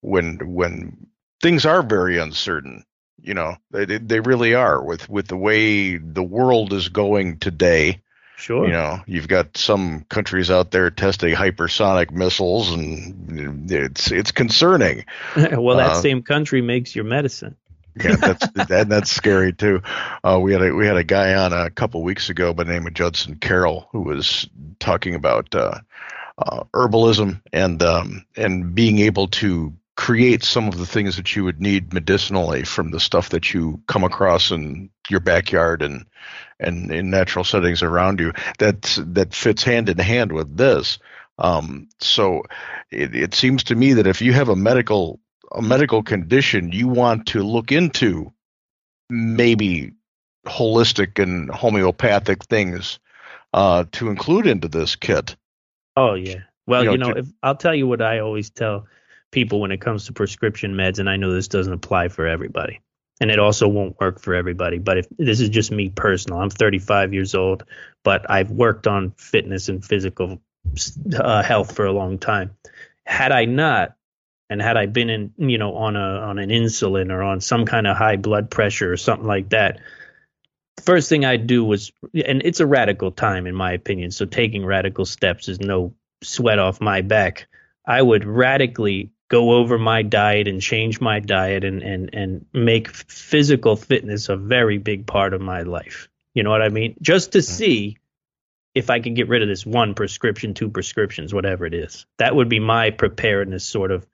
when 0.01 0.39
when 0.55 1.07
things 1.43 1.67
are 1.67 1.83
very 1.83 2.19
uncertain, 2.19 2.85
you 3.21 3.35
know, 3.35 3.57
they 3.71 3.85
they 3.85 4.21
really 4.21 4.55
are 4.55 4.83
with 4.83 5.09
with 5.09 5.29
the 5.29 5.37
way 5.37 5.97
the 5.97 6.23
world 6.23 6.73
is 6.73 6.89
going 6.89 7.39
today. 7.39 8.03
Sure. 8.37 8.67
You 8.67 8.73
know, 8.73 9.01
you've 9.07 9.29
got 9.29 9.57
some 9.57 10.05
countries 10.11 10.51
out 10.51 10.71
there 10.71 10.91
testing 10.91 11.35
hypersonic 11.35 12.11
missiles, 12.11 12.71
and 12.71 13.71
it's 13.71 14.13
it's 14.13 14.31
concerning. 14.31 15.07
well, 15.37 15.79
that 15.79 15.93
Uh, 15.93 16.01
same 16.03 16.23
country 16.23 16.61
makes 16.61 16.95
your 16.95 17.07
medicine. 17.07 17.57
Yeah, 17.99 18.17
that's 18.17 18.47
that, 18.69 18.89
that's 18.91 19.11
scary 19.11 19.55
too. 19.55 19.81
Uh, 20.23 20.39
we 20.39 20.53
had 20.53 20.61
a 20.63 20.75
we 20.75 20.87
had 20.87 20.99
a 20.99 21.05
guy 21.05 21.35
on 21.35 21.55
a 21.55 21.71
couple 21.71 22.03
weeks 22.03 22.29
ago 22.29 22.53
by 22.53 22.65
the 22.65 22.73
name 22.73 22.87
of 22.87 22.93
Judson 22.93 23.37
Carroll 23.37 23.89
who 23.93 24.03
was 24.03 24.47
talking 24.79 25.15
about 25.15 25.55
uh, 25.55 25.81
uh, 26.37 26.65
herbalism 26.75 27.41
and 27.55 27.83
um, 27.83 28.27
and 28.37 28.75
being 28.75 28.99
able 28.99 29.29
to 29.29 29.73
create 29.97 30.45
some 30.45 30.69
of 30.69 30.77
the 30.77 30.87
things 30.87 31.17
that 31.17 31.35
you 31.35 31.43
would 31.43 31.61
need 31.61 31.93
medicinally 31.93 32.65
from 32.65 32.91
the 32.91 33.01
stuff 33.01 33.31
that 33.31 33.53
you 33.55 33.81
come 33.89 34.05
across 34.05 34.51
in 34.51 34.91
your 35.09 35.21
backyard 35.21 35.83
and 35.83 36.07
and 36.61 36.91
in 36.91 37.11
natural 37.11 37.45
settings 37.45 37.83
around 37.83 38.21
you 38.21 38.33
that 38.59 38.99
that 39.07 39.35
fits 39.35 39.63
hand 39.63 39.89
in 39.89 39.99
hand 39.99 40.33
with 40.33 40.57
this. 40.57 40.99
Um, 41.39 41.89
so 42.01 42.43
it, 42.91 43.15
it 43.15 43.35
seems 43.35 43.65
to 43.65 43.75
me 43.75 43.95
that 43.95 44.07
if 44.07 44.23
you 44.23 44.33
have 44.33 44.49
a 44.49 44.57
medical 44.57 45.19
a 45.53 45.63
medical 45.63 46.03
condition 46.03 46.73
you 46.73 46.89
want 46.89 47.27
to 47.29 47.43
look 47.43 47.73
into 47.73 48.33
maybe 49.09 49.93
holistic 50.47 51.23
and 51.23 51.51
homeopathic 51.51 52.45
things 52.45 52.99
uh, 53.53 53.85
to 53.93 54.09
include 54.11 54.47
into 54.47 54.69
this 54.69 54.97
kit. 54.97 55.37
Oh 55.97 56.15
yeah. 56.15 56.41
Well 56.67 56.85
you 56.85 56.89
know, 56.89 56.93
you 56.93 56.99
know 56.99 57.13
to, 57.15 57.19
if, 57.21 57.27
i'll 57.43 57.57
tell 57.57 57.75
you 57.75 57.87
what 57.87 58.03
i 58.03 58.19
always 58.19 58.51
tell 58.51 58.87
people 59.37 59.61
when 59.61 59.71
it 59.71 59.83
comes 59.83 60.07
to 60.07 60.15
prescription 60.15 60.73
meds, 60.73 60.99
and 60.99 61.11
I 61.11 61.17
know 61.17 61.31
this 61.31 61.49
doesn't 61.49 61.73
apply 61.75 62.09
for 62.09 62.27
everybody. 62.27 62.81
And 63.21 63.31
it 63.31 63.39
also 63.39 63.69
won't 63.69 64.01
work 64.01 64.19
for 64.19 64.35
everybody. 64.35 64.79
But 64.79 64.97
if 64.97 65.07
this 65.19 65.41
is 65.41 65.51
just 65.51 65.71
me 65.71 65.91
personal, 65.91 66.41
I'm 66.41 66.49
35 66.49 67.13
years 67.13 67.35
old, 67.35 67.65
but 68.03 68.31
I've 68.31 68.51
worked 68.51 68.87
on 68.87 69.11
fitness 69.19 69.69
and 69.69 69.85
physical 69.85 70.41
uh, 71.15 71.43
health 71.43 71.77
for 71.77 71.85
a 71.85 71.93
long 71.93 72.19
time. 72.19 72.57
Had 73.05 73.31
I 73.31 73.45
not, 73.45 73.95
and 74.49 74.63
had 74.63 74.79
I 74.79 74.87
been 74.87 75.11
in, 75.11 75.35
you 75.37 75.59
know, 75.59 75.75
on 75.77 75.97
a 75.97 76.21
on 76.31 76.39
an 76.39 76.49
insulin 76.49 77.13
or 77.13 77.23
on 77.23 77.43
some 77.43 77.67
kind 77.67 77.87
of 77.87 77.95
high 77.95 78.17
blood 78.17 78.51
pressure 78.51 78.91
or 78.91 78.97
something 78.97 79.27
like 79.27 79.51
that, 79.51 79.81
first 80.83 81.11
thing 81.11 81.27
I'd 81.27 81.47
do 81.47 81.63
was, 81.63 81.93
and 82.15 82.41
it's 82.43 82.61
a 82.61 82.67
radical 82.67 83.11
time 83.11 83.47
in 83.47 83.55
my 83.55 83.73
opinion. 83.73 84.13
So 84.13 84.25
taking 84.25 84.65
radical 84.65 85.05
steps 85.05 85.51
is 85.51 85.61
no 85.61 85.93
sweat 86.23 86.59
off 86.59 86.81
my 86.81 87.03
back. 87.03 87.49
I 87.87 88.01
would 88.01 88.25
radically 88.25 89.13
go 89.29 89.53
over 89.53 89.79
my 89.79 90.03
diet 90.03 90.49
and 90.49 90.61
change 90.61 91.01
my 91.01 91.21
diet 91.21 91.65
and 91.65 91.83
and 91.83 92.11
and 92.13 92.47
make 92.53 92.89
physical 92.89 93.77
fitness 93.77 94.29
a 94.29 94.37
very 94.37 94.79
big 94.79 95.07
part 95.07 95.35
of 95.35 95.41
my 95.41 95.63
life. 95.63 96.09
You 96.35 96.43
know 96.43 96.51
what 96.51 96.63
I 96.63 96.69
mean? 96.69 96.97
Just 97.01 97.33
to 97.33 97.43
see 97.43 97.99
if 98.75 98.91
I 98.91 99.01
can 99.01 99.15
get 99.15 99.29
rid 99.29 99.43
of 99.43 99.49
this 99.49 99.65
one 99.65 99.95
prescription, 99.95 100.53
two 100.53 100.69
prescriptions, 100.69 101.33
whatever 101.33 101.65
it 101.65 101.73
is. 101.73 102.05
That 102.19 102.37
would 102.37 102.51
be 102.51 102.61
my 102.61 102.91
preparedness 102.91 103.65
sort 103.65 103.91
of 103.91 104.07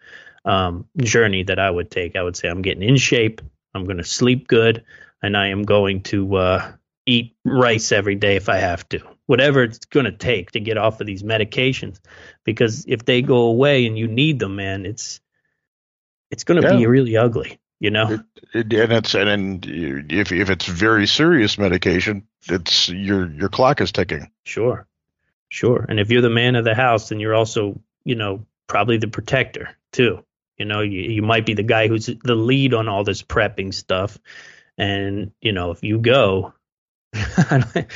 um, 0.45 0.87
journey 0.99 1.43
that 1.45 1.59
I 1.59 1.69
would 1.69 1.91
take. 1.91 2.15
I 2.15 2.23
would 2.23 2.37
say 2.37 2.49
I'm 2.49 2.63
getting 2.63 2.89
in 2.89 2.97
shape. 2.97 3.41
I'm 3.75 3.85
going 3.85 3.97
to 3.97 4.05
sleep 4.05 4.47
good, 4.47 4.85
and 5.21 5.37
I 5.37 5.49
am 5.49 5.65
going 5.65 6.03
to 6.05 6.37
uh, 6.37 6.73
eat 7.07 7.35
rice 7.45 7.91
every 7.91 8.15
day 8.15 8.37
if 8.37 8.49
I 8.49 8.59
have 8.59 8.89
to 8.91 9.12
whatever 9.27 9.62
it's 9.62 9.85
going 9.87 10.07
to 10.07 10.12
take 10.12 10.53
to 10.53 10.61
get 10.61 10.77
off 10.77 11.01
of 11.01 11.07
these 11.07 11.23
medications. 11.23 12.01
Because 12.45 12.85
if 12.87 13.05
they 13.05 13.23
go 13.23 13.43
away 13.47 13.87
and 13.87 13.99
you 13.99 14.09
need 14.09 14.39
them 14.39 14.57
man 14.57 14.87
it's 14.87 15.20
it's 16.31 16.45
going 16.45 16.61
to 16.61 16.68
yeah. 16.68 16.77
be 16.77 16.87
really 16.87 17.16
ugly 17.16 17.59
you 17.83 17.91
know? 17.91 18.12
It, 18.12 18.20
it, 18.55 18.73
and 18.73 18.93
it's 18.93 19.14
and, 19.14 19.29
and 19.29 19.66
if 20.12 20.31
if 20.31 20.51
it's 20.51 20.66
very 20.66 21.09
serious 21.09 21.59
medication 21.59 22.29
it's 22.49 22.89
your 22.89 23.29
your 23.29 23.49
clock 23.49 23.81
is 23.81 23.91
ticking. 23.91 24.31
Sure. 24.45 24.87
Sure. 25.49 25.85
And 25.89 25.99
if 25.99 26.11
you're 26.11 26.23
the 26.23 26.31
man 26.31 26.55
of 26.55 26.64
the 26.64 26.77
house 26.77 27.09
then 27.09 27.18
you're 27.18 27.35
also 27.35 27.81
you 28.05 28.14
know 28.14 28.47
probably 28.68 28.99
the 28.99 29.09
protector 29.09 29.77
too. 29.91 30.25
You 30.59 30.64
know 30.64 30.81
you, 30.81 31.01
you 31.01 31.23
might 31.23 31.45
be 31.45 31.55
the 31.55 31.64
guy 31.64 31.89
who's 31.89 32.07
the 32.07 32.37
lead 32.37 32.73
on 32.73 32.89
all 32.89 33.03
this 33.03 33.23
prepping 33.23 33.75
stuff. 33.75 34.16
And 34.79 35.33
you 35.41 35.51
know 35.51 35.73
if 35.73 35.83
you 35.83 35.99
go 35.99 36.55
it, 37.13 37.91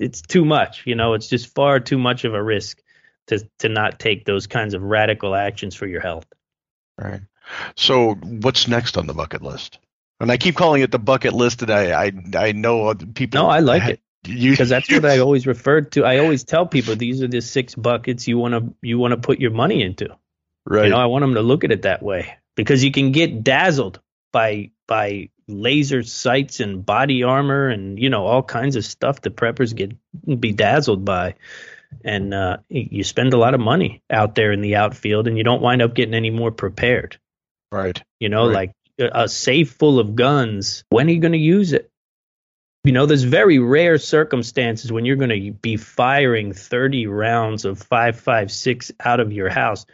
it's 0.00 0.22
too 0.22 0.44
much. 0.44 0.86
You 0.86 0.94
know, 0.94 1.14
it's 1.14 1.28
just 1.28 1.54
far 1.54 1.80
too 1.80 1.98
much 1.98 2.24
of 2.24 2.34
a 2.34 2.42
risk 2.42 2.80
to 3.28 3.46
to 3.58 3.68
not 3.68 3.98
take 3.98 4.24
those 4.24 4.46
kinds 4.46 4.74
of 4.74 4.82
radical 4.82 5.34
actions 5.34 5.74
for 5.74 5.86
your 5.86 6.00
health. 6.00 6.26
Right. 6.98 7.22
So, 7.76 8.14
what's 8.14 8.68
next 8.68 8.96
on 8.96 9.06
the 9.06 9.14
bucket 9.14 9.42
list? 9.42 9.78
And 10.20 10.30
I 10.30 10.36
keep 10.36 10.54
calling 10.54 10.82
it 10.82 10.92
the 10.92 10.98
bucket 10.98 11.32
list, 11.32 11.62
and 11.62 11.70
I 11.70 12.04
I, 12.04 12.12
I 12.36 12.52
know 12.52 12.94
people. 12.94 13.40
No, 13.40 13.48
I 13.48 13.58
like 13.58 13.88
it 13.88 14.00
because 14.22 14.68
that's 14.68 14.90
what 14.90 15.04
I 15.04 15.18
always 15.18 15.46
referred 15.46 15.92
to. 15.92 16.04
I 16.04 16.18
always 16.18 16.44
tell 16.44 16.66
people 16.66 16.94
these 16.94 17.22
are 17.22 17.28
the 17.28 17.40
six 17.40 17.74
buckets 17.74 18.28
you 18.28 18.38
want 18.38 18.54
to 18.54 18.74
you 18.80 18.98
want 18.98 19.12
to 19.12 19.16
put 19.16 19.40
your 19.40 19.50
money 19.50 19.82
into. 19.82 20.16
Right. 20.64 20.84
You 20.84 20.90
know, 20.90 20.98
I 20.98 21.06
want 21.06 21.22
them 21.22 21.34
to 21.34 21.42
look 21.42 21.64
at 21.64 21.72
it 21.72 21.82
that 21.82 22.02
way 22.02 22.36
because 22.54 22.84
you 22.84 22.92
can 22.92 23.10
get 23.10 23.42
dazzled 23.42 24.00
by 24.32 24.70
by 24.92 25.30
laser 25.48 26.02
sights 26.02 26.60
and 26.60 26.84
body 26.84 27.22
armor 27.22 27.70
and 27.70 27.98
you 27.98 28.10
know 28.10 28.26
all 28.26 28.42
kinds 28.42 28.76
of 28.76 28.84
stuff 28.84 29.22
the 29.22 29.30
preppers 29.30 29.74
get 29.74 29.96
bedazzled 30.38 31.02
by. 31.02 31.34
And 32.04 32.34
uh, 32.34 32.58
you 32.68 33.02
spend 33.02 33.32
a 33.32 33.38
lot 33.38 33.54
of 33.54 33.60
money 33.60 34.02
out 34.10 34.34
there 34.34 34.52
in 34.52 34.60
the 34.60 34.76
outfield 34.76 35.28
and 35.28 35.38
you 35.38 35.44
don't 35.44 35.62
wind 35.62 35.80
up 35.80 35.94
getting 35.94 36.12
any 36.12 36.28
more 36.28 36.50
prepared. 36.50 37.18
Right. 37.70 38.02
You 38.20 38.28
know 38.28 38.48
right. 38.48 38.70
like 38.98 39.10
a 39.14 39.30
safe 39.30 39.72
full 39.72 39.98
of 39.98 40.14
guns 40.14 40.84
when 40.90 41.06
are 41.06 41.10
you 41.10 41.20
going 41.20 41.32
to 41.32 41.38
use 41.38 41.72
it? 41.72 41.90
You 42.84 42.92
know 42.92 43.06
there's 43.06 43.22
very 43.22 43.58
rare 43.58 43.96
circumstances 43.96 44.92
when 44.92 45.06
you're 45.06 45.16
going 45.16 45.30
to 45.30 45.52
be 45.52 45.78
firing 45.78 46.52
30 46.52 47.06
rounds 47.06 47.64
of 47.64 47.78
556 47.78 48.92
out 49.00 49.20
of 49.20 49.32
your 49.32 49.48
house. 49.48 49.86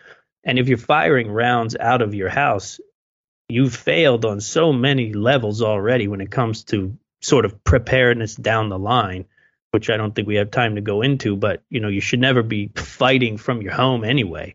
And 0.42 0.59
if 0.59 0.66
you're 0.66 0.76
firing 0.76 1.30
rounds 1.30 1.76
out 1.78 2.03
of 2.03 2.16
your 2.16 2.30
house 2.30 2.80
you've 3.49 3.74
failed 3.74 4.24
on 4.24 4.40
so 4.40 4.72
many 4.72 5.12
levels 5.12 5.62
already 5.62 6.09
when 6.09 6.20
it 6.20 6.30
comes 6.30 6.64
to 6.64 6.96
sort 7.20 7.44
of 7.44 7.64
preparedness 7.64 8.34
down 8.34 8.68
the 8.68 8.78
line, 8.78 9.24
which 9.70 9.90
I 9.90 9.96
don't 9.96 10.14
think 10.14 10.28
we 10.28 10.36
have 10.36 10.51
time 10.51 10.76
to 10.76 10.80
go 10.80 11.03
into. 11.03 11.36
But 11.36 11.62
you 11.70 11.80
know, 11.80 11.88
you 11.88 12.01
should 12.01 12.20
never 12.20 12.42
be 12.42 12.70
fighting 12.74 13.38
from 13.38 13.62
your 13.62 13.72
home 13.72 14.05
anyway. 14.05 14.55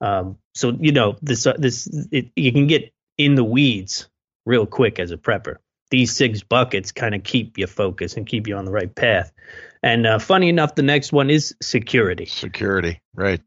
Um, 0.00 0.38
so 0.54 0.76
you 0.78 0.92
know, 0.92 1.16
this 1.22 1.46
uh, 1.46 1.54
this 1.58 1.88
it, 2.10 2.30
you 2.36 2.52
can 2.52 2.66
get 2.66 2.92
in 3.16 3.34
the 3.34 3.44
weeds 3.44 4.08
real 4.44 4.66
quick 4.66 4.98
as 4.98 5.10
a 5.10 5.16
prepper. 5.16 5.56
These 5.90 6.16
six 6.16 6.42
buckets 6.42 6.92
kind 6.92 7.14
of 7.14 7.22
keep 7.22 7.58
you 7.58 7.66
focused 7.66 8.16
and 8.16 8.26
keep 8.26 8.48
you 8.48 8.56
on 8.56 8.64
the 8.64 8.72
right 8.72 8.92
path. 8.92 9.32
And 9.82 10.06
uh, 10.06 10.18
funny 10.18 10.48
enough, 10.48 10.74
the 10.74 10.82
next 10.82 11.12
one 11.12 11.30
is 11.30 11.54
security. 11.62 12.26
Security, 12.26 13.00
right? 13.14 13.40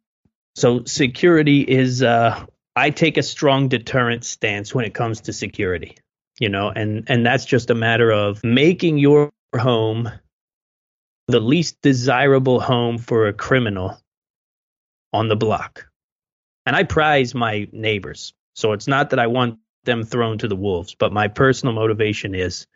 So 0.55 0.85
security 0.85 1.61
is 1.61 2.01
uh, 2.01 2.45
I 2.75 2.89
take 2.91 3.17
a 3.17 3.23
strong 3.23 3.67
deterrent 3.67 4.23
stance 4.23 4.73
when 4.73 4.85
it 4.85 4.93
comes 4.93 5.21
to 5.21 5.33
security, 5.33 5.97
you 6.39 6.49
know, 6.49 6.69
and 6.69 7.05
and 7.07 7.25
that's 7.25 7.45
just 7.45 7.69
a 7.69 7.75
matter 7.75 8.11
of 8.11 8.43
making 8.43 8.97
your 8.97 9.31
home 9.57 10.09
the 11.27 11.39
least 11.39 11.81
desirable 11.81 12.59
home 12.59 12.97
for 12.97 13.27
a 13.27 13.33
criminal 13.33 13.99
on 15.13 15.27
the 15.27 15.35
block. 15.35 15.87
And 16.65 16.75
I 16.75 16.83
prize 16.83 17.35
my 17.35 17.67
neighbors. 17.71 18.33
So 18.55 18.73
it's 18.73 18.87
not 18.87 19.11
that 19.11 19.19
I 19.19 19.27
want 19.27 19.59
them 19.83 20.03
thrown 20.03 20.37
to 20.39 20.47
the 20.47 20.55
wolves, 20.55 20.95
but 20.95 21.13
my 21.13 21.27
personal 21.27 21.73
motivation 21.73 22.35
is 22.35 22.67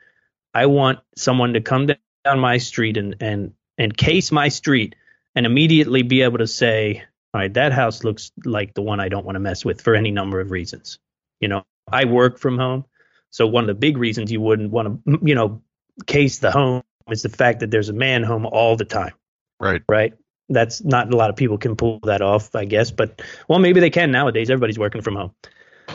I 0.53 0.67
want 0.67 0.99
someone 1.15 1.53
to 1.53 1.61
come 1.61 1.87
down 1.87 2.39
my 2.39 2.57
street 2.57 2.97
and 2.97 3.15
and 3.19 3.53
and 3.77 3.95
case 3.95 4.31
my 4.31 4.49
street 4.49 4.95
and 5.35 5.45
immediately 5.45 6.03
be 6.03 6.21
able 6.21 6.37
to 6.37 6.47
say, 6.47 7.03
all 7.33 7.41
right, 7.41 7.53
that 7.55 7.73
house 7.73 8.03
looks 8.03 8.31
like 8.45 8.73
the 8.73 8.81
one 8.81 8.99
I 8.99 9.09
don't 9.09 9.25
want 9.25 9.35
to 9.35 9.39
mess 9.39 9.65
with 9.65 9.81
for 9.81 9.95
any 9.95 10.11
number 10.11 10.39
of 10.39 10.51
reasons. 10.51 10.99
You 11.39 11.47
know, 11.47 11.63
I 11.91 12.05
work 12.05 12.37
from 12.37 12.57
home. 12.57 12.85
So 13.31 13.47
one 13.47 13.63
of 13.63 13.67
the 13.67 13.73
big 13.73 13.97
reasons 13.97 14.31
you 14.31 14.39
wouldn't 14.39 14.71
want 14.71 15.03
to, 15.05 15.19
you 15.23 15.33
know, 15.33 15.63
case 16.05 16.37
the 16.39 16.51
home 16.51 16.83
is 17.09 17.23
the 17.23 17.29
fact 17.29 17.61
that 17.61 17.71
there's 17.71 17.89
a 17.89 17.93
man 17.93 18.23
home 18.23 18.45
all 18.45 18.75
the 18.75 18.85
time. 18.85 19.13
Right. 19.59 19.81
Right. 19.89 20.13
That's 20.49 20.83
not 20.83 21.11
a 21.11 21.17
lot 21.17 21.31
of 21.31 21.35
people 21.35 21.57
can 21.57 21.75
pull 21.75 21.99
that 22.03 22.21
off, 22.21 22.53
I 22.53 22.65
guess. 22.65 22.91
But 22.91 23.21
well, 23.47 23.59
maybe 23.59 23.79
they 23.79 23.89
can 23.89 24.11
nowadays. 24.11 24.49
Everybody's 24.51 24.77
working 24.77 25.01
from 25.01 25.15
home. 25.15 25.33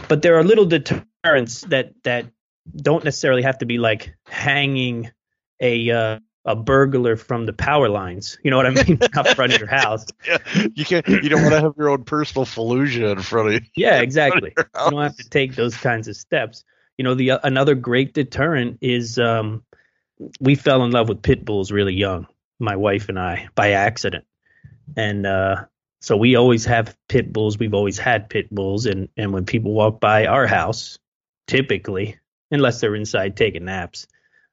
But 0.08 0.22
there 0.22 0.36
are 0.38 0.44
little 0.44 0.64
deterrents 0.64 1.60
that 1.68 1.92
that 2.02 2.26
don't 2.74 3.04
necessarily 3.04 3.42
have 3.42 3.58
to 3.58 3.66
be 3.66 3.78
like 3.78 4.14
hanging 4.26 5.10
a 5.60 5.90
uh, 5.90 6.18
a 6.48 6.56
burglar 6.56 7.14
from 7.14 7.44
the 7.44 7.52
power 7.52 7.90
lines. 7.90 8.38
You 8.42 8.50
know 8.50 8.56
what 8.56 8.64
I 8.64 8.70
mean? 8.70 8.98
Out 9.14 9.28
front 9.36 9.52
of 9.52 9.60
your 9.60 9.68
house. 9.68 10.06
Yeah, 10.26 10.38
you 10.74 10.84
can't. 10.86 11.06
You 11.06 11.28
don't 11.28 11.42
want 11.42 11.52
to 11.52 11.60
have 11.60 11.74
your 11.76 11.90
own 11.90 12.04
personal 12.04 12.46
Fallujah 12.46 13.12
in 13.12 13.20
front 13.20 13.48
of 13.48 13.54
you. 13.54 13.60
Yeah, 13.76 14.00
exactly. 14.00 14.54
You 14.58 14.90
don't 14.90 15.02
have 15.02 15.16
to 15.16 15.28
take 15.28 15.54
those 15.54 15.76
kinds 15.76 16.08
of 16.08 16.16
steps. 16.16 16.64
You 16.96 17.04
know, 17.04 17.14
the 17.14 17.32
uh, 17.32 17.38
another 17.44 17.74
great 17.74 18.14
deterrent 18.14 18.78
is 18.80 19.18
um, 19.18 19.62
we 20.40 20.54
fell 20.54 20.84
in 20.84 20.90
love 20.90 21.08
with 21.08 21.20
pit 21.20 21.44
bulls 21.44 21.70
really 21.70 21.94
young, 21.94 22.26
my 22.58 22.76
wife 22.76 23.10
and 23.10 23.18
I, 23.18 23.48
by 23.54 23.72
accident, 23.72 24.24
and 24.96 25.26
uh, 25.26 25.66
so 26.00 26.16
we 26.16 26.36
always 26.36 26.64
have 26.64 26.96
pit 27.08 27.30
bulls. 27.30 27.58
We've 27.58 27.74
always 27.74 27.98
had 27.98 28.30
pit 28.30 28.48
bulls, 28.50 28.86
and 28.86 29.10
and 29.18 29.34
when 29.34 29.44
people 29.44 29.72
walk 29.74 30.00
by 30.00 30.26
our 30.26 30.46
house, 30.46 30.98
typically, 31.46 32.18
unless 32.50 32.80
they're 32.80 32.96
inside 32.96 33.36
taking 33.36 33.66
naps, 33.66 34.06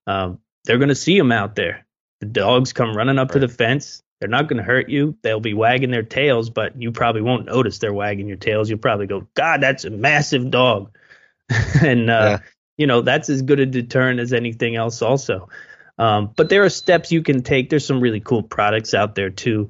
um, 0.06 0.40
they're 0.66 0.78
going 0.78 0.90
to 0.90 0.96
see 0.96 1.18
them 1.18 1.32
out 1.32 1.56
there 1.56 1.85
the 2.20 2.26
dogs 2.26 2.74
come 2.74 2.96
running 2.96 3.20
up 3.20 3.30
right. 3.30 3.42
to 3.42 3.48
the 3.48 3.54
fence. 3.54 4.02
They're 4.20 4.30
not 4.30 4.48
going 4.48 4.58
to 4.58 4.64
hurt 4.64 4.90
you. 4.90 5.18
They'll 5.22 5.40
be 5.40 5.54
wagging 5.54 5.92
their 5.92 6.04
tails, 6.04 6.50
but 6.50 6.82
you 6.82 6.92
probably 6.92 7.22
won't 7.22 7.46
notice 7.46 7.80
they're 7.80 7.94
wagging 7.94 8.28
your 8.28 8.38
tails. 8.38 8.70
You'll 8.70 8.80
probably 8.80 9.08
go, 9.08 9.28
God, 9.34 9.62
that's 9.62 9.86
a 9.86 9.90
massive 9.90 10.50
dog. 10.50 10.96
and, 11.82 12.10
uh, 12.10 12.40
yeah. 12.42 12.50
you 12.78 12.88
know, 12.88 13.02
that's 13.02 13.30
as 13.30 13.42
good 13.42 13.60
a 13.60 13.66
deterrent 13.66 14.20
as 14.20 14.34
anything 14.34 14.76
else, 14.76 15.02
also. 15.02 15.50
Um, 15.98 16.32
but 16.36 16.50
there 16.50 16.64
are 16.64 16.70
steps 16.70 17.12
you 17.12 17.22
can 17.22 17.44
take. 17.44 17.70
There's 17.70 17.86
some 17.86 18.00
really 18.00 18.22
cool 18.22 18.44
products 18.44 18.94
out 18.94 19.16
there, 19.16 19.30
too. 19.30 19.70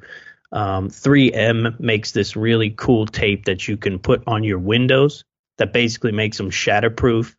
Um, 0.51 0.89
3M 0.89 1.79
makes 1.79 2.11
this 2.11 2.35
really 2.35 2.69
cool 2.69 3.07
tape 3.07 3.45
that 3.45 3.67
you 3.67 3.77
can 3.77 3.99
put 3.99 4.23
on 4.27 4.43
your 4.43 4.59
windows 4.59 5.23
that 5.57 5.73
basically 5.73 6.11
makes 6.11 6.37
them 6.37 6.51
shatterproof. 6.51 7.35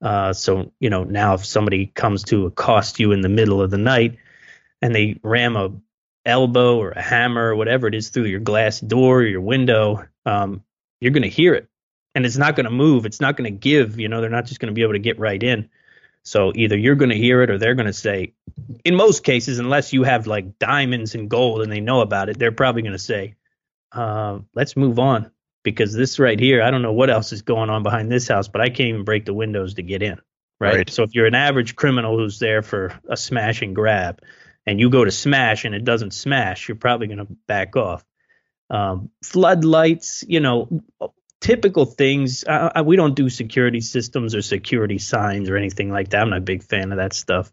Uh, 0.00 0.32
so 0.32 0.72
you 0.78 0.90
know 0.90 1.02
now 1.02 1.34
if 1.34 1.44
somebody 1.44 1.86
comes 1.86 2.22
to 2.22 2.46
accost 2.46 3.00
you 3.00 3.10
in 3.10 3.20
the 3.20 3.28
middle 3.28 3.60
of 3.60 3.70
the 3.70 3.78
night 3.78 4.16
and 4.82 4.94
they 4.94 5.18
ram 5.22 5.56
a 5.56 5.72
elbow 6.24 6.78
or 6.78 6.90
a 6.90 7.00
hammer 7.00 7.50
or 7.50 7.56
whatever 7.56 7.86
it 7.86 7.94
is 7.94 8.10
through 8.10 8.24
your 8.24 8.40
glass 8.40 8.80
door 8.80 9.20
or 9.20 9.26
your 9.26 9.40
window, 9.40 10.04
um, 10.26 10.62
you're 11.00 11.12
going 11.12 11.22
to 11.22 11.28
hear 11.28 11.54
it, 11.54 11.68
and 12.14 12.26
it's 12.26 12.36
not 12.36 12.56
going 12.56 12.64
to 12.64 12.70
move. 12.70 13.06
It's 13.06 13.20
not 13.20 13.36
going 13.36 13.52
to 13.52 13.58
give. 13.58 13.98
You 13.98 14.08
know 14.08 14.20
they're 14.20 14.30
not 14.30 14.46
just 14.46 14.60
going 14.60 14.72
to 14.72 14.74
be 14.74 14.82
able 14.82 14.94
to 14.94 14.98
get 14.98 15.18
right 15.18 15.42
in. 15.42 15.68
So 16.28 16.52
either 16.54 16.76
you're 16.76 16.94
going 16.94 17.10
to 17.10 17.16
hear 17.16 17.42
it 17.42 17.50
or 17.50 17.56
they're 17.56 17.74
going 17.74 17.86
to 17.86 17.92
say, 17.92 18.34
in 18.84 18.94
most 18.94 19.24
cases, 19.24 19.58
unless 19.58 19.94
you 19.94 20.02
have 20.02 20.26
like 20.26 20.58
diamonds 20.58 21.14
and 21.14 21.30
gold 21.30 21.62
and 21.62 21.72
they 21.72 21.80
know 21.80 22.02
about 22.02 22.28
it, 22.28 22.38
they're 22.38 22.52
probably 22.52 22.82
going 22.82 22.92
to 22.92 22.98
say, 22.98 23.36
uh, 23.92 24.40
let's 24.54 24.76
move 24.76 24.98
on 24.98 25.30
because 25.62 25.94
this 25.94 26.18
right 26.18 26.38
here, 26.38 26.62
I 26.62 26.70
don't 26.70 26.82
know 26.82 26.92
what 26.92 27.08
else 27.08 27.32
is 27.32 27.40
going 27.40 27.70
on 27.70 27.82
behind 27.82 28.12
this 28.12 28.28
house, 28.28 28.46
but 28.46 28.60
I 28.60 28.68
can't 28.68 28.90
even 28.90 29.04
break 29.04 29.24
the 29.24 29.32
windows 29.32 29.74
to 29.74 29.82
get 29.82 30.02
in. 30.02 30.20
Right? 30.60 30.76
Right. 30.76 30.90
So 30.90 31.02
if 31.02 31.14
you're 31.14 31.26
an 31.26 31.34
average 31.34 31.76
criminal 31.76 32.18
who's 32.18 32.38
there 32.38 32.62
for 32.62 32.92
a 33.08 33.16
smash 33.16 33.62
and 33.62 33.74
grab 33.74 34.20
and 34.68 34.78
you 34.78 34.90
go 34.90 35.04
to 35.04 35.10
smash 35.10 35.64
and 35.64 35.74
it 35.74 35.84
doesn't 35.84 36.12
smash, 36.12 36.68
you're 36.68 36.76
probably 36.76 37.06
going 37.06 37.18
to 37.18 37.28
back 37.46 37.74
off. 37.74 38.04
Um, 38.68 39.10
floodlights, 39.24 40.24
you 40.28 40.40
know, 40.40 40.82
typical 41.40 41.86
things. 41.86 42.44
Uh, 42.46 42.72
uh, 42.76 42.82
we 42.84 42.96
don't 42.96 43.14
do 43.14 43.30
security 43.30 43.80
systems 43.80 44.34
or 44.34 44.42
security 44.42 44.98
signs 44.98 45.48
or 45.48 45.56
anything 45.56 45.90
like 45.90 46.10
that. 46.10 46.20
I'm 46.20 46.30
not 46.30 46.38
a 46.38 46.42
big 46.42 46.62
fan 46.62 46.92
of 46.92 46.98
that 46.98 47.14
stuff. 47.14 47.50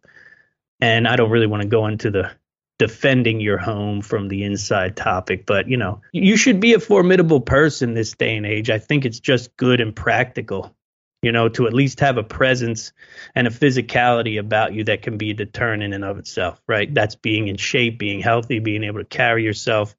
And 0.81 1.07
I 1.07 1.15
don't 1.15 1.31
really 1.31 1.47
want 1.47 1.63
to 1.63 1.69
go 1.69 1.87
into 1.87 2.11
the 2.11 2.31
defending 2.77 3.39
your 3.39 3.57
home 3.57 4.01
from 4.01 4.27
the 4.27 4.43
inside 4.43 4.97
topic, 4.97 5.45
but 5.45 5.69
you 5.69 5.77
know, 5.77 6.01
you 6.11 6.35
should 6.35 6.59
be 6.59 6.73
a 6.73 6.79
formidable 6.81 7.39
person 7.39 7.93
this 7.93 8.11
day 8.11 8.35
and 8.35 8.45
age. 8.45 8.69
I 8.69 8.79
think 8.79 9.05
it's 9.05 9.21
just 9.21 9.55
good 9.55 9.79
and 9.79 9.95
practical, 9.95 10.75
you 11.21 11.31
know, 11.31 11.49
to 11.49 11.65
at 11.67 11.73
least 11.73 11.99
have 12.01 12.17
a 12.17 12.23
presence 12.23 12.93
and 13.33 13.47
a 13.47 13.49
physicality 13.49 14.39
about 14.39 14.73
you 14.73 14.83
that 14.83 15.01
can 15.01 15.17
be 15.17 15.31
a 15.31 15.33
deterrent 15.33 15.81
in 15.83 15.93
and 15.93 16.03
of 16.05 16.19
itself, 16.19 16.61
right? 16.67 16.93
That's 16.93 17.15
being 17.15 17.47
in 17.47 17.57
shape, 17.57 17.97
being 17.97 18.19
healthy, 18.19 18.59
being 18.59 18.83
able 18.83 18.99
to 18.99 19.05
carry 19.05 19.43
yourself. 19.43 19.95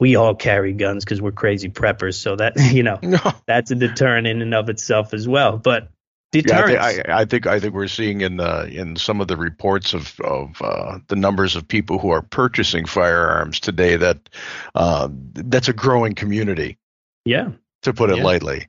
We 0.00 0.16
all 0.16 0.34
carry 0.34 0.72
guns 0.72 1.04
because 1.04 1.20
we're 1.22 1.30
crazy 1.30 1.68
preppers, 1.68 2.14
so 2.14 2.34
that 2.36 2.54
you 2.72 2.82
know 2.82 2.98
that's 3.46 3.70
a 3.70 3.76
deterrent 3.76 4.26
in 4.26 4.42
and 4.42 4.52
of 4.54 4.68
itself 4.68 5.14
as 5.14 5.28
well. 5.28 5.58
But 5.58 5.90
deterrence, 6.32 6.72
Yeah, 6.72 6.82
I, 6.82 6.92
think, 6.94 7.08
I, 7.08 7.20
I 7.20 7.24
think 7.24 7.46
I 7.46 7.60
think 7.60 7.74
we're 7.74 7.86
seeing 7.86 8.20
in 8.22 8.38
the 8.38 8.64
in 8.66 8.96
some 8.96 9.20
of 9.20 9.28
the 9.28 9.36
reports 9.36 9.94
of 9.94 10.18
of 10.24 10.60
uh, 10.60 10.98
the 11.06 11.14
numbers 11.14 11.54
of 11.54 11.68
people 11.68 12.00
who 12.00 12.10
are 12.10 12.22
purchasing 12.22 12.84
firearms 12.84 13.60
today 13.60 13.96
that 13.96 14.28
uh, 14.74 15.08
that's 15.12 15.68
a 15.68 15.72
growing 15.72 16.14
community, 16.16 16.78
yeah, 17.24 17.50
to 17.82 17.92
put 17.94 18.10
it 18.10 18.16
Yeah. 18.16 18.24
lightly. 18.24 18.66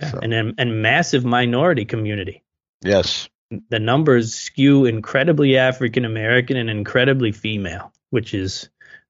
So- 0.00 0.18
and 0.22 0.32
then 0.32 0.54
and 0.58 0.82
massive 0.82 1.24
minority 1.24 1.84
community. 1.84 2.42
Yes, 2.82 3.28
the 3.70 3.78
numbers 3.78 4.34
skew 4.34 4.84
incredibly 4.84 5.56
African 5.58 6.04
American 6.04 6.56
and 6.56 6.68
incredibly 6.70 7.32
female, 7.32 7.92
which 8.10 8.34
is 8.34 8.68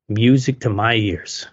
music 0.09 0.61
to 0.61 0.71
my 0.71 0.95
ears. 0.95 1.47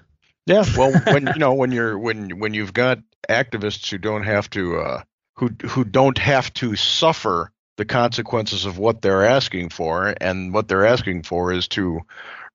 yeah. 0.45 0.65
Well, 0.77 0.91
when 1.13 1.27
you 1.27 1.39
know 1.39 1.53
when 1.53 1.71
you're 1.71 1.97
when 1.97 2.39
when 2.39 2.53
you've 2.53 2.73
got 2.73 2.99
activists 3.29 3.89
who 3.89 3.97
don't 3.97 4.23
have 4.23 4.49
to 4.51 4.79
uh, 4.79 5.03
who 5.35 5.49
who 5.67 5.83
don't 5.83 6.17
have 6.17 6.53
to 6.55 6.75
suffer 6.75 7.51
the 7.77 7.85
consequences 7.85 8.65
of 8.65 8.77
what 8.77 9.01
they're 9.01 9.25
asking 9.25 9.69
for, 9.69 10.13
and 10.19 10.53
what 10.53 10.67
they're 10.67 10.85
asking 10.85 11.23
for 11.23 11.53
is 11.53 11.67
to 11.69 12.01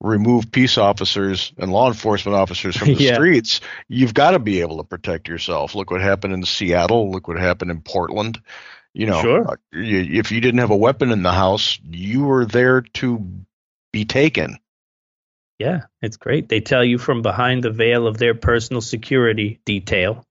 remove 0.00 0.50
peace 0.50 0.76
officers 0.78 1.52
and 1.58 1.72
law 1.72 1.88
enforcement 1.88 2.36
officers 2.36 2.76
from 2.76 2.88
the 2.88 2.94
Yeah. 3.04 3.14
streets, 3.14 3.60
you've 3.88 4.14
got 4.14 4.32
to 4.32 4.38
be 4.38 4.60
able 4.60 4.78
to 4.78 4.84
protect 4.84 5.28
yourself. 5.28 5.74
Look 5.74 5.90
what 5.90 6.00
happened 6.02 6.34
in 6.34 6.44
Seattle. 6.44 7.10
Look 7.10 7.28
what 7.28 7.38
happened 7.38 7.70
in 7.70 7.80
Portland. 7.80 8.40
You 8.92 9.06
know, 9.06 9.20
Sure. 9.22 9.48
uh, 9.50 9.56
you, 9.72 10.18
if 10.20 10.32
you 10.32 10.40
didn't 10.40 10.60
have 10.60 10.70
a 10.70 10.76
weapon 10.76 11.10
in 11.12 11.22
the 11.22 11.32
house, 11.32 11.78
you 11.84 12.24
were 12.24 12.44
there 12.46 12.80
to 12.80 13.26
be 13.92 14.04
taken. 14.04 14.58
Yeah, 15.58 15.82
it's 16.02 16.16
great. 16.18 16.48
They 16.48 16.60
tell 16.60 16.84
you 16.84 16.98
from 16.98 17.22
behind 17.22 17.64
the 17.64 17.70
veil 17.70 18.06
of 18.06 18.18
their 18.18 18.34
personal 18.34 18.82
security 18.82 19.60
detail 19.64 20.24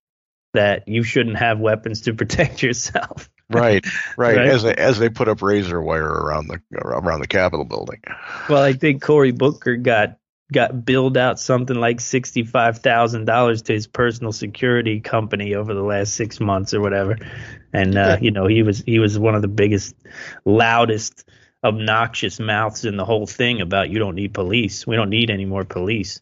that 0.53 0.88
you 0.88 1.03
shouldn't 1.03 1.38
have 1.38 1.59
weapons 1.59 2.01
to 2.01 2.13
protect 2.16 2.61
yourself. 2.63 3.30
Right, 3.50 3.86
right. 4.18 4.38
Right. 4.38 4.48
As 4.48 4.64
they, 4.64 4.74
as 4.74 4.98
they 5.00 5.10
put 5.10 5.28
up 5.28 5.41
razor 5.41 5.82
wire 5.82 6.04
around 6.04 6.48
the 6.48 6.60
around 6.78 7.22
the 7.22 7.28
Capitol 7.28 7.66
building. 7.66 8.02
Well, 8.50 8.62
I 8.62 8.74
think 8.74 9.02
Cory 9.02 9.32
Booker 9.32 9.76
got 9.76 10.18
got 10.52 10.86
billed 10.86 11.18
out 11.18 11.39
something 11.39 11.76
like 11.76 12.00
sixty 12.00 12.43
five 12.43 12.80
thousand 12.80 13.26
dollars 13.26 13.64
to 13.64 13.74
his 13.74 13.88
personal 13.88 14.32
security 14.32 15.00
company 15.00 15.56
over 15.56 15.74
the 15.74 15.84
last 15.84 16.14
six 16.14 16.39
months 16.39 16.74
or 16.74 16.82
whatever, 16.82 17.18
and 17.74 17.98
uh, 17.98 18.18
you 18.22 18.32
know 18.32 18.48
he 18.48 18.64
was 18.64 18.80
he 18.80 19.00
was 19.00 19.18
one 19.18 19.36
of 19.36 19.41
the 19.41 19.48
biggest, 19.48 19.96
loudest, 20.43 21.28
obnoxious 21.64 22.39
mouths 22.39 22.86
in 22.86 22.98
the 22.98 23.06
whole 23.06 23.28
thing 23.28 23.62
about 23.62 23.89
you 23.89 24.00
don't 24.00 24.16
need 24.16 24.34
police. 24.34 24.86
We 24.86 24.96
don't 24.96 25.10
need 25.10 25.30
any 25.30 25.46
more 25.46 25.66
police. 25.66 26.22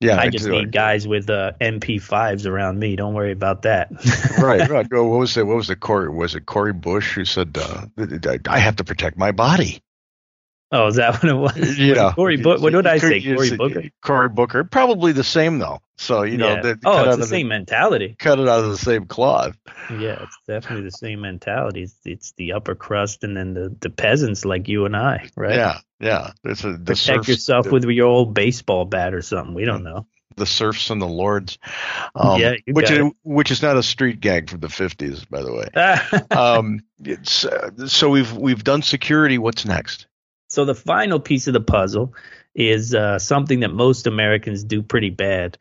Yeah, 0.00 0.18
I 0.18 0.30
just 0.30 0.46
need 0.46 0.72
guys 0.72 1.06
with 1.06 1.28
uh, 1.28 1.52
MP5s 1.60 2.46
around 2.46 2.78
me. 2.78 2.96
Don't 2.96 3.12
worry 3.12 3.32
about 3.32 3.62
that. 3.62 3.90
right, 4.38 4.66
right. 4.68 4.86
Well, 4.90 5.08
what 5.08 5.18
was 5.18 5.36
it? 5.36 5.46
What 5.46 5.56
was 5.56 5.68
the 5.68 5.76
Cory? 5.76 6.08
Was 6.08 6.34
it 6.34 6.46
Cori 6.46 6.72
Bush 6.72 7.14
who 7.14 7.26
said, 7.26 7.56
uh, 7.60 7.86
"I 8.48 8.58
have 8.58 8.76
to 8.76 8.84
protect 8.84 9.18
my 9.18 9.30
body"? 9.30 9.82
Oh, 10.72 10.86
is 10.88 10.96
that 10.96 11.14
what 11.22 11.24
it 11.24 11.34
was? 11.34 11.78
You 11.78 11.94
know, 11.94 12.12
Cory 12.12 12.36
Booker. 12.36 12.62
What 12.62 12.72
did 12.72 12.86
I 12.86 12.98
say? 12.98 13.20
Cory 13.22 13.56
Booker. 13.56 13.82
Cory 14.02 14.28
Booker. 14.28 14.64
Probably 14.64 15.12
the 15.12 15.24
same 15.24 15.58
though. 15.58 15.80
So 15.98 16.22
you 16.22 16.38
know, 16.38 16.48
Yeah. 16.48 16.74
oh, 16.84 16.92
cut 16.92 17.06
it's 17.06 17.14
out 17.14 17.18
the 17.18 17.26
same 17.26 17.48
mentality. 17.48 18.16
cut 18.18 18.38
it 18.38 18.48
out 18.48 18.64
of 18.64 18.70
the 18.70 18.78
same 18.78 19.04
cloth. 19.06 19.56
Yeah, 19.90 20.22
it's 20.22 20.38
definitely 20.48 20.84
the 20.84 20.92
same 20.92 21.20
mentality. 21.20 21.82
It's, 21.82 21.96
it's 22.04 22.32
the 22.38 22.52
upper 22.52 22.74
crust 22.74 23.22
and 23.24 23.36
then 23.36 23.52
the, 23.54 23.76
the 23.80 23.90
peasants 23.90 24.44
like 24.44 24.68
you 24.68 24.86
and 24.86 24.96
I, 24.96 25.28
right? 25.36 25.54
Yeah, 25.56 25.78
yeah. 25.98 26.30
It's 26.44 26.64
a, 26.64 26.72
the 26.72 26.94
Protect 26.94 27.28
yourself 27.28 27.66
the, 27.66 27.72
with 27.72 27.84
your 27.84 28.06
old 28.06 28.32
baseball 28.32 28.86
bat 28.86 29.12
or 29.12 29.20
something. 29.20 29.52
We 29.54 29.66
don't 29.66 29.82
know. 29.82 30.06
the 30.36 30.46
serfs 30.46 30.88
and 30.88 31.02
the 31.02 31.06
lords. 31.06 31.58
Um, 32.14 32.40
Yeah, 32.40 32.54
which 32.66 32.90
is, 32.90 33.10
which 33.22 33.50
is 33.50 33.60
not 33.60 33.76
a 33.76 33.82
street 33.82 34.20
gang 34.20 34.46
from 34.46 34.60
the 34.60 34.70
fifties, 34.70 35.26
by 35.26 35.42
the 35.42 35.52
way. 35.52 35.68
um, 36.30 36.80
it's, 37.04 37.44
uh, 37.44 37.88
so 37.88 38.08
we've 38.08 38.32
we've 38.32 38.64
done 38.64 38.80
security. 38.80 39.36
What's 39.36 39.66
next? 39.66 40.06
So 40.50 40.64
the 40.64 40.74
final 40.74 41.20
piece 41.20 41.46
of 41.46 41.54
the 41.54 41.60
puzzle 41.60 42.14
is 42.54 42.92
uh, 42.94 43.18
something 43.20 43.60
that 43.60 43.72
most 43.72 44.06
Americans 44.08 44.64
do 44.64 44.82
pretty 44.82 45.10
bad, 45.10 45.56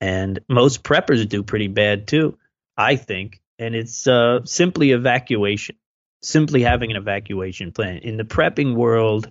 and 0.00 0.40
most 0.48 0.82
preppers 0.82 1.26
do 1.28 1.44
pretty 1.44 1.68
bad 1.68 2.08
too, 2.08 2.36
I 2.76 2.96
think. 2.96 3.40
And 3.58 3.76
it's 3.76 4.06
uh, 4.08 4.44
simply 4.44 4.90
evacuation, 4.90 5.76
simply 6.20 6.62
having 6.62 6.90
an 6.90 6.96
evacuation 6.96 7.70
plan. 7.70 7.98
In 7.98 8.16
the 8.16 8.24
prepping 8.24 8.74
world, 8.74 9.30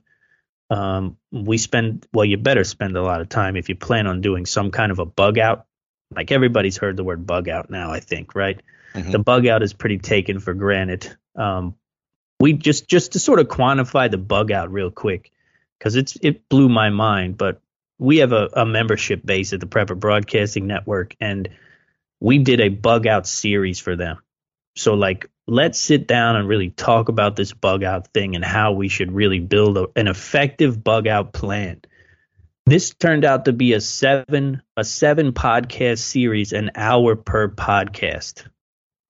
um, 0.69 1.17
we 1.31 1.57
spend 1.57 2.07
well, 2.13 2.23
you 2.23 2.37
better 2.37 2.63
spend 2.63 2.95
a 2.95 3.03
lot 3.03 3.19
of 3.19 3.27
time 3.27 3.57
if 3.57 3.67
you 3.67 3.75
plan 3.75 4.07
on 4.07 4.21
doing 4.21 4.45
some 4.45 4.71
kind 4.71 4.93
of 4.93 4.99
a 4.99 5.05
bug 5.05 5.37
out. 5.37 5.65
Like 6.15 6.31
everybody's 6.31 6.77
heard 6.77 6.95
the 6.95 7.03
word 7.03 7.27
bug 7.27 7.49
out 7.49 7.69
now, 7.69 7.91
I 7.91 7.99
think, 7.99 8.33
right? 8.33 8.61
Mhm. 8.93 9.11
The 9.11 9.19
bug 9.19 9.45
out 9.47 9.63
is 9.63 9.73
pretty 9.73 9.97
taken 9.97 10.39
for 10.39 10.53
granted. 10.53 11.13
Um, 11.35 11.75
we 12.41 12.53
just 12.53 12.87
just 12.87 13.11
to 13.11 13.19
sort 13.19 13.39
of 13.39 13.47
quantify 13.47 14.09
the 14.09 14.17
bug 14.17 14.51
out 14.51 14.71
real 14.71 14.89
quick 14.89 15.31
because 15.77 15.95
it's 15.95 16.17
it 16.23 16.49
blew 16.49 16.67
my 16.67 16.89
mind. 16.89 17.37
But 17.37 17.61
we 17.99 18.17
have 18.17 18.33
a, 18.33 18.49
a 18.53 18.65
membership 18.65 19.23
base 19.23 19.53
at 19.53 19.59
the 19.59 19.67
Prepper 19.67 19.97
Broadcasting 19.97 20.65
Network, 20.65 21.15
and 21.21 21.49
we 22.19 22.39
did 22.39 22.59
a 22.59 22.69
bug 22.69 23.05
out 23.05 23.27
series 23.27 23.79
for 23.79 23.95
them. 23.95 24.17
So 24.75 24.95
like, 24.95 25.29
let's 25.47 25.79
sit 25.79 26.07
down 26.07 26.35
and 26.35 26.47
really 26.47 26.71
talk 26.71 27.09
about 27.09 27.35
this 27.35 27.53
bug 27.53 27.83
out 27.83 28.07
thing 28.07 28.35
and 28.35 28.43
how 28.43 28.71
we 28.71 28.87
should 28.87 29.11
really 29.11 29.39
build 29.39 29.77
a, 29.77 29.87
an 29.95 30.07
effective 30.07 30.83
bug 30.83 31.07
out 31.07 31.33
plan. 31.33 31.81
This 32.65 32.91
turned 32.91 33.23
out 33.23 33.45
to 33.45 33.53
be 33.53 33.73
a 33.73 33.81
seven 33.81 34.63
a 34.75 34.83
seven 34.83 35.33
podcast 35.33 35.99
series, 35.99 36.53
an 36.53 36.71
hour 36.75 37.15
per 37.15 37.49
podcast. 37.49 38.47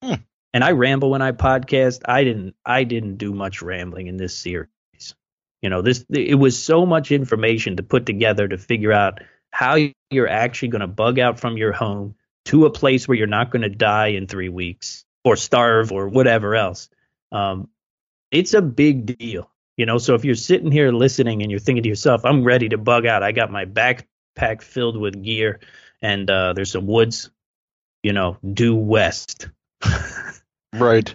Hmm. 0.04 0.16
And 0.54 0.64
I 0.64 0.72
ramble 0.72 1.12
when 1.12 1.22
I 1.22 1.32
podcast. 1.32 2.02
I 2.06 2.24
didn't 2.24 2.56
I 2.66 2.84
didn't 2.84 3.18
do 3.18 3.34
much 3.34 3.62
rambling 3.62 4.08
in 4.08 4.18
this 4.18 4.36
series. 4.36 4.68
You 5.62 5.70
know, 5.70 5.82
this 5.82 6.06
it 6.10 6.36
was 6.36 6.62
so 6.62 6.86
much 6.86 7.12
information 7.12 7.78
to 7.78 7.84
put 7.84 8.06
together 8.06 8.48
to 8.48 8.58
figure 8.58 8.92
out 8.92 9.20
how 9.52 9.78
you're 10.10 10.28
actually 10.28 10.70
going 10.70 10.82
to 10.82 10.88
bug 10.88 11.20
out 11.20 11.40
from 11.40 11.58
your 11.58 11.72
home 11.72 12.16
to 12.46 12.66
a 12.66 12.72
place 12.72 13.08
where 13.08 13.18
you're 13.18 13.28
not 13.28 13.52
going 13.52 13.62
to 13.62 13.70
die 13.70 14.08
in 14.08 14.28
three 14.28 14.50
weeks 14.50 15.06
or 15.24 15.36
starve 15.36 15.92
or 15.92 16.08
whatever 16.08 16.56
else. 16.56 16.90
Um, 17.32 17.70
it's 18.32 18.54
a 18.54 18.62
big 18.62 19.18
deal, 19.18 19.50
you 19.78 19.86
know. 19.86 19.98
So 20.00 20.16
if 20.16 20.26
you're 20.26 20.36
sitting 20.36 20.72
here 20.72 20.92
listening 20.92 21.42
and 21.42 21.52
you're 21.52 21.60
thinking 21.60 21.84
to 21.84 21.90
yourself, 21.90 22.26
"I'm 22.26 22.44
ready 22.44 22.70
to 22.70 22.78
bug 22.78 23.06
out. 23.06 23.24
I 23.24 23.32
got 23.32 23.52
my 23.52 23.66
backpack 23.66 24.62
filled 24.62 24.98
with 24.98 25.22
gear, 25.22 25.60
and 26.02 26.30
uh, 26.30 26.54
there's 26.54 26.72
some 26.72 26.88
woods," 26.88 27.30
you 28.02 28.14
know, 28.14 28.38
due 28.54 28.76
west. 28.76 29.50
Right. 30.74 31.14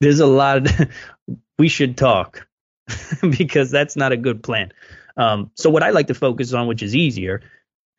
There's 0.00 0.20
a 0.20 0.26
lot 0.26 0.58
of. 0.58 0.88
we 1.58 1.68
should 1.68 1.96
talk 1.96 2.46
because 3.38 3.70
that's 3.70 3.96
not 3.96 4.12
a 4.12 4.16
good 4.16 4.42
plan. 4.42 4.72
Um, 5.16 5.50
so 5.54 5.70
what 5.70 5.82
I 5.82 5.90
like 5.90 6.06
to 6.08 6.14
focus 6.14 6.52
on, 6.52 6.68
which 6.68 6.82
is 6.82 6.94
easier, 6.94 7.42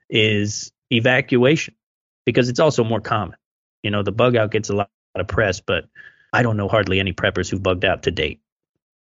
is 0.10 0.72
evacuation 0.90 1.76
because 2.26 2.50
it's 2.50 2.60
also 2.60 2.84
more 2.84 3.02
common. 3.02 3.36
You 3.84 3.92
know, 3.92 4.04
the 4.04 4.12
bug 4.12 4.36
out 4.36 4.52
gets 4.52 4.70
a 4.70 4.76
lot 4.76 4.90
of 5.16 5.28
press, 5.28 5.60
but 5.60 5.86
I 6.32 6.44
don't 6.44 6.58
know 6.58 6.68
hardly 6.68 7.00
any 7.00 7.14
preppers 7.14 7.50
who've 7.50 7.62
bugged 7.62 7.86
out 7.86 8.04
to 8.04 8.12
date. 8.12 8.40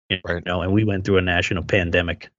You 0.10 0.20
Right. 0.26 0.46
know, 0.46 0.62
and 0.62 0.74
we 0.74 0.84
went 0.84 1.06
through 1.06 1.18
a 1.18 1.22
national 1.22 1.64
pandemic 1.64 2.30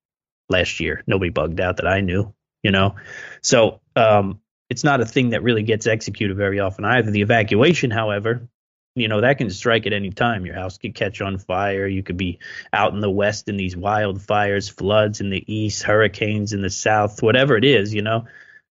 last 0.48 0.80
year. 0.80 1.02
Nobody 1.06 1.30
bugged 1.30 1.60
out 1.60 1.78
that 1.78 1.86
I 1.86 2.00
knew, 2.00 2.34
you 2.62 2.70
know. 2.70 2.96
So 3.42 3.80
um, 3.96 4.40
it's 4.68 4.84
not 4.84 5.00
a 5.00 5.06
thing 5.06 5.30
that 5.30 5.42
really 5.42 5.62
gets 5.62 5.86
executed 5.86 6.36
very 6.36 6.60
often 6.60 6.84
either. 6.84 7.10
The 7.10 7.22
evacuation, 7.22 7.90
however, 7.90 8.48
you 8.94 9.08
know, 9.08 9.20
that 9.20 9.38
can 9.38 9.50
strike 9.50 9.86
at 9.86 9.92
any 9.92 10.10
time. 10.10 10.46
Your 10.46 10.54
house 10.54 10.78
could 10.78 10.94
catch 10.94 11.20
on 11.20 11.38
fire. 11.38 11.86
You 11.86 12.02
could 12.02 12.16
be 12.16 12.38
out 12.72 12.94
in 12.94 13.00
the 13.00 13.10
west 13.10 13.48
in 13.48 13.56
these 13.56 13.74
wildfires, 13.74 14.70
floods 14.70 15.20
in 15.20 15.30
the 15.30 15.44
east, 15.52 15.82
hurricanes 15.82 16.52
in 16.52 16.62
the 16.62 16.70
south, 16.70 17.22
whatever 17.22 17.56
it 17.56 17.64
is, 17.64 17.92
you 17.92 18.02
know. 18.02 18.24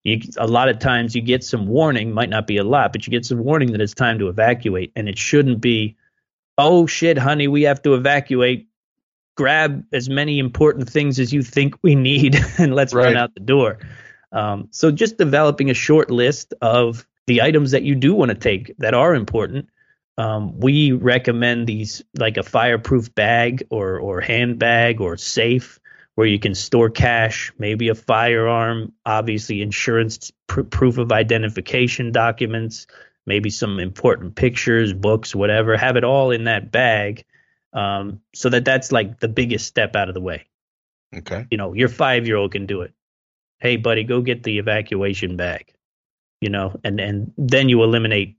You, 0.03 0.21
a 0.37 0.47
lot 0.47 0.69
of 0.69 0.79
times 0.79 1.15
you 1.15 1.21
get 1.21 1.43
some 1.43 1.67
warning, 1.67 2.11
might 2.13 2.29
not 2.29 2.47
be 2.47 2.57
a 2.57 2.63
lot, 2.63 2.91
but 2.91 3.05
you 3.07 3.11
get 3.11 3.25
some 3.25 3.39
warning 3.39 3.71
that 3.71 3.81
it's 3.81 3.93
time 3.93 4.19
to 4.19 4.27
evacuate. 4.29 4.91
And 4.95 5.07
it 5.09 5.17
shouldn't 5.17 5.61
be, 5.61 5.95
oh 6.57 6.87
shit, 6.87 7.17
honey, 7.17 7.47
we 7.47 7.63
have 7.63 7.81
to 7.83 7.93
evacuate. 7.93 8.67
Grab 9.35 9.83
as 9.91 10.09
many 10.09 10.39
important 10.39 10.89
things 10.89 11.19
as 11.19 11.33
you 11.33 11.41
think 11.41 11.75
we 11.81 11.95
need 11.95 12.37
and 12.57 12.75
let's 12.75 12.93
Right. 12.93 13.05
run 13.05 13.17
out 13.17 13.33
the 13.33 13.39
door. 13.39 13.79
Um, 14.31 14.67
so 14.71 14.91
just 14.91 15.17
developing 15.17 15.69
a 15.69 15.73
short 15.73 16.09
list 16.11 16.53
of 16.61 17.05
the 17.27 17.41
items 17.41 17.71
that 17.71 17.83
you 17.83 17.95
do 17.95 18.13
want 18.13 18.29
to 18.29 18.35
take 18.35 18.75
that 18.77 18.93
are 18.93 19.15
important. 19.15 19.69
Um, 20.17 20.59
we 20.59 20.91
recommend 20.91 21.67
these 21.67 22.03
like 22.15 22.37
a 22.37 22.43
fireproof 22.43 23.13
bag 23.15 23.65
or 23.69 23.99
or 23.99 24.21
handbag 24.21 25.01
or 25.01 25.17
safe 25.17 25.79
where 26.15 26.27
you 26.27 26.39
can 26.39 26.53
store 26.53 26.89
cash, 26.89 27.51
maybe 27.57 27.89
a 27.89 27.95
firearm, 27.95 28.93
obviously 29.05 29.61
insurance 29.61 30.31
pr- 30.47 30.61
proof 30.61 30.97
of 30.97 31.11
identification 31.11 32.11
documents, 32.11 32.85
maybe 33.25 33.49
some 33.49 33.79
important 33.79 34.35
pictures, 34.35 34.93
books, 34.93 35.33
whatever. 35.33 35.75
Have 35.75 35.95
it 35.95 36.03
all 36.03 36.31
in 36.31 36.43
that 36.43 36.71
bag, 36.71 37.25
um, 37.73 38.21
so 38.35 38.49
that 38.49 38.65
that's 38.65 38.91
like 38.91 39.19
the 39.19 39.27
biggest 39.27 39.67
step 39.67 39.95
out 39.95 40.09
of 40.09 40.13
the 40.13 40.21
way. 40.21 40.45
Okay. 41.15 41.47
You 41.49 41.57
know, 41.57 41.73
your 41.73 41.89
five 41.89 42.27
year 42.27 42.37
old 42.37 42.51
can 42.51 42.65
do 42.65 42.81
it. 42.81 42.93
Hey, 43.59 43.77
buddy, 43.77 44.03
go 44.03 44.21
get 44.21 44.43
the 44.43 44.59
evacuation 44.59 45.37
bag. 45.37 45.73
You 46.41 46.49
know, 46.49 46.79
and 46.83 46.99
and 46.99 47.33
then 47.37 47.69
you 47.69 47.81
eliminate 47.83 48.37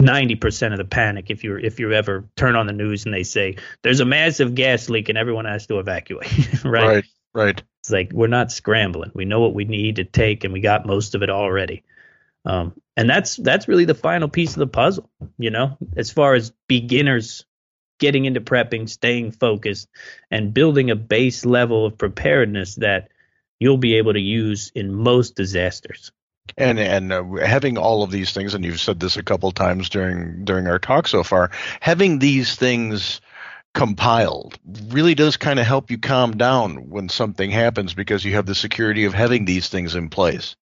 ninety 0.00 0.34
percent 0.34 0.74
of 0.74 0.78
the 0.78 0.84
panic 0.84 1.30
if 1.30 1.44
you're 1.44 1.58
if 1.58 1.80
you 1.80 1.92
ever 1.92 2.24
turn 2.36 2.56
on 2.56 2.66
the 2.66 2.72
news 2.72 3.04
and 3.04 3.14
they 3.14 3.22
say 3.22 3.56
there's 3.82 4.00
a 4.00 4.04
massive 4.04 4.54
gas 4.54 4.88
leak 4.88 5.08
and 5.08 5.18
everyone 5.18 5.44
has 5.44 5.66
to 5.66 5.78
evacuate. 5.78 6.64
right? 6.64 6.86
Right. 6.86 7.04
Right. 7.34 7.62
It's 7.80 7.90
like 7.90 8.12
we're 8.12 8.28
not 8.28 8.52
scrambling. 8.52 9.10
We 9.12 9.24
know 9.24 9.40
what 9.40 9.54
we 9.54 9.64
need 9.64 9.96
to 9.96 10.04
take, 10.04 10.44
and 10.44 10.52
we 10.52 10.60
got 10.60 10.86
most 10.86 11.14
of 11.14 11.22
it 11.22 11.30
already. 11.30 11.82
Um, 12.44 12.80
and 12.96 13.10
that's 13.10 13.36
that's 13.36 13.68
really 13.68 13.84
the 13.84 13.94
final 13.94 14.28
piece 14.28 14.52
of 14.52 14.60
the 14.60 14.66
puzzle. 14.66 15.10
You 15.36 15.50
know, 15.50 15.76
as 15.96 16.10
far 16.10 16.34
as 16.34 16.52
beginners 16.68 17.44
getting 17.98 18.24
into 18.24 18.40
prepping, 18.40 18.88
staying 18.88 19.32
focused, 19.32 19.88
and 20.30 20.54
building 20.54 20.90
a 20.90 20.96
base 20.96 21.44
level 21.44 21.86
of 21.86 21.98
preparedness 21.98 22.76
that 22.76 23.08
you'll 23.58 23.78
be 23.78 23.96
able 23.96 24.12
to 24.12 24.20
use 24.20 24.70
in 24.74 24.94
most 24.94 25.34
disasters. 25.34 26.12
And 26.56 26.78
and 26.78 27.12
uh, 27.12 27.24
having 27.44 27.78
all 27.78 28.02
of 28.02 28.10
these 28.10 28.32
things, 28.32 28.54
and 28.54 28.64
you've 28.64 28.80
said 28.80 29.00
this 29.00 29.16
a 29.16 29.22
couple 29.22 29.50
times 29.50 29.88
during 29.88 30.44
during 30.44 30.66
our 30.66 30.78
talk 30.78 31.08
so 31.08 31.22
far, 31.22 31.50
having 31.80 32.18
these 32.18 32.54
things 32.54 33.20
compiled 33.72 34.56
really 34.88 35.14
does 35.14 35.36
kind 35.36 35.58
of 35.58 35.66
help 35.66 35.90
you 35.90 35.98
calm 35.98 36.36
down 36.36 36.90
when 36.90 37.08
something 37.08 37.50
happens 37.50 37.92
because 37.94 38.24
you 38.24 38.34
have 38.34 38.46
the 38.46 38.54
security 38.54 39.04
of 39.04 39.14
having 39.14 39.44
these 39.44 39.68
things 39.68 39.94
in 39.96 40.08
place. 40.10 40.54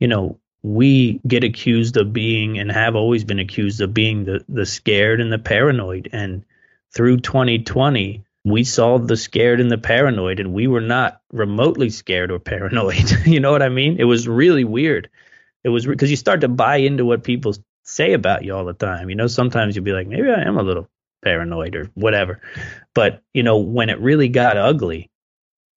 you 0.00 0.08
know, 0.08 0.38
we 0.62 1.20
get 1.26 1.44
accused 1.44 1.96
of 1.96 2.12
being 2.12 2.58
and 2.58 2.70
have 2.70 2.96
always 2.96 3.24
been 3.24 3.38
accused 3.38 3.80
of 3.80 3.94
being 3.94 4.24
the, 4.24 4.44
the 4.48 4.66
scared 4.66 5.20
and 5.20 5.32
the 5.32 5.38
paranoid. 5.38 6.08
And 6.12 6.44
through 6.94 7.20
2020, 7.20 8.24
we 8.44 8.64
saw 8.64 8.98
the 8.98 9.16
scared 9.16 9.60
and 9.60 9.70
the 9.70 9.78
paranoid, 9.78 10.40
and 10.40 10.52
we 10.52 10.66
were 10.66 10.80
not 10.80 11.20
remotely 11.32 11.90
scared 11.90 12.30
or 12.30 12.38
paranoid. 12.38 13.10
you 13.26 13.40
know 13.40 13.52
what 13.52 13.62
I 13.62 13.68
mean? 13.68 13.98
It 13.98 14.04
was 14.04 14.26
really 14.26 14.64
weird. 14.64 15.08
It 15.64 15.68
was 15.68 15.86
because 15.86 16.10
you 16.10 16.16
start 16.16 16.40
to 16.40 16.48
buy 16.48 16.76
into 16.76 17.04
what 17.04 17.22
people 17.22 17.54
say 17.84 18.12
about 18.12 18.44
you 18.44 18.54
all 18.54 18.64
the 18.64 18.72
time. 18.72 19.08
You 19.10 19.16
know, 19.16 19.28
sometimes 19.28 19.76
you'll 19.76 19.84
be 19.84 19.92
like, 19.92 20.08
maybe 20.08 20.28
I 20.28 20.42
am 20.42 20.58
a 20.58 20.62
little 20.62 20.88
paranoid 21.22 21.76
or 21.76 21.90
whatever. 21.94 22.40
But, 22.94 23.22
you 23.32 23.44
know, 23.44 23.58
when 23.58 23.90
it 23.90 24.00
really 24.00 24.28
got 24.28 24.56
ugly, 24.56 25.10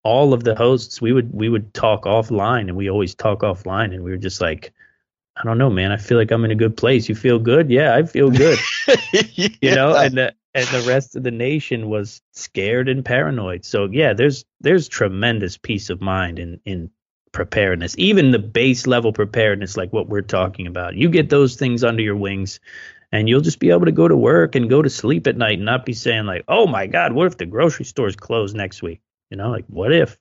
all 0.05 0.33
of 0.33 0.43
the 0.43 0.55
hosts 0.55 1.01
we 1.01 1.11
would 1.11 1.33
we 1.33 1.49
would 1.49 1.73
talk 1.73 2.03
offline 2.03 2.67
and 2.67 2.77
we 2.77 2.89
always 2.89 3.15
talk 3.15 3.39
offline 3.39 3.91
and 3.91 4.03
we 4.03 4.11
were 4.11 4.17
just 4.17 4.39
like 4.39 4.71
i 5.35 5.43
don't 5.43 5.57
know 5.57 5.69
man 5.69 5.91
i 5.91 5.97
feel 5.97 6.15
like 6.15 6.29
i'm 6.29 6.45
in 6.45 6.51
a 6.51 6.55
good 6.55 6.77
place 6.77 7.09
you 7.09 7.15
feel 7.15 7.39
good 7.39 7.71
yeah 7.71 7.95
i 7.95 8.03
feel 8.03 8.29
good 8.29 8.59
you 9.33 9.73
know 9.73 9.95
and 9.95 10.15
the 10.15 10.33
and 10.55 10.67
the 10.69 10.89
rest 10.89 11.15
of 11.15 11.21
the 11.21 11.31
nation 11.31 11.89
was 11.89 12.21
scared 12.31 12.89
and 12.89 13.05
paranoid 13.05 13.63
so 13.63 13.87
yeah 13.91 14.13
there's 14.13 14.43
there's 14.61 14.87
tremendous 14.87 15.57
peace 15.57 15.91
of 15.91 16.01
mind 16.01 16.39
in 16.39 16.59
in 16.65 16.89
preparedness 17.31 17.93
even 17.99 18.31
the 18.31 18.39
base 18.39 18.87
level 18.87 19.13
preparedness 19.13 19.77
like 19.77 19.93
what 19.93 20.09
we're 20.09 20.21
talking 20.21 20.65
about 20.65 20.95
you 20.95 21.09
get 21.09 21.29
those 21.29 21.55
things 21.55 21.83
under 21.83 22.01
your 22.01 22.15
wings 22.15 22.59
and 23.11 23.29
you'll 23.29 23.41
just 23.41 23.59
be 23.59 23.69
able 23.69 23.85
to 23.85 23.91
go 23.91 24.07
to 24.07 24.15
work 24.17 24.55
and 24.55 24.69
go 24.69 24.81
to 24.81 24.89
sleep 24.89 25.27
at 25.27 25.37
night 25.37 25.57
and 25.57 25.65
not 25.65 25.85
be 25.85 25.93
saying 25.93 26.25
like 26.25 26.43
oh 26.47 26.65
my 26.65 26.87
god 26.87 27.13
what 27.13 27.27
if 27.27 27.37
the 27.37 27.45
grocery 27.45 27.85
store's 27.85 28.15
closed 28.15 28.55
next 28.55 28.81
week 28.81 29.01
you 29.29 29.37
know, 29.37 29.49
like 29.49 29.65
what 29.67 29.91
if? 29.91 30.17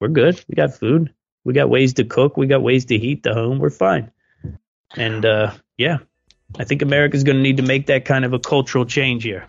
We're 0.00 0.08
good. 0.08 0.42
We 0.48 0.54
got 0.54 0.74
food. 0.74 1.14
We 1.44 1.52
got 1.52 1.70
ways 1.70 1.94
to 1.94 2.04
cook. 2.04 2.36
We 2.36 2.46
got 2.46 2.62
ways 2.62 2.86
to 2.86 2.98
heat 2.98 3.22
the 3.22 3.34
home. 3.34 3.58
We're 3.58 3.70
fine. 3.70 4.10
And 4.96 5.24
uh, 5.24 5.52
yeah, 5.76 5.98
I 6.58 6.64
think 6.64 6.82
America's 6.82 7.24
going 7.24 7.36
to 7.36 7.42
need 7.42 7.56
to 7.56 7.62
make 7.62 7.86
that 7.86 8.04
kind 8.04 8.24
of 8.24 8.32
a 8.32 8.38
cultural 8.38 8.84
change 8.84 9.22
here. 9.24 9.44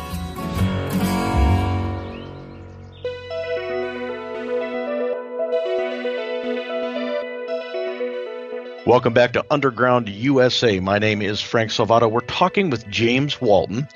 Welcome 8.86 9.14
back 9.14 9.34
to 9.34 9.46
Underground 9.52 10.08
USA. 10.08 10.80
My 10.80 11.00
name 11.00 11.22
is 11.22 11.42
Frank 11.42 11.70
Salvato. 11.70 12.10
We're 12.10 12.22
talking 12.22 12.70
with 12.70 12.88
James 12.88 13.40
Walton. 13.42 13.88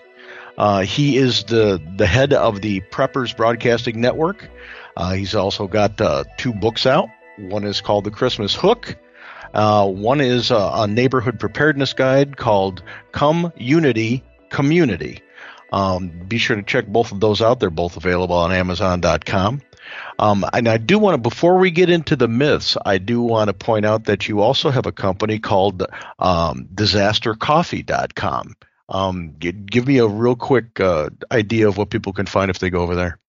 Uh, 0.58 0.82
he 0.82 1.18
is 1.18 1.46
the, 1.46 1.82
the 1.96 2.06
head 2.06 2.34
of 2.34 2.62
the 2.62 2.82
Preppers 2.92 3.36
Broadcasting 3.36 4.02
Network. 4.02 4.50
Uh, 4.98 5.14
he's 5.14 5.36
also 5.36 5.68
got 5.68 6.00
uh, 6.02 6.26
two 6.38 6.54
books 6.54 6.86
out. 6.86 7.08
One 7.38 7.64
is 7.64 7.80
called 7.80 8.04
The 8.04 8.12
Christmas 8.12 8.54
Hook. 8.54 8.98
Uh, 9.54 9.88
one 9.88 10.20
is 10.20 10.52
a, 10.52 10.86
neighborhood 10.88 11.40
preparedness 11.40 11.94
guide 11.94 12.36
called 12.36 12.84
Come 13.14 13.54
Unity 13.56 14.22
Community. 14.50 15.22
Um, 15.72 16.10
be 16.28 16.38
sure 16.38 16.58
to 16.58 16.64
check 16.64 16.88
both 16.88 17.12
of 17.14 17.20
those 17.20 17.42
out. 17.42 17.60
They're 17.60 17.70
both 17.70 17.98
available 17.98 18.36
on 18.36 18.52
Amazon.com. 18.52 19.62
Um, 20.20 20.46
and 20.54 20.68
I 20.68 20.78
do 20.78 21.00
want 21.00 21.16
to, 21.16 21.30
before 21.30 21.58
we 21.58 21.72
get 21.72 21.90
into 21.90 22.16
the 22.16 22.28
myths, 22.28 22.78
I 22.86 22.98
do 22.98 23.22
want 23.22 23.48
to 23.48 23.54
point 23.54 23.86
out 23.86 24.06
that 24.06 24.28
you 24.28 24.42
also 24.42 24.70
have 24.70 24.86
a 24.86 24.92
company 24.92 25.40
called 25.40 25.84
um, 26.20 26.68
DisasterCoffee.com. 26.74 28.56
Um, 28.90 29.36
give 29.40 29.88
me 29.88 29.98
a 29.98 30.08
real 30.08 30.36
quick 30.36 30.80
uh, 30.80 31.10
idea 31.32 31.68
of 31.68 31.78
what 31.78 31.90
people 31.90 32.14
can 32.14 32.26
find 32.26 32.52
if 32.52 32.60
they 32.60 32.70
go 32.70 32.82
over 32.82 32.96
there. 32.96 33.20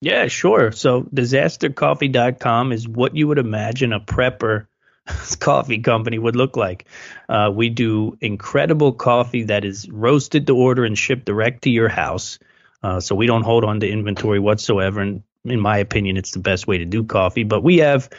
Yeah, 0.00 0.28
sure. 0.28 0.72
So 0.72 1.02
disastercoffee.com 1.02 2.72
is 2.72 2.88
what 2.88 3.16
you 3.16 3.28
would 3.28 3.38
imagine 3.38 3.92
a 3.92 4.00
prepper 4.00 4.66
coffee 5.40 5.78
company 5.78 6.18
would 6.18 6.36
look 6.36 6.56
like. 6.56 6.86
Uh, 7.28 7.50
we 7.54 7.68
do 7.68 8.16
incredible 8.20 8.92
coffee 8.92 9.44
that 9.44 9.64
is 9.64 9.88
roasted 9.90 10.46
to 10.46 10.56
order 10.56 10.84
and 10.84 10.96
shipped 10.96 11.26
direct 11.26 11.62
to 11.62 11.70
your 11.70 11.88
house. 11.88 12.38
Uh, 12.82 13.00
so 13.00 13.14
we 13.14 13.26
don't 13.26 13.42
hold 13.42 13.64
on 13.64 13.80
to 13.80 13.88
inventory 13.88 14.38
whatsoever. 14.38 15.00
And 15.00 15.22
in 15.44 15.60
my 15.60 15.78
opinion, 15.78 16.16
it's 16.16 16.32
the 16.32 16.38
best 16.38 16.66
way 16.66 16.78
to 16.78 16.84
do 16.84 17.04
coffee. 17.04 17.44
But 17.44 17.62
we 17.62 17.78
have 17.78 18.10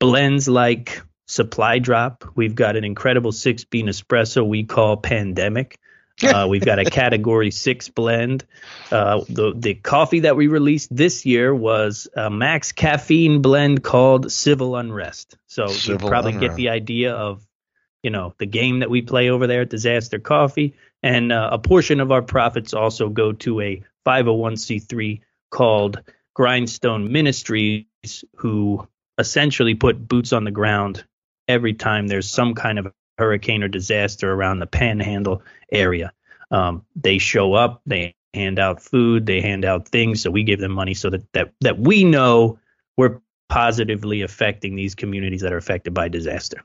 blends 0.00 0.48
like 0.48 1.02
Supply 1.26 1.78
Drop. 1.78 2.24
We've 2.34 2.54
got 2.54 2.76
an 2.76 2.84
incredible 2.84 3.32
six 3.32 3.64
bean 3.64 3.86
espresso 3.86 4.46
we 4.46 4.64
call 4.64 4.96
Pandemic. 4.96 5.78
Uh, 6.22 6.46
we've 6.48 6.64
got 6.64 6.78
a 6.78 6.84
category 6.84 7.50
six 7.50 7.88
blend. 7.88 8.44
Uh, 8.92 9.24
the 9.28 9.54
the 9.56 9.74
coffee 9.74 10.20
that 10.20 10.36
we 10.36 10.46
released 10.46 10.94
this 10.94 11.26
year 11.26 11.52
was 11.52 12.06
a 12.14 12.30
max 12.30 12.70
caffeine 12.70 13.42
blend 13.42 13.82
called 13.82 14.30
Civil 14.30 14.76
Unrest. 14.76 15.36
So 15.46 15.68
you 15.68 15.98
probably 15.98 16.34
unrest. 16.34 16.50
get 16.50 16.54
the 16.54 16.68
idea 16.68 17.14
of 17.14 17.44
you 18.02 18.10
know 18.10 18.34
the 18.38 18.46
game 18.46 18.80
that 18.80 18.90
we 18.90 19.02
play 19.02 19.30
over 19.30 19.48
there 19.48 19.62
at 19.62 19.70
Disaster 19.70 20.20
Coffee, 20.20 20.74
and 21.02 21.32
uh, 21.32 21.48
a 21.52 21.58
portion 21.58 21.98
of 21.98 22.12
our 22.12 22.22
profits 22.22 22.72
also 22.72 23.08
go 23.08 23.32
to 23.32 23.60
a 23.60 23.82
501c3 24.06 25.22
called 25.50 26.02
Grindstone 26.34 27.10
Ministries, 27.12 27.84
who 28.36 28.86
essentially 29.18 29.74
put 29.74 30.08
boots 30.08 30.32
on 30.32 30.44
the 30.44 30.50
ground 30.50 31.04
every 31.48 31.74
time 31.74 32.06
there's 32.06 32.30
some 32.30 32.54
kind 32.54 32.78
of 32.78 32.92
hurricane 33.18 33.62
or 33.62 33.68
disaster 33.68 34.32
around 34.32 34.58
the 34.58 34.66
panhandle 34.66 35.42
area. 35.70 36.12
Um, 36.50 36.84
they 36.96 37.18
show 37.18 37.54
up, 37.54 37.82
they 37.86 38.14
hand 38.34 38.58
out 38.58 38.82
food, 38.82 39.26
they 39.26 39.40
hand 39.40 39.64
out 39.64 39.88
things, 39.88 40.22
so 40.22 40.30
we 40.30 40.42
give 40.44 40.60
them 40.60 40.72
money 40.72 40.94
so 40.94 41.10
that 41.10 41.32
that, 41.32 41.52
that 41.60 41.78
we 41.78 42.04
know 42.04 42.58
we're 42.96 43.20
positively 43.48 44.22
affecting 44.22 44.76
these 44.76 44.94
communities 44.94 45.42
that 45.42 45.52
are 45.52 45.58
affected 45.58 45.92
by 45.92 46.08
disaster. 46.08 46.62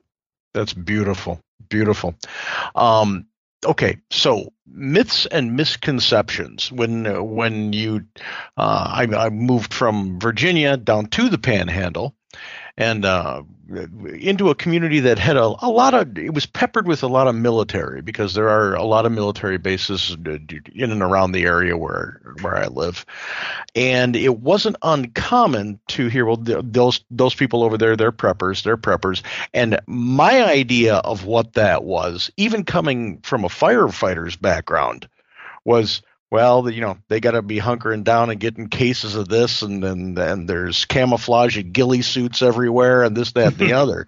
That's 0.54 0.74
beautiful, 0.74 1.42
beautiful. 1.70 2.16
Um, 2.76 3.28
okay, 3.66 3.98
so 4.10 4.54
myths 4.66 5.26
and 5.26 5.56
misconceptions. 5.56 6.72
When 6.72 7.08
uh, 7.08 7.22
when 7.22 7.74
you, 7.74 8.06
uh, 8.58 9.06
I, 9.08 9.08
I 9.16 9.30
moved 9.30 9.74
from 9.74 10.20
Virginia 10.20 10.78
down 10.78 11.08
to 11.08 11.30
the 11.30 11.38
Panhandle, 11.38 12.16
and 12.78 13.06
uh, 13.06 13.42
into 14.14 14.50
a 14.50 14.56
community 14.56 15.00
that 15.02 15.18
had 15.18 15.36
a, 15.36 15.44
a, 15.62 15.70
lot 15.70 15.94
of 15.94 16.18
it 16.18 16.34
was 16.34 16.46
peppered 16.46 16.88
with 16.88 17.02
a 17.02 17.08
lot 17.08 17.28
of 17.28 17.36
military 17.36 18.02
because 18.02 18.34
there 18.34 18.50
are 18.50 18.76
a 18.76 18.84
lot 18.84 19.06
of 19.06 19.12
military 19.12 19.58
bases 19.58 20.16
in 20.26 20.92
and 20.92 21.02
around 21.02 21.32
the 21.32 21.46
area 21.46 21.76
where 21.76 22.22
where 22.42 22.56
I 22.56 22.68
live, 22.68 23.06
and 23.76 24.16
it 24.16 24.40
wasn't 24.40 24.76
uncommon 24.82 25.80
to 25.90 26.08
hear 26.08 26.26
well 26.26 26.38
those 26.38 27.02
those 27.10 27.34
people 27.34 27.64
over 27.64 27.78
there 27.78 27.96
they're 27.96 28.12
preppers 28.12 28.64
they're 28.64 28.78
preppers. 28.78 29.24
And 29.54 29.80
my 29.88 30.44
idea 30.44 30.96
of 30.96 31.26
what 31.26 31.54
that 31.54 31.84
was 31.84 32.32
even 32.38 32.64
coming 32.64 33.20
from 33.22 33.44
a 33.44 33.50
firefighter's 33.50 34.36
background 34.36 35.10
was 35.66 36.02
well, 36.30 36.70
you 36.70 36.82
know, 36.82 36.98
they 37.08 37.22
got 37.22 37.32
to 37.32 37.42
be 37.42 37.58
hunkering 37.58 38.04
down 38.04 38.30
and 38.30 38.40
getting 38.40 38.68
cases 38.68 39.16
of 39.16 39.30
this, 39.30 39.62
and 39.62 39.82
then 39.82 40.18
and 40.18 40.50
there's 40.50 40.84
camouflage 40.84 41.58
and 41.58 41.72
ghillie 41.72 42.02
suits 42.02 42.42
everywhere, 42.42 43.04
and 43.04 43.16
this, 43.16 43.32
that, 43.34 43.54
and 43.54 43.58
the 43.58 43.74
other. 43.74 44.08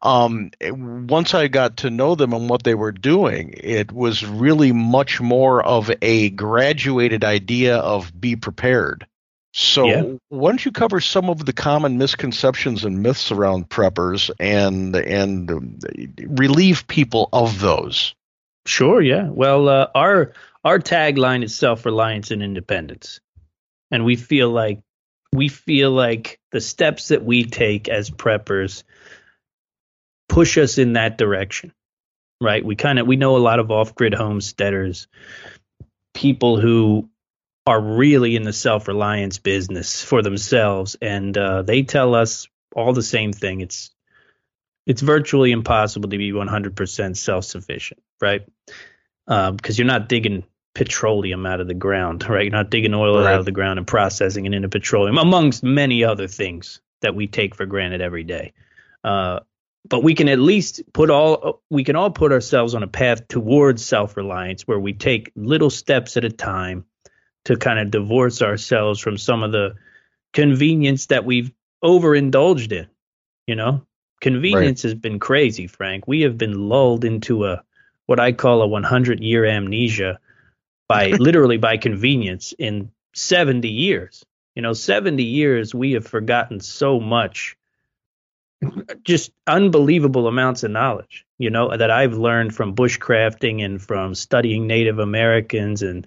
Um, 0.00 0.52
once 0.62 1.34
I 1.34 1.48
got 1.48 1.78
to 1.78 1.90
know 1.90 2.14
them 2.14 2.32
and 2.32 2.48
what 2.48 2.62
they 2.62 2.74
were 2.74 2.92
doing, 2.92 3.54
it 3.56 3.90
was 3.90 4.24
really 4.24 4.70
much 4.70 5.20
more 5.20 5.64
of 5.64 5.90
a 6.00 6.30
graduated 6.30 7.24
idea 7.24 7.78
of 7.78 8.18
be 8.18 8.36
prepared. 8.36 9.06
So, 9.52 9.86
yeah. 9.86 10.02
why 10.28 10.50
don't 10.50 10.64
you 10.64 10.70
cover 10.70 11.00
some 11.00 11.28
of 11.28 11.44
the 11.44 11.52
common 11.52 11.98
misconceptions 11.98 12.84
and 12.84 13.02
myths 13.02 13.32
around 13.32 13.68
preppers 13.68 14.30
and 14.38 14.94
and 14.94 15.82
relieve 16.38 16.86
people 16.86 17.28
of 17.32 17.58
those? 17.58 18.14
Sure. 18.66 19.00
Yeah. 19.00 19.28
Well, 19.28 19.68
uh, 19.68 19.88
our 19.94 20.32
our 20.64 20.78
tagline 20.78 21.42
is 21.44 21.54
self 21.54 21.84
reliance 21.84 22.30
and 22.30 22.42
independence. 22.42 23.20
And 23.90 24.04
we 24.04 24.16
feel 24.16 24.50
like 24.50 24.80
we 25.32 25.48
feel 25.48 25.90
like 25.90 26.38
the 26.52 26.60
steps 26.60 27.08
that 27.08 27.24
we 27.24 27.44
take 27.44 27.88
as 27.88 28.10
preppers 28.10 28.82
push 30.28 30.58
us 30.58 30.78
in 30.78 30.94
that 30.94 31.18
direction. 31.18 31.72
Right? 32.40 32.64
We 32.64 32.76
kind 32.76 32.98
of 32.98 33.06
we 33.06 33.16
know 33.16 33.36
a 33.36 33.38
lot 33.38 33.58
of 33.58 33.70
off-grid 33.70 34.14
homesteaders, 34.14 35.08
people 36.14 36.60
who 36.60 37.08
are 37.66 37.80
really 37.80 38.36
in 38.36 38.44
the 38.44 38.52
self-reliance 38.52 39.38
business 39.38 40.02
for 40.02 40.22
themselves 40.22 40.96
and 41.02 41.36
uh, 41.36 41.62
they 41.62 41.82
tell 41.82 42.14
us 42.14 42.48
all 42.74 42.92
the 42.92 43.02
same 43.02 43.32
thing. 43.32 43.60
It's 43.60 43.90
it's 44.86 45.02
virtually 45.02 45.52
impossible 45.52 46.08
to 46.08 46.16
be 46.16 46.32
100% 46.32 47.16
self-sufficient, 47.16 48.00
right? 48.20 48.42
because 49.26 49.50
um, 49.50 49.56
you're 49.66 49.86
not 49.86 50.08
digging 50.08 50.42
petroleum 50.74 51.44
out 51.44 51.60
of 51.60 51.66
the 51.66 51.74
ground, 51.74 52.26
right? 52.28 52.44
You're 52.44 52.52
not 52.52 52.70
digging 52.70 52.94
oil 52.94 53.18
right. 53.18 53.34
out 53.34 53.40
of 53.40 53.44
the 53.44 53.52
ground 53.52 53.78
and 53.78 53.86
processing 53.86 54.46
it 54.46 54.54
into 54.54 54.68
petroleum, 54.68 55.18
amongst 55.18 55.62
many 55.62 56.04
other 56.04 56.28
things 56.28 56.80
that 57.02 57.14
we 57.14 57.26
take 57.26 57.54
for 57.54 57.66
granted 57.66 58.00
every 58.00 58.24
day. 58.24 58.52
Uh, 59.04 59.40
but 59.88 60.02
we 60.02 60.14
can 60.14 60.28
at 60.28 60.38
least 60.38 60.82
put 60.92 61.10
all 61.10 61.62
we 61.70 61.84
can 61.84 61.96
all 61.96 62.10
put 62.10 62.32
ourselves 62.32 62.74
on 62.74 62.82
a 62.82 62.88
path 62.88 63.26
towards 63.28 63.84
self-reliance 63.84 64.62
where 64.62 64.78
we 64.78 64.92
take 64.92 65.32
little 65.34 65.70
steps 65.70 66.16
at 66.16 66.24
a 66.24 66.30
time 66.30 66.84
to 67.44 67.56
kind 67.56 67.78
of 67.78 67.90
divorce 67.90 68.42
ourselves 68.42 69.00
from 69.00 69.16
some 69.16 69.42
of 69.42 69.52
the 69.52 69.74
convenience 70.32 71.06
that 71.06 71.24
we've 71.24 71.52
overindulged 71.82 72.72
in 72.72 72.88
you 73.46 73.54
know 73.54 73.86
convenience 74.20 74.84
right. 74.84 74.90
has 74.90 74.94
been 74.94 75.18
crazy 75.18 75.66
frank 75.66 76.06
we 76.06 76.22
have 76.22 76.36
been 76.36 76.68
lulled 76.68 77.04
into 77.04 77.46
a 77.46 77.62
what 78.08 78.18
I 78.18 78.32
call 78.32 78.62
a 78.62 78.66
100 78.66 79.22
year 79.22 79.44
amnesia 79.44 80.18
by 80.88 81.08
literally 81.18 81.58
by 81.58 81.76
convenience 81.76 82.54
in 82.58 82.90
70 83.14 83.68
years. 83.68 84.24
You 84.56 84.62
know, 84.62 84.72
70 84.72 85.22
years 85.22 85.74
we 85.74 85.92
have 85.92 86.06
forgotten 86.06 86.60
so 86.60 86.98
much 86.98 87.56
just 89.04 89.30
unbelievable 89.46 90.26
amounts 90.26 90.62
of 90.62 90.70
knowledge, 90.70 91.26
you 91.36 91.50
know, 91.50 91.76
that 91.76 91.90
I've 91.90 92.14
learned 92.14 92.54
from 92.54 92.74
bushcrafting 92.74 93.62
and 93.62 93.80
from 93.80 94.14
studying 94.14 94.66
Native 94.66 94.98
Americans 94.98 95.82
and 95.82 96.06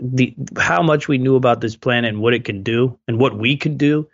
the 0.00 0.34
how 0.56 0.82
much 0.82 1.08
we 1.08 1.18
knew 1.18 1.34
about 1.34 1.60
this 1.60 1.74
planet 1.74 2.10
and 2.10 2.22
what 2.22 2.34
it 2.34 2.44
can 2.44 2.62
do 2.62 2.98
and 3.08 3.18
what 3.18 3.36
we 3.36 3.56
could 3.56 3.76
do 3.76 4.08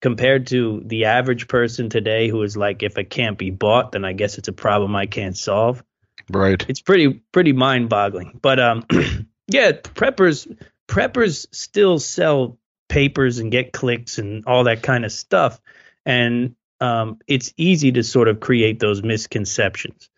compared 0.00 0.46
to 0.46 0.80
the 0.86 1.06
average 1.06 1.48
person 1.48 1.90
today 1.90 2.28
who 2.28 2.40
is 2.42 2.56
like 2.56 2.84
if 2.84 2.96
it 2.96 3.10
can't 3.10 3.36
be 3.36 3.50
bought 3.50 3.92
then 3.92 4.04
I 4.04 4.14
guess 4.14 4.38
it's 4.38 4.48
a 4.48 4.54
problem 4.54 4.94
I 4.94 5.06
can't 5.06 5.36
solve. 5.36 5.82
Right. 6.30 6.64
It's 6.68 6.80
pretty 6.80 7.22
pretty 7.32 7.52
mind 7.52 7.88
boggling. 7.88 8.38
But 8.40 8.58
um, 8.58 8.84
yeah, 9.46 9.72
preppers 9.72 10.46
preppers 10.88 11.46
still 11.52 11.98
sell 11.98 12.58
papers 12.88 13.38
and 13.38 13.50
get 13.50 13.72
clicks 13.72 14.18
and 14.18 14.44
all 14.46 14.64
that 14.64 14.82
kind 14.82 15.04
of 15.04 15.12
stuff, 15.12 15.60
and 16.04 16.56
um, 16.80 17.18
it's 17.26 17.52
easy 17.56 17.92
to 17.92 18.02
sort 18.02 18.28
of 18.28 18.40
create 18.40 18.80
those 18.80 19.02
misconceptions. 19.02 20.08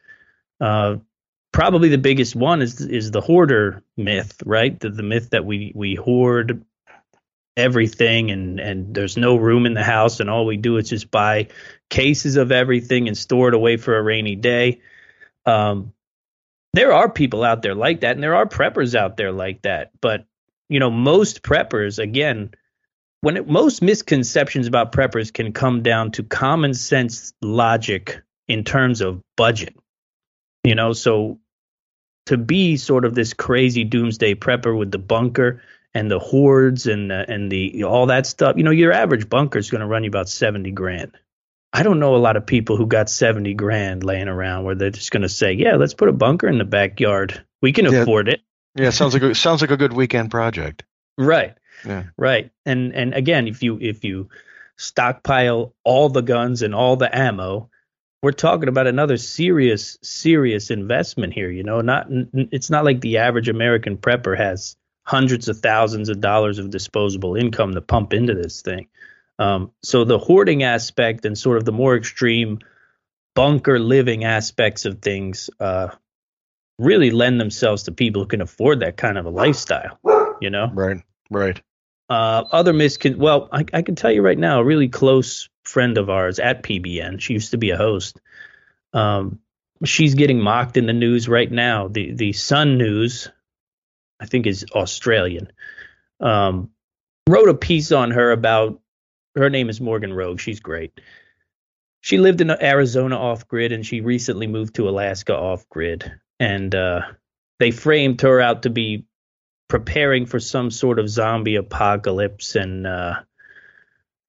Uh, 0.61 0.97
probably 1.53 1.89
the 1.89 1.99
biggest 1.99 2.35
one 2.35 2.63
is 2.63 2.81
is 2.81 3.11
the 3.11 3.21
hoarder 3.21 3.83
myth, 3.97 4.43
right? 4.45 4.79
The, 4.79 4.91
the 4.91 5.03
myth 5.03 5.31
that 5.31 5.45
we 5.45 5.73
we 5.75 5.95
hoard 5.95 6.65
everything 7.57 8.31
and 8.31 8.61
and 8.61 8.95
there's 8.95 9.17
no 9.17 9.37
room 9.37 9.67
in 9.67 9.75
the 9.75 9.83
house 9.83 10.21
and 10.21 10.31
all 10.31 10.47
we 10.47 10.57
do 10.57 10.77
is 10.77 10.89
just 10.89 11.11
buy 11.11 11.49
cases 11.91 12.37
of 12.37 12.53
everything 12.53 13.09
and 13.09 13.19
store 13.19 13.49
it 13.49 13.55
away 13.55 13.77
for 13.77 13.97
a 13.97 14.03
rainy 14.03 14.37
day. 14.37 14.81
Um, 15.45 15.93
there 16.79 16.93
are 16.93 17.11
people 17.11 17.43
out 17.43 17.63
there 17.63 17.75
like 17.75 18.01
that, 18.01 18.13
and 18.13 18.23
there 18.23 18.37
are 18.37 18.47
preppers 18.47 18.95
out 18.95 19.17
there 19.17 19.33
like 19.33 19.63
that. 19.63 19.91
But 20.01 20.27
you 20.69 20.79
know, 20.79 20.91
most 20.91 21.43
preppers, 21.43 21.99
again, 21.99 22.51
when 23.21 23.37
it, 23.37 23.49
most 23.49 23.83
misconceptions 23.83 24.67
about 24.67 24.93
preppers 24.93 25.33
can 25.33 25.53
come 25.53 25.83
down 25.83 26.13
to 26.13 26.23
common 26.23 26.75
sense 26.75 27.33
logic 27.43 28.23
in 28.47 28.63
terms 28.65 29.01
of 29.01 29.21
budget. 29.37 29.75
You 30.63 30.75
know, 30.75 30.93
so 30.93 31.41
to 32.27 32.37
be 32.37 32.77
sort 32.77 33.05
of 33.05 33.15
this 33.15 33.33
crazy 33.33 33.85
doomsday 33.85 34.35
prepper 34.35 34.77
with 34.79 34.93
the 34.93 34.99
bunker 34.99 35.63
and 35.95 36.11
the 36.11 36.19
hordes 36.19 36.87
and 36.87 37.11
the, 37.11 37.25
and 37.29 37.51
the 37.51 37.85
all 37.85 38.07
that 38.07 38.27
stuff, 38.27 38.57
you 38.57 38.63
know, 38.63 38.71
your 38.71 38.93
average 38.93 39.29
bunker 39.29 39.59
is 39.59 39.71
going 39.71 39.81
to 39.81 39.87
run 39.87 40.05
you 40.05 40.09
about 40.09 40.29
seventy 40.29 40.71
grand. 40.71 41.13
I 41.73 41.83
don't 41.83 42.01
know 42.01 42.17
a 42.17 42.19
lot 42.19 42.37
of 42.37 42.47
people 42.47 42.77
who 42.77 42.87
got 42.87 43.11
70 43.11 43.55
grand 43.55 44.03
laying 44.03 44.29
around 44.29 44.65
where 44.65 44.75
they're 44.75 44.91
just 44.91 45.11
going 45.11 45.23
to 45.23 45.29
say, 45.29 45.53
"Yeah, 45.53 45.77
let's 45.77 45.95
put 45.95 46.09
a 46.09 46.13
bunker 46.13 46.49
in 46.49 46.59
the 46.59 46.65
backyard. 46.65 47.45
We 47.61 47.73
can 47.73 47.85
yeah. 47.87 48.03
afford 48.03 48.29
it." 48.29 48.41
Yeah, 48.75 48.91
sounds 48.91 49.13
like 49.13 49.23
a, 49.23 49.35
sounds 49.35 49.61
like 49.61 49.71
a 49.71 49.77
good 49.77 49.93
weekend 49.93 50.31
project. 50.31 50.85
Right. 51.17 51.55
Yeah. 51.85 52.05
Right. 52.17 52.51
And 52.65 52.95
and 52.95 53.15
again, 53.15 53.49
if 53.49 53.63
you 53.63 53.79
if 53.81 54.05
you 54.05 54.29
stockpile 54.77 55.75
all 55.85 56.09
the 56.09 56.23
guns 56.23 56.63
and 56.63 56.75
all 56.75 56.97
the 56.97 57.15
ammo, 57.17 57.69
we're 58.23 58.33
talking 58.33 58.69
about 58.69 58.87
another 58.87 59.17
serious 59.17 59.99
serious 60.03 60.71
investment 60.71 61.35
here, 61.35 61.51
you 61.51 61.65
know. 61.65 61.81
Not 61.81 62.07
it's 62.33 62.71
not 62.71 62.85
like 62.85 63.01
the 63.01 63.19
average 63.19 63.49
American 63.49 63.97
prepper 63.97 64.37
has 64.37 64.77
hundreds 65.05 65.49
of 65.49 65.59
thousands 65.59 66.09
of 66.09 66.21
dollars 66.21 66.59
of 66.59 66.71
disposable 66.71 67.35
income 67.35 67.75
to 67.75 67.81
pump 67.81 68.13
into 68.13 68.35
this 68.35 68.63
thing. 68.63 68.89
Um, 69.39 69.73
so 69.83 70.05
the 70.05 70.19
hoarding 70.19 70.63
aspect 70.63 71.25
and 71.25 71.39
sort 71.39 71.59
of 71.59 71.65
the 71.65 71.73
more 71.73 71.97
extreme 71.97 72.59
bunker 73.35 73.79
living 73.79 74.25
aspects 74.25 74.85
of 74.85 75.01
things 75.01 75.49
uh, 75.61 75.89
really 76.79 77.11
lend 77.11 77.41
themselves 77.41 77.85
to 77.85 77.93
people 77.93 78.23
who 78.23 78.29
can 78.29 78.41
afford 78.41 78.81
that 78.81 78.97
kind 78.97 79.17
of 79.17 79.27
a 79.27 79.31
lifestyle. 79.31 79.99
You 80.41 80.51
know, 80.51 80.71
right, 80.73 81.03
right. 81.31 81.61
Uh, 82.09 82.45
other 82.51 82.73
miscon. 82.73 83.17
Well, 83.17 83.49
I, 83.53 83.65
I 83.73 83.83
can 83.83 83.95
tell 83.95 84.11
you 84.11 84.23
right 84.23 84.39
now, 84.39 84.61
a 84.61 84.65
really 84.65 84.89
close 84.89 85.49
friend 85.65 85.99
of 85.99 86.09
ours 86.09 86.39
at 86.39 86.63
PBN. 86.63 87.21
She 87.21 87.35
used 87.35 87.51
to 87.51 87.59
be 87.59 87.71
a 87.71 87.77
host. 87.77 88.21
Um, 88.93 89.41
she's 89.85 90.15
getting 90.15 90.41
mocked 90.41 90.77
in 90.77 90.87
the 90.87 90.93
news 90.93 91.29
right 91.29 91.51
now. 91.51 91.89
The 91.89 92.13
the 92.13 92.33
Sun 92.33 92.79
News, 92.79 93.29
I 94.19 94.27
think, 94.27 94.47
is 94.47 94.65
Australian. 94.73 95.53
Um, 96.21 96.71
wrote 97.29 97.49
a 97.49 97.55
piece 97.55 97.93
on 97.93 98.13
her 98.13 98.33
about 98.33 98.81
her 99.35 99.51
name 99.51 99.69
is 99.69 99.81
Morgan 99.81 100.13
Rogue. 100.13 100.41
She's 100.41 100.61
great. 100.61 101.01
She 102.01 102.19
lived 102.19 102.41
in 102.41 102.51
Arizona 102.51 103.19
off 103.19 103.49
grid, 103.49 103.73
and 103.73 103.85
she 103.85 104.01
recently 104.01 104.47
moved 104.47 104.77
to 104.77 104.89
Alaska 104.89 105.35
off 105.37 105.69
grid. 105.69 106.13
And 106.39 106.75
uh, 106.75 107.03
they 107.59 107.71
framed 107.71 108.21
her 108.21 108.41
out 108.41 108.63
to 108.63 108.71
be 108.71 109.05
preparing 109.69 110.27
for 110.27 110.41
some 110.41 110.71
sort 110.71 110.99
of 110.99 111.09
zombie 111.09 111.57
apocalypse. 111.57 112.55
And 112.55 112.87
uh, 112.87 113.21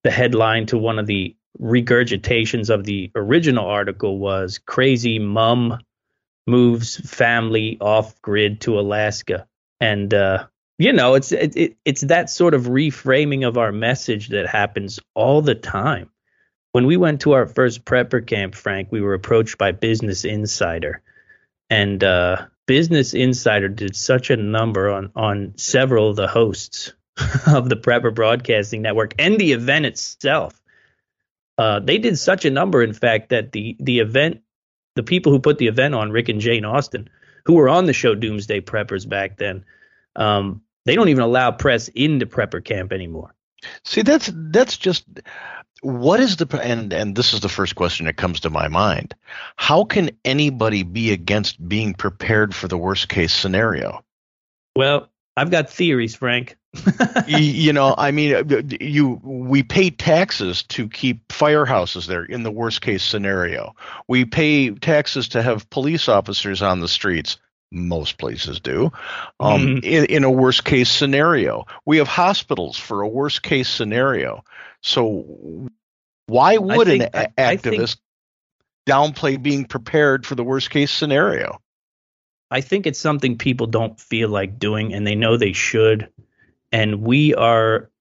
the 0.04 0.12
headline 0.12 0.66
to 0.68 0.78
one 0.78 1.00
of 1.00 1.08
the 1.08 1.36
regurgitations 1.60 2.70
of 2.70 2.84
the 2.84 3.12
original 3.16 3.66
article 3.66 4.18
was 4.18 4.60
"Crazy 4.60 5.20
Mum 5.20 5.80
Moves 6.48 6.98
Family 6.98 7.78
Off 7.80 8.20
Grid 8.22 8.62
to 8.62 8.80
Alaska." 8.80 9.48
And 9.80 10.14
uh, 10.14 10.48
you 10.80 10.94
know, 10.94 11.16
it's 11.16 11.34
it, 11.34 11.56
it, 11.58 11.78
it's 11.84 12.02
that 12.02 12.30
sort 12.30 12.54
of 12.54 12.64
reframing 12.64 13.46
of 13.46 13.58
our 13.58 13.72
message 13.72 14.30
that 14.30 14.48
happens 14.48 14.98
all 15.14 15.42
the 15.42 15.54
time. 15.54 16.10
When 16.72 16.86
we 16.86 16.96
went 16.96 17.22
to 17.22 17.34
our 17.34 17.46
first 17.46 17.84
prepper 17.84 18.26
camp, 18.26 18.56
Frank, 18.56 18.88
we 18.90 19.02
were 19.02 19.14
approached 19.14 19.58
by 19.58 19.74
Business 19.74 20.24
Insider, 20.24 21.02
and 21.70 22.02
uh, 22.02 22.46
Business 22.66 23.14
Insider 23.14 23.68
did 23.68 23.94
such 23.94 24.30
a 24.30 24.38
number 24.38 24.90
on 24.90 25.12
on 25.16 25.54
several 25.58 26.10
of 26.10 26.16
the 26.16 26.28
hosts 26.28 26.94
of 27.46 27.68
the 27.68 27.76
Prepper 27.76 28.16
Broadcasting 28.16 28.82
Network 28.82 29.14
and 29.20 29.38
the 29.38 29.52
event 29.52 29.86
itself. 29.86 30.62
Uh, 31.58 31.82
they 31.82 31.98
did 31.98 32.18
such 32.18 32.46
a 32.46 32.50
number, 32.50 32.82
in 32.82 32.94
fact, 32.94 33.30
that 33.30 33.52
the 33.52 33.76
the 33.82 34.00
event, 34.00 34.44
the 34.96 35.04
people 35.04 35.34
who 35.34 35.40
put 35.40 35.58
the 35.58 35.68
event 35.68 35.94
on, 35.94 36.12
Rick 36.12 36.30
and 36.30 36.40
Jane 36.40 36.64
Austin, 36.64 37.10
who 37.44 37.56
were 37.56 37.68
on 37.68 37.86
the 37.86 37.92
show 37.92 38.16
Doomsday 38.16 38.62
Preppers 38.62 39.08
back 39.10 39.36
then, 39.36 39.66
um, 40.16 40.62
they 40.90 40.96
don't 40.96 41.10
even 41.10 41.24
allow 41.24 41.52
press 41.52 41.88
into 41.90 42.26
prepper 42.26 42.66
camp 42.66 42.92
anymore. 42.92 43.36
See, 43.86 44.02
that's 44.02 44.32
that's 44.34 44.76
just 44.76 45.06
what 45.82 46.20
is 46.20 46.38
the 46.38 46.60
and 46.64 46.92
and 46.92 47.16
this 47.16 47.34
is 47.34 47.42
the 47.42 47.50
first 47.50 47.76
question 47.76 48.08
that 48.08 48.18
comes 48.18 48.40
to 48.40 48.50
my 48.50 48.70
mind. 48.70 49.14
How 49.56 49.84
can 49.84 50.10
anybody 50.26 50.82
be 50.82 51.12
against 51.12 51.68
being 51.68 51.94
prepared 51.94 52.56
for 52.56 52.68
the 52.68 52.78
worst 52.78 53.08
case 53.08 53.34
scenario? 53.34 54.04
Well, 54.76 55.10
I've 55.38 55.52
got 55.52 55.70
theories, 55.70 56.16
Frank. 56.16 56.58
you, 57.28 57.74
know, 57.74 57.94
I 57.98 58.12
mean, 58.12 58.36
uh, 58.36 58.62
you 58.80 59.20
we 59.24 59.62
pay 59.62 59.92
taxes 59.92 60.64
to 60.64 60.90
keep 60.90 61.28
firehouses 61.28 62.08
there 62.08 62.24
in 62.24 62.42
the 62.42 62.52
worst 62.52 62.82
case 62.82 63.04
scenario. 63.04 63.76
We 64.08 64.26
pay 64.26 64.72
taxes 64.72 65.30
to 65.30 65.44
have 65.44 65.70
police 65.70 66.10
officers 66.10 66.64
on 66.64 66.80
the 66.80 66.88
streets 66.88 67.38
most 67.72 68.18
places 68.18 68.60
do 68.60 68.92
um, 69.40 69.62
mm-hmm. 69.62 69.78
in, 69.84 70.06
in, 70.06 70.24
a 70.24 70.32
worst 70.32 70.66
case 70.66 70.90
scenario. 70.90 71.66
We 71.86 71.98
have 71.98 72.08
hospitals 72.08 72.78
for 72.78 73.02
a 73.02 73.08
worst 73.08 73.44
case 73.44 73.70
scenario. 73.70 74.44
So 74.82 75.70
why 76.26 76.58
would 76.58 76.88
think, 76.88 77.04
an 77.14 77.32
I, 77.38 77.56
activist 77.56 77.98
think, 77.98 78.00
downplay 78.88 79.42
being 79.42 79.66
prepared 79.66 80.26
for 80.26 80.36
the 80.36 80.44
worst 80.44 80.70
case 80.70 80.92
scenario? 80.92 81.62
I 82.52 82.62
think 82.62 82.88
it's 82.88 83.00
something 83.00 83.38
people 83.38 83.68
don't 83.68 84.00
feel 84.00 84.30
like 84.30 84.58
doing 84.58 84.94
and 84.94 85.06
they 85.06 85.16
know 85.16 85.38
they 85.38 85.54
should. 85.54 86.10
And 86.72 87.02
we 87.02 87.36
are 87.36 87.92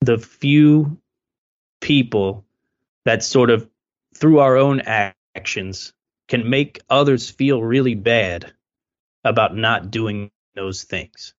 the 0.00 0.18
few 0.18 0.98
people 1.80 2.44
that 3.04 3.24
sort 3.24 3.50
of 3.50 3.68
through 4.16 4.40
our 4.40 4.56
own 4.56 4.82
actions 5.34 5.92
can 6.28 6.48
make 6.48 6.80
others 6.88 7.30
feel 7.30 7.62
really 7.62 7.94
bad 7.94 8.52
about 9.24 9.56
not 9.56 9.90
doing 9.90 10.30
those 10.54 10.84
things. 10.84 11.34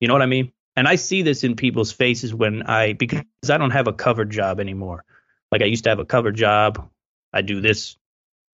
You 0.00 0.08
know 0.08 0.14
what 0.14 0.22
I 0.22 0.26
mean? 0.26 0.52
And 0.76 0.86
I 0.86 0.96
see 0.96 1.22
this 1.22 1.42
in 1.42 1.56
people's 1.56 1.90
faces 1.90 2.34
when 2.34 2.62
I 2.62 2.92
because 2.92 3.22
I 3.48 3.56
don't 3.56 3.70
have 3.70 3.88
a 3.88 3.92
covered 3.92 4.30
job 4.30 4.60
anymore. 4.60 5.04
Like 5.50 5.62
I 5.62 5.66
used 5.66 5.84
to 5.84 5.90
have 5.90 5.98
a 5.98 6.04
covered 6.04 6.36
job. 6.36 6.90
I 7.32 7.42
do 7.42 7.60
this 7.60 7.96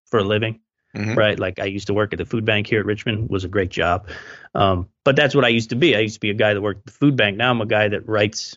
for 0.07 0.21
a 0.21 0.25
living, 0.25 0.61
mm-hmm. 0.97 1.15
right? 1.15 1.39
Like 1.39 1.59
I 1.59 1.65
used 1.65 1.89
to 1.89 1.95
work 1.95 2.13
at 2.13 2.19
the 2.19 2.25
food 2.25 2.45
bank 2.45 2.69
here 2.69 2.81
at 2.81 2.87
Richmond. 2.87 3.29
was 3.29 3.45
a 3.45 3.49
great 3.49 3.71
job, 3.71 4.09
um, 4.55 4.89
but 5.05 5.17
that's 5.17 5.35
what 5.35 5.45
I 5.45 5.49
used 5.49 5.71
to 5.71 5.77
be. 5.77 5.97
I 5.97 6.01
used 6.01 6.15
to 6.15 6.21
be 6.21 6.31
a 6.31 6.35
guy 6.35 6.55
that 6.55 6.61
worked 6.61 6.81
at 6.81 6.87
the 6.87 6.93
food 6.93 7.17
bank. 7.17 7.37
Now 7.37 7.51
I'm 7.51 7.61
a 7.61 7.67
guy 7.67 7.89
that 7.89 8.09
writes 8.09 8.57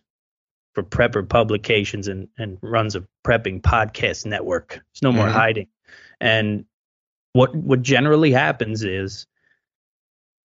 for 0.75 0.83
prepper 0.83 1.27
publications 1.27 2.07
and 2.07 2.27
and 2.37 2.59
runs 2.61 2.95
a 2.95 3.07
prepping 3.25 3.61
podcast 3.61 4.27
network. 4.27 4.73
There's 4.73 5.01
no 5.01 5.11
more 5.11 5.25
mm-hmm. 5.25 5.33
hiding. 5.33 5.67
And 6.21 6.65
what 7.33 7.55
what 7.55 7.81
generally 7.81 8.31
happens 8.31 8.83
is 8.83 9.25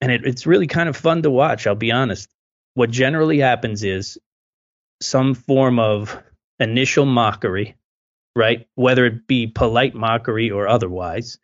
and 0.00 0.10
it, 0.10 0.26
it's 0.26 0.46
really 0.46 0.66
kind 0.66 0.88
of 0.88 0.96
fun 0.96 1.22
to 1.22 1.30
watch. 1.30 1.66
I'll 1.66 1.74
be 1.74 1.92
honest. 1.92 2.30
What 2.74 2.90
generally 2.90 3.38
happens 3.38 3.82
is 3.84 4.18
some 5.00 5.34
form 5.34 5.78
of 5.78 6.16
initial 6.58 7.06
mockery, 7.06 7.76
right? 8.36 8.68
Whether 8.74 9.06
it 9.06 9.26
be 9.26 9.46
polite 9.46 9.94
mockery 9.94 10.50
or 10.50 10.68
otherwise, 10.68 11.38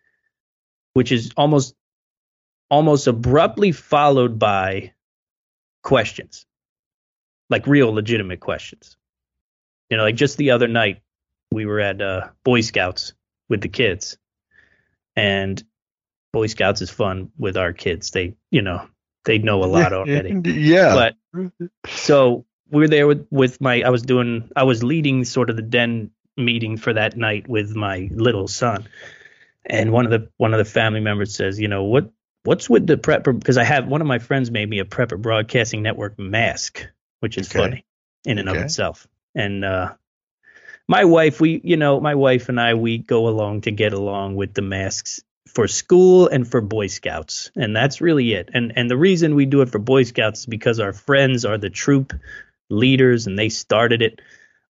which 0.94 1.12
is 1.12 1.32
almost 1.36 1.74
almost 2.70 3.06
abruptly 3.06 3.72
followed 3.72 4.38
by 4.38 4.92
questions, 5.82 6.46
like 7.48 7.66
real 7.66 7.92
legitimate 7.92 8.40
questions. 8.40 8.96
You 9.88 9.96
know, 9.96 10.02
like 10.02 10.16
just 10.16 10.36
the 10.36 10.50
other 10.50 10.66
night, 10.66 11.02
we 11.52 11.64
were 11.64 11.80
at 11.80 12.00
uh, 12.00 12.28
Boy 12.44 12.60
Scouts 12.60 13.12
with 13.48 13.60
the 13.60 13.68
kids, 13.68 14.18
and 15.14 15.62
Boy 16.36 16.48
Scouts 16.48 16.82
is 16.82 16.90
fun 16.90 17.30
with 17.38 17.56
our 17.56 17.72
kids. 17.72 18.10
They, 18.10 18.34
you 18.50 18.60
know, 18.60 18.86
they 19.24 19.38
know 19.38 19.64
a 19.64 19.66
lot 19.66 19.92
already. 19.94 20.38
yeah. 20.44 20.94
But 21.32 21.62
so 21.86 22.44
we 22.70 22.84
are 22.84 22.88
there 22.88 23.06
with 23.06 23.26
with 23.30 23.58
my. 23.58 23.80
I 23.80 23.88
was 23.88 24.02
doing. 24.02 24.50
I 24.54 24.64
was 24.64 24.84
leading 24.84 25.24
sort 25.24 25.48
of 25.48 25.56
the 25.56 25.62
den 25.62 26.10
meeting 26.36 26.76
for 26.76 26.92
that 26.92 27.16
night 27.16 27.48
with 27.48 27.74
my 27.74 28.10
little 28.12 28.48
son, 28.48 28.86
and 29.64 29.92
one 29.92 30.04
of 30.04 30.10
the 30.10 30.28
one 30.36 30.52
of 30.52 30.58
the 30.58 30.66
family 30.66 31.00
members 31.00 31.34
says, 31.34 31.58
you 31.58 31.68
know 31.68 31.84
what. 31.84 32.10
What's 32.42 32.68
with 32.68 32.86
the 32.86 32.98
prepper? 32.98 33.36
Because 33.36 33.56
I 33.56 33.64
have 33.64 33.88
one 33.88 34.02
of 34.02 34.06
my 34.06 34.18
friends 34.18 34.50
made 34.50 34.68
me 34.68 34.80
a 34.80 34.84
prepper 34.84 35.20
broadcasting 35.20 35.82
network 35.82 36.18
mask, 36.18 36.86
which 37.20 37.38
is 37.38 37.48
okay. 37.48 37.58
funny 37.58 37.86
in 38.26 38.38
and 38.38 38.48
okay. 38.50 38.58
of 38.58 38.64
itself. 38.66 39.08
And 39.34 39.64
uh, 39.64 39.94
my 40.86 41.06
wife, 41.06 41.40
we, 41.40 41.60
you 41.64 41.76
know, 41.76 41.98
my 41.98 42.14
wife 42.14 42.48
and 42.48 42.60
I, 42.60 42.74
we 42.74 42.98
go 42.98 43.26
along 43.26 43.62
to 43.62 43.72
get 43.72 43.94
along 43.94 44.36
with 44.36 44.54
the 44.54 44.62
masks 44.62 45.22
for 45.46 45.68
school 45.68 46.28
and 46.28 46.46
for 46.46 46.60
Boy 46.60 46.88
Scouts, 46.88 47.50
and 47.56 47.74
that's 47.74 48.00
really 48.00 48.32
it. 48.32 48.50
And 48.52 48.72
and 48.76 48.90
the 48.90 48.96
reason 48.96 49.34
we 49.34 49.46
do 49.46 49.62
it 49.62 49.70
for 49.70 49.78
Boy 49.78 50.02
Scouts 50.02 50.40
is 50.40 50.46
because 50.46 50.80
our 50.80 50.92
friends 50.92 51.44
are 51.44 51.58
the 51.58 51.70
troop 51.70 52.12
leaders, 52.68 53.26
and 53.26 53.38
they 53.38 53.48
started 53.48 54.02
it. 54.02 54.20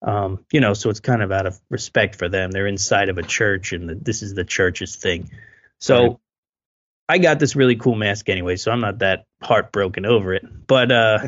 Um, 0.02 0.46
you 0.52 0.60
know, 0.60 0.74
so 0.74 0.90
it's 0.90 1.00
kind 1.00 1.24
of 1.24 1.32
out 1.32 1.46
of 1.46 1.60
respect 1.70 2.16
for 2.16 2.30
them. 2.30 2.52
They're 2.52 2.68
inside 2.68 3.10
of 3.10 3.18
a 3.18 3.24
church, 3.24 3.72
and 3.74 3.90
the, 3.90 3.96
this 3.96 4.22
is 4.22 4.34
the 4.34 4.46
church's 4.46 4.96
thing. 4.96 5.32
So. 5.80 6.02
Right. 6.02 6.18
I 7.08 7.20
got 7.20 7.38
this 7.38 7.56
really 7.56 7.76
cool 7.76 7.94
mask 7.94 8.30
anyway, 8.30 8.56
so 8.56 8.72
I'm 8.72 8.82
not 8.82 8.98
that 8.98 9.26
heartbroken 9.40 10.08
over 10.08 10.34
it. 10.34 10.44
But 10.66 10.92
uh, 10.92 11.28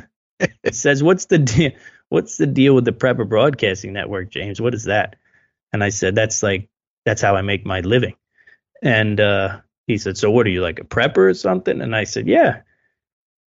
it 0.63 0.73
says, 0.73 1.03
"What's 1.03 1.25
the 1.25 1.37
deal? 1.37 1.69
What's 2.09 2.37
the 2.37 2.47
deal 2.47 2.73
with 2.73 2.83
the 2.83 2.93
Prepper 2.93 3.29
Broadcasting 3.29 3.93
Network, 3.93 4.31
James? 4.31 4.59
What 4.59 4.73
is 4.73 4.85
that?" 4.85 5.17
And 5.71 5.83
I 5.83 5.89
said, 5.89 6.15
"That's 6.15 6.41
like 6.41 6.67
that's 7.05 7.21
how 7.21 7.35
I 7.35 7.43
make 7.43 7.63
my 7.63 7.81
living." 7.81 8.15
And 8.81 9.19
uh, 9.19 9.59
he 9.87 9.97
said, 9.97 10.17
So 10.17 10.31
what 10.31 10.45
are 10.45 10.51
you 10.51 10.61
like 10.61 10.79
a 10.79 10.83
prepper 10.83 11.29
or 11.29 11.33
something? 11.33 11.81
And 11.81 11.95
I 11.95 12.03
said, 12.03 12.27
Yeah. 12.27 12.61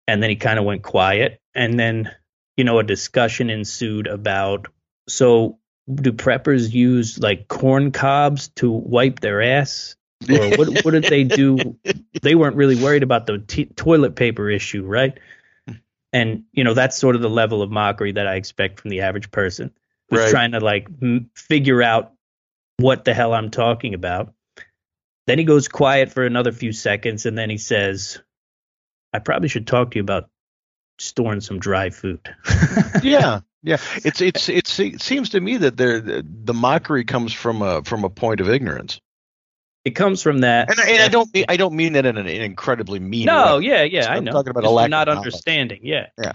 And 0.07 0.21
then 0.21 0.29
he 0.29 0.35
kind 0.35 0.59
of 0.59 0.65
went 0.65 0.83
quiet. 0.83 1.41
And 1.55 1.79
then, 1.79 2.11
you 2.57 2.63
know, 2.63 2.79
a 2.79 2.83
discussion 2.83 3.49
ensued 3.49 4.07
about 4.07 4.67
so 5.07 5.59
do 5.93 6.11
preppers 6.11 6.71
use 6.71 7.19
like 7.19 7.47
corn 7.47 7.91
cobs 7.91 8.49
to 8.49 8.71
wipe 8.71 9.19
their 9.19 9.41
ass? 9.41 9.95
Or 10.29 10.57
what, 10.57 10.83
what 10.83 10.91
did 10.91 11.05
they 11.05 11.23
do? 11.23 11.77
They 12.21 12.33
weren't 12.33 12.55
really 12.55 12.81
worried 12.81 13.03
about 13.03 13.27
the 13.27 13.37
t- 13.37 13.65
toilet 13.65 14.15
paper 14.15 14.49
issue, 14.49 14.83
right? 14.83 15.19
And, 16.11 16.45
you 16.53 16.63
know, 16.63 16.73
that's 16.73 16.97
sort 16.97 17.15
of 17.15 17.21
the 17.21 17.29
level 17.29 17.61
of 17.61 17.69
mockery 17.69 18.13
that 18.13 18.25
I 18.25 18.35
expect 18.35 18.79
from 18.79 18.89
the 18.89 19.01
average 19.01 19.29
person 19.29 19.69
who's 20.09 20.21
right. 20.21 20.31
trying 20.31 20.53
to 20.53 20.59
like 20.59 20.87
m- 21.03 21.29
figure 21.35 21.83
out 21.83 22.13
what 22.77 23.05
the 23.05 23.13
hell 23.13 23.33
I'm 23.33 23.51
talking 23.51 23.93
about. 23.93 24.33
Then 25.27 25.39
he 25.39 25.43
goes 25.45 25.67
quiet 25.67 26.11
for 26.11 26.25
another 26.25 26.51
few 26.51 26.71
seconds 26.71 27.25
and 27.25 27.37
then 27.37 27.49
he 27.49 27.57
says, 27.57 28.21
I 29.13 29.19
probably 29.19 29.49
should 29.49 29.65
talk 29.67 29.91
to 29.91 29.95
you 29.97 30.01
about 30.01 30.29
storing 30.99 31.41
some 31.41 31.59
dry 31.59 31.89
food. 31.89 32.19
yeah, 33.03 33.39
yeah. 33.63 33.77
It's 34.03 34.21
it's 34.21 34.49
it's 34.49 34.79
it 34.79 35.01
seems 35.01 35.29
to 35.29 35.39
me 35.41 35.57
that 35.57 35.77
there 35.77 35.99
the 36.01 36.53
mockery 36.53 37.05
comes 37.05 37.33
from 37.33 37.61
a 37.61 37.83
from 37.83 38.03
a 38.03 38.09
point 38.09 38.39
of 38.41 38.49
ignorance. 38.49 38.99
It 39.83 39.91
comes 39.91 40.21
from 40.23 40.39
that, 40.39 40.69
and, 40.69 40.79
and 40.79 41.01
I 41.03 41.07
don't 41.09 41.31
mean 41.33 41.45
I 41.47 41.57
don't 41.57 41.75
mean 41.75 41.93
that 41.93 42.05
in 42.05 42.17
an 42.17 42.27
incredibly 42.27 42.99
mean. 42.99 43.25
No, 43.27 43.57
way. 43.57 43.65
yeah, 43.65 43.83
yeah, 43.83 44.01
So 44.03 44.09
I 44.09 44.15
I'm 44.15 44.23
know. 44.25 44.31
talking 44.31 44.49
about 44.49 44.61
Just 44.63 44.71
a 44.71 44.73
lack 44.75 44.89
not 44.89 45.07
of 45.07 45.15
knowledge. 45.15 45.27
understanding. 45.27 45.79
Yeah, 45.83 46.07
Yeah. 46.21 46.33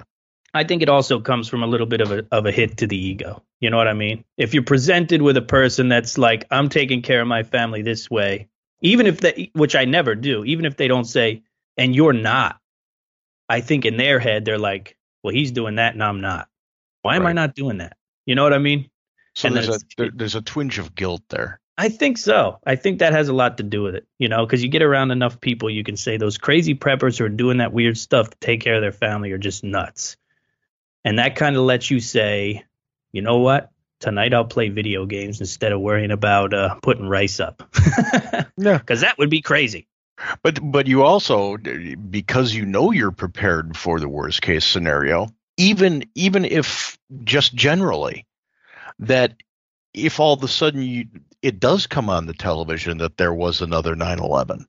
I 0.55 0.65
think 0.65 0.83
it 0.83 0.89
also 0.89 1.21
comes 1.21 1.49
from 1.49 1.63
a 1.63 1.67
little 1.67 1.87
bit 1.87 2.01
of 2.01 2.13
a 2.13 2.27
of 2.33 2.47
a 2.47 2.53
hit 2.53 2.77
to 2.79 2.87
the 2.87 2.97
ego. 2.97 3.43
You 3.61 3.71
know 3.71 3.77
what 3.77 3.89
I 3.89 3.93
mean? 3.93 4.25
If 4.37 4.55
you're 4.55 4.63
presented 4.65 5.21
with 5.23 5.37
a 5.37 5.43
person 5.43 5.89
that's 5.89 6.17
like, 6.19 6.47
"I'm 6.51 6.69
taking 6.69 7.03
care 7.03 7.21
of 7.21 7.29
my 7.29 7.43
family 7.43 7.83
this 7.83 8.09
way," 8.11 8.49
even 8.81 9.07
if 9.07 9.21
they, 9.21 9.51
which 9.55 9.77
I 9.77 9.85
never 9.85 10.15
do, 10.15 10.45
even 10.45 10.65
if 10.65 10.77
they 10.77 10.89
don't 10.89 11.05
say, 11.05 11.43
"and 11.77 11.95
you're 11.95 12.13
not," 12.13 12.59
I 13.49 13.61
think 13.61 13.85
in 13.85 13.97
their 13.97 14.19
head 14.19 14.45
they're 14.45 14.59
like, 14.59 14.97
"Well, 15.23 15.35
he's 15.35 15.53
doing 15.53 15.77
that 15.77 15.95
and 15.95 16.03
I'm 16.03 16.21
not. 16.21 16.49
Why 17.03 17.17
am 17.17 17.27
I 17.27 17.33
not 17.33 17.55
doing 17.55 17.79
that?" 17.79 17.97
You 18.27 18.35
know 18.35 18.43
what 18.43 18.53
I 18.53 18.59
mean? 18.59 18.91
So 19.35 19.49
And 19.49 19.57
there's 19.57 19.69
a 19.69 19.79
there, 19.97 20.11
there's 20.13 20.35
a 20.35 20.43
twinge 20.43 20.79
of 20.79 20.95
guilt 20.95 21.23
there. 21.29 21.61
I 21.79 21.89
think 21.89 22.19
so. 22.19 22.59
I 22.67 22.77
think 22.77 22.99
that 22.99 23.15
has 23.15 23.29
a 23.29 23.33
lot 23.33 23.57
to 23.57 23.63
do 23.63 23.83
with 23.83 23.95
it, 23.95 24.07
you 24.19 24.29
know, 24.29 24.45
because 24.45 24.63
you 24.63 24.69
get 24.69 24.83
around 24.83 25.13
enough 25.13 25.41
people, 25.41 25.71
you 25.71 25.83
can 25.83 25.97
say 25.97 26.19
those 26.19 26.37
crazy 26.37 26.75
preppers 26.75 27.17
who 27.17 27.25
are 27.25 27.31
doing 27.31 27.57
that 27.57 27.73
weird 27.73 27.97
stuff 27.97 28.29
to 28.29 28.37
take 28.39 28.61
care 28.61 28.75
of 28.75 28.83
their 28.83 28.93
family 28.93 29.33
are 29.33 29.39
just 29.39 29.65
nuts. 29.65 30.19
And 31.07 31.19
that 31.19 31.37
kind 31.37 31.57
of 31.57 31.63
lets 31.63 31.91
you 31.91 31.99
say, 32.01 32.65
you 33.13 33.23
know 33.23 33.39
what? 33.39 33.71
Tonight 34.01 34.33
I'll 34.33 34.47
play 34.47 34.71
video 34.71 35.07
games 35.07 35.41
instead 35.41 35.73
of 35.73 35.81
worrying 35.81 36.11
about 36.11 36.55
uh, 36.55 36.77
putting 36.83 37.07
rice 37.07 37.41
up. 37.41 37.63
Yeah. 38.57 38.77
Because 38.77 39.01
that 39.01 39.17
would 39.17 39.31
be 39.31 39.41
crazy. 39.41 39.89
But 40.43 40.59
but 40.63 40.87
you 40.87 41.03
also 41.03 41.57
because 41.57 42.55
you 42.55 42.67
know 42.67 42.91
you're 42.91 43.11
prepared 43.11 43.75
for 43.75 43.99
the 43.99 44.09
worst 44.09 44.43
case 44.43 44.67
scenario, 44.67 45.29
even 45.57 46.05
even 46.15 46.45
if 46.45 46.99
just 47.25 47.55
generally 47.55 48.27
that 48.99 49.35
if 49.95 50.21
all 50.21 50.35
of 50.35 50.43
a 50.43 50.49
sudden 50.49 50.83
you 50.83 51.07
it 51.41 51.59
does 51.59 51.87
come 51.87 52.11
on 52.11 52.27
the 52.27 52.35
television 52.35 52.99
that 52.99 53.17
there 53.17 53.33
was 53.33 53.63
another 53.63 53.97
9/11 53.97 54.67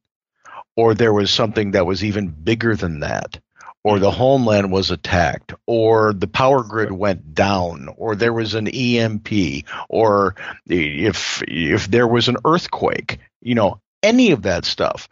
or 0.77 0.93
there 0.93 1.13
was 1.13 1.29
something 1.31 1.71
that 1.71 1.85
was 1.85 2.03
even 2.03 2.29
bigger 2.29 2.77
than 2.77 3.01
that 3.01 3.41
or 3.83 3.99
the 3.99 4.09
mm-hmm. 4.09 4.17
homeland 4.17 4.71
was 4.71 4.91
attacked 4.91 5.53
or 5.65 6.13
the 6.13 6.27
power 6.27 6.63
grid 6.63 6.91
went 6.91 7.33
down 7.33 7.89
or 7.97 8.15
there 8.15 8.33
was 8.33 8.53
an 8.53 8.67
EMP 8.67 9.65
or 9.89 10.35
if 10.67 11.43
if 11.47 11.87
there 11.89 12.07
was 12.07 12.27
an 12.27 12.37
earthquake, 12.45 13.19
you 13.41 13.55
know, 13.55 13.79
any 14.03 14.31
of 14.31 14.43
that 14.43 14.65
stuff 14.65 15.07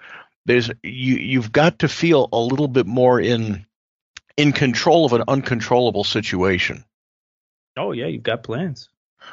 there's 0.45 0.69
you 0.83 1.15
you've 1.15 1.51
got 1.51 1.79
to 1.79 1.87
feel 1.87 2.27
a 2.31 2.39
little 2.39 2.67
bit 2.67 2.87
more 2.87 3.19
in 3.19 3.65
in 4.35 4.51
control 4.51 5.05
of 5.05 5.13
an 5.13 5.23
uncontrollable 5.27 6.03
situation 6.03 6.83
Oh, 7.77 7.93
yeah, 7.93 8.07
you've 8.07 8.23
got 8.23 8.43
plans. 8.43 8.89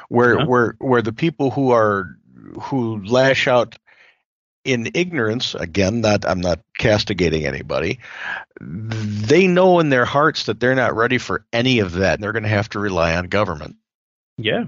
where 0.09 0.39
Yeah. 0.39 0.45
where 0.45 0.75
where 0.79 1.01
the 1.01 1.13
people 1.13 1.51
who 1.51 1.71
are 1.71 2.17
who 2.61 3.03
lash 3.03 3.47
out 3.47 3.77
in 4.67 4.89
ignorance 4.93 5.55
again 5.55 6.01
not 6.01 6.25
i'm 6.27 6.41
not 6.41 6.59
castigating 6.77 7.45
anybody 7.45 7.99
they 8.59 9.47
know 9.47 9.79
in 9.79 9.89
their 9.89 10.05
hearts 10.05 10.43
that 10.45 10.59
they're 10.59 10.75
not 10.75 10.95
ready 10.95 11.17
for 11.17 11.45
any 11.53 11.79
of 11.79 11.93
that 11.93 12.15
and 12.15 12.23
they're 12.23 12.33
going 12.33 12.43
to 12.43 12.49
have 12.49 12.69
to 12.69 12.79
rely 12.79 13.15
on 13.15 13.27
government 13.27 13.75
Yeah. 14.37 14.65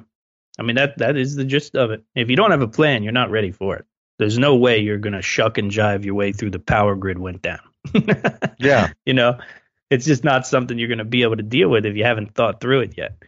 I 0.58 0.64
mean 0.64 0.76
that 0.76 0.97
that 0.97 1.16
is 1.16 1.36
the 1.36 1.45
gist 1.45 1.76
of 1.76 1.91
it. 1.91 2.04
If 2.16 2.30
you 2.30 2.36
don't 2.36 2.52
have 2.52 2.62
a 2.62 2.68
plan, 2.68 3.04
you're 3.04 3.14
not 3.14 3.32
ready 3.32 3.52
for 3.52 3.78
it. 3.78 3.86
There's 4.18 4.38
no 4.38 4.56
way 4.58 4.80
you're 4.80 4.97
gonna 4.97 5.22
shuck 5.22 5.58
and 5.58 5.72
jive 5.72 6.04
your 6.04 6.16
way 6.16 6.34
through 6.34 6.52
the 6.52 6.60
power 6.60 6.95
grid 6.95 7.18
went 7.18 7.41
down. 7.41 7.60
yeah 8.60 8.91
you 9.06 9.14
know, 9.14 9.38
it's 9.89 10.06
just 10.06 10.24
not 10.24 10.45
something 10.45 10.78
you're 10.78 10.89
gonna 10.89 11.06
be 11.06 11.24
able 11.24 11.38
to 11.38 11.43
deal 11.43 11.70
with 11.70 11.86
if 11.86 11.95
you 11.95 12.04
haven't 12.04 12.36
thought 12.36 12.60
through 12.60 12.82
it 12.82 12.97
yet. 12.97 13.24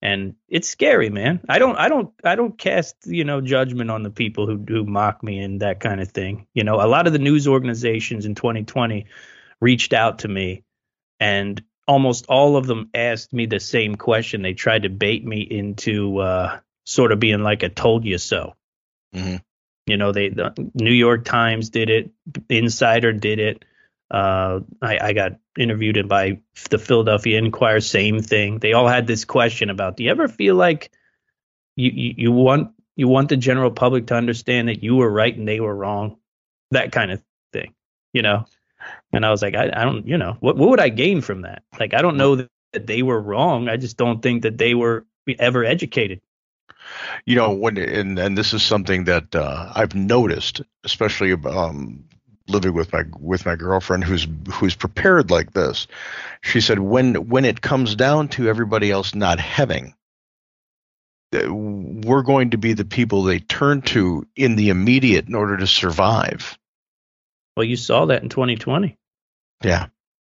And 0.00 0.36
it's 0.48 0.68
scary, 0.68 1.10
man. 1.10 1.40
I 1.48 1.58
don't 1.58 1.76
I 1.76 1.88
don't 1.88 2.12
I 2.22 2.36
don't 2.36 2.56
cast, 2.56 2.96
you 3.06 3.24
know, 3.24 3.40
judgment 3.40 3.90
on 3.90 4.04
the 4.04 4.10
people 4.10 4.46
who 4.46 4.64
who 4.66 4.84
mock 4.84 5.22
me 5.22 5.40
and 5.40 5.60
that 5.60 5.80
kind 5.80 6.00
of 6.00 6.12
thing. 6.12 6.46
You 6.54 6.64
know, 6.64 6.76
a 6.76 6.86
lot 6.86 7.06
of 7.06 7.12
the 7.12 7.18
news 7.18 7.48
organizations 7.48 8.24
in 8.24 8.34
2020 8.36 9.06
reached 9.60 9.92
out 9.92 10.20
to 10.20 10.28
me 10.28 10.62
and 11.18 11.60
almost 11.88 12.26
all 12.28 12.56
of 12.56 12.66
them 12.66 12.90
asked 12.94 13.32
me 13.32 13.46
the 13.46 13.58
same 13.58 13.96
question. 13.96 14.42
They 14.42 14.54
tried 14.54 14.84
to 14.84 14.88
bait 14.88 15.24
me 15.24 15.40
into 15.40 16.18
uh, 16.18 16.60
sort 16.84 17.10
of 17.10 17.18
being 17.18 17.42
like 17.42 17.62
a 17.64 17.68
"told 17.68 18.04
you 18.04 18.18
so." 18.18 18.54
Mhm. 19.14 19.42
You 19.86 19.96
know, 19.96 20.12
they 20.12 20.28
the 20.28 20.52
New 20.74 20.92
York 20.92 21.24
Times 21.24 21.70
did 21.70 21.90
it, 21.90 22.10
Insider 22.48 23.12
did 23.12 23.38
it. 23.40 23.64
Uh, 24.10 24.60
I, 24.80 24.98
I 24.98 25.12
got 25.12 25.32
interviewed 25.58 26.08
by 26.08 26.40
the 26.70 26.78
Philadelphia 26.78 27.38
Inquirer, 27.38 27.80
same 27.80 28.22
thing. 28.22 28.58
They 28.58 28.72
all 28.72 28.88
had 28.88 29.06
this 29.06 29.24
question 29.24 29.70
about: 29.70 29.96
Do 29.96 30.04
you 30.04 30.10
ever 30.10 30.28
feel 30.28 30.54
like 30.54 30.90
you, 31.76 31.90
you 31.90 32.14
you 32.16 32.32
want 32.32 32.72
you 32.96 33.08
want 33.08 33.28
the 33.28 33.36
general 33.36 33.70
public 33.70 34.06
to 34.08 34.14
understand 34.14 34.68
that 34.68 34.82
you 34.82 34.96
were 34.96 35.10
right 35.10 35.36
and 35.36 35.46
they 35.46 35.60
were 35.60 35.74
wrong? 35.74 36.16
That 36.70 36.92
kind 36.92 37.12
of 37.12 37.22
thing, 37.52 37.74
you 38.12 38.22
know. 38.22 38.46
And 39.12 39.26
I 39.26 39.30
was 39.30 39.42
like, 39.42 39.54
I, 39.54 39.70
I 39.74 39.84
don't, 39.84 40.06
you 40.06 40.18
know, 40.18 40.36
what 40.40 40.56
what 40.56 40.70
would 40.70 40.80
I 40.80 40.88
gain 40.88 41.20
from 41.20 41.42
that? 41.42 41.62
Like, 41.78 41.94
I 41.94 42.02
don't 42.02 42.16
know 42.16 42.36
that, 42.36 42.48
that 42.72 42.86
they 42.86 43.02
were 43.02 43.20
wrong. 43.20 43.68
I 43.68 43.76
just 43.76 43.96
don't 43.96 44.22
think 44.22 44.42
that 44.42 44.58
they 44.58 44.74
were 44.74 45.06
ever 45.38 45.64
educated. 45.64 46.20
you 47.26 47.36
know 47.36 47.52
when 47.52 47.76
and 47.78 48.18
and 48.18 48.38
this 48.38 48.54
is 48.54 48.62
something 48.62 49.04
that 49.04 49.34
uh, 49.34 49.72
I've 49.74 49.94
noticed, 49.94 50.62
especially 50.84 51.32
um, 51.32 52.04
living 52.48 52.74
with 52.74 52.92
my 52.92 53.04
with 53.18 53.46
my 53.46 53.56
girlfriend 53.56 54.04
who's 54.04 54.26
who's 54.50 54.74
prepared 54.74 55.30
like 55.30 55.52
this. 55.52 55.86
She 56.40 56.60
said 56.60 56.78
when 56.78 57.28
when 57.28 57.44
it 57.44 57.60
comes 57.60 57.94
down 57.94 58.28
to 58.28 58.48
everybody 58.48 58.90
else 58.90 59.14
not 59.14 59.38
having, 59.38 59.94
uh, 61.34 61.52
we're 61.52 62.22
going 62.22 62.50
to 62.50 62.58
be 62.58 62.72
the 62.72 62.84
people 62.84 63.22
they 63.22 63.38
turn 63.38 63.82
to 63.82 64.26
in 64.34 64.56
the 64.56 64.70
immediate 64.70 65.28
in 65.28 65.34
order 65.34 65.56
to 65.56 65.66
survive. 65.66 66.58
Well, 67.56 67.64
you 67.64 67.76
saw 67.76 68.06
that 68.06 68.22
in 68.22 68.28
2020. 68.28 68.96
Yeah, 69.64 69.86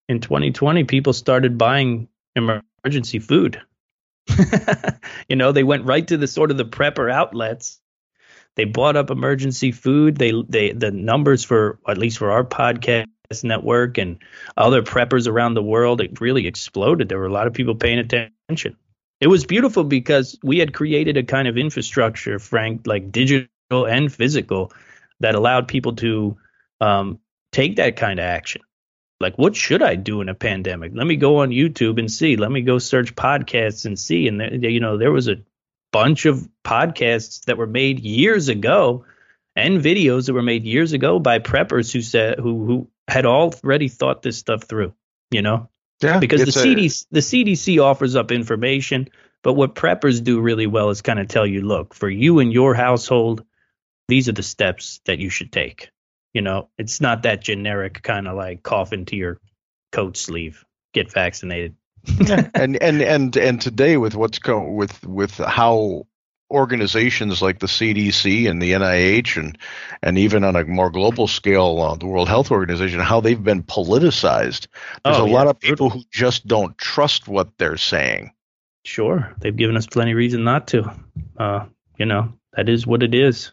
In 0.09 0.21
2020, 0.21 0.85
people 0.85 1.13
started 1.13 1.57
buying 1.57 2.09
emergency 2.35 3.21
food. 3.21 3.63
you 5.29 5.37
know, 5.37 5.53
they 5.53 5.63
went 5.63 5.85
right 5.85 6.07
to 6.09 6.17
the 6.17 6.27
sort 6.27 6.51
of 6.51 6.57
the 6.57 6.65
prepper 6.65 7.11
outlets. 7.11 7.80
They 8.61 8.67
bought 8.67 8.95
up 8.95 9.11
emergency 9.11 9.73
food. 9.73 10.19
They 10.19 10.33
they 10.47 10.73
the 10.73 10.91
numbers 10.91 11.43
for 11.43 11.79
at 11.89 11.97
least 11.97 12.19
for 12.19 12.31
our 12.31 12.45
podcast 12.45 13.07
network 13.43 13.97
and 13.97 14.19
other 14.55 14.83
preppers 14.83 15.27
around 15.27 15.55
the 15.55 15.63
world 15.63 16.03
it 16.03 16.21
really 16.21 16.47
exploded. 16.47 17.09
There 17.09 17.19
were 17.19 17.25
a 17.25 17.33
lot 17.33 17.47
of 17.47 17.55
people 17.55 17.75
paying 17.75 17.99
attention. 17.99 18.77
It 19.19 19.29
was 19.29 19.47
beautiful 19.47 19.83
because 19.83 20.39
we 20.43 20.59
had 20.59 20.75
created 20.75 21.17
a 21.17 21.23
kind 21.23 21.49
of 21.49 21.57
infrastructure, 21.57 22.39
Frank, 22.39 22.87
like 22.87 23.11
digital 23.11 23.49
and 23.71 24.13
physical, 24.13 24.73
that 25.21 25.35
allowed 25.35 25.67
people 25.67 25.97
to 25.97 26.37
um, 26.83 27.19
take 27.53 27.77
that 27.77 27.97
kind 27.97 28.21
of 28.21 28.27
action. 28.27 28.61
Like, 29.21 29.39
what 29.39 29.57
should 29.57 29.83
I 29.83 29.95
do 29.95 30.21
in 30.21 30.29
a 30.29 30.35
pandemic? 30.35 30.93
Let 30.95 31.07
me 31.07 31.17
go 31.17 31.39
on 31.39 31.49
YouTube 31.49 31.99
and 31.99 32.13
see. 32.13 32.37
Let 32.37 32.51
me 32.51 32.61
go 32.61 32.79
search 32.79 33.15
podcasts 33.15 33.87
and 33.87 33.99
see. 33.99 34.29
And 34.29 34.39
there, 34.39 34.53
you 34.53 34.81
know, 34.81 34.99
there 34.99 35.13
was 35.13 35.29
a 35.29 35.37
bunch 35.93 36.27
of 36.27 36.49
podcasts 36.65 37.45
that 37.47 37.59
were 37.59 37.67
made 37.67 38.01
years 38.01 38.49
ago, 38.49 39.05
and 39.57 39.81
videos 39.81 40.27
that 40.27 40.35
were 40.35 40.43
made 40.43 40.65
years 40.65 40.93
ago 40.93 41.19
by 41.19 41.39
preppers 41.39 41.93
who 41.93 42.03
said 42.03 42.39
who 42.39 42.67
who 42.67 42.89
had 43.09 43.27
already 43.27 43.89
thought 43.89 44.23
this 44.23 44.39
stuff 44.39 44.65
through. 44.65 44.95
You 45.31 45.43
know, 45.43 45.69
yeah. 46.03 46.19
because 46.19 46.45
the 46.45 46.51
CDC 46.51 47.07
the 47.11 47.21
CDC 47.21 47.83
offers 47.83 48.17
up 48.17 48.33
information, 48.33 49.09
but 49.43 49.55
what 49.55 49.75
preppers 49.75 50.23
do 50.23 50.41
really 50.41 50.67
well 50.67 50.91
is 50.91 51.03
kind 51.03 51.19
of 51.19 51.29
tell 51.29 51.47
you, 51.47 51.63
look, 51.63 51.95
for 51.95 52.09
you 52.09 52.41
and 52.41 52.53
your 52.53 52.75
household, 52.75 53.45
these 54.09 54.29
are 54.29 54.33
the 54.33 54.43
steps 54.43 55.01
that 55.07 55.19
you 55.19 55.31
should 55.31 55.53
take. 55.53 55.91
You 56.33 56.43
know, 56.43 56.69
it's 56.79 57.01
not 57.01 57.23
that 57.25 57.43
generic 57.43 58.03
kind 58.03 58.29
of 58.29 58.37
like 58.37 58.63
cough 58.63 58.93
into 58.93 59.17
your 59.17 59.41
coat 59.93 60.17
sleeve, 60.17 60.65
get 60.93 61.13
vaccinated. 61.13 61.75
and 62.55 62.81
and 62.83 63.03
and 63.03 63.37
and 63.37 63.61
today 63.61 63.97
with 63.97 64.15
what's 64.15 64.39
going 64.39 64.75
with 64.75 65.05
with 65.07 65.37
how 65.37 66.07
organizations 66.51 67.41
like 67.41 67.61
the 67.61 67.67
CDC 67.69 68.51
and 68.51 68.61
the 68.61 68.73
NIH 68.73 69.37
and 69.37 69.57
and 70.03 70.19
even 70.19 70.43
on 70.43 70.57
a 70.57 70.65
more 70.65 70.91
global 70.91 71.29
scale 71.29 71.81
uh, 71.81 71.95
the 71.95 72.07
World 72.07 72.29
Health 72.29 72.51
Organization 72.51 73.01
how 73.01 73.21
they've 73.21 73.43
been 73.43 73.63
politicized 73.63 74.67
there's 75.05 75.19
Oh, 75.19 75.25
a 75.25 75.29
yeah, 75.29 75.35
lot 75.35 75.47
of 75.47 75.61
people 75.61 75.91
who 75.91 76.03
just 76.11 76.47
don't 76.47 76.77
trust 76.79 77.29
what 77.29 77.57
they're 77.59 77.77
saying 77.77 78.33
Sure, 78.85 79.35
they've 79.41 79.55
given 79.55 79.77
us 79.77 79.87
plenty 79.87 80.13
of 80.13 80.17
reason 80.17 80.43
not 80.43 80.69
to. 80.69 80.91
Uh, 81.37 81.67
you 81.99 82.07
know, 82.07 82.33
that 82.57 82.69
is 82.71 82.87
what 82.87 83.03
it 83.03 83.15
is. 83.15 83.53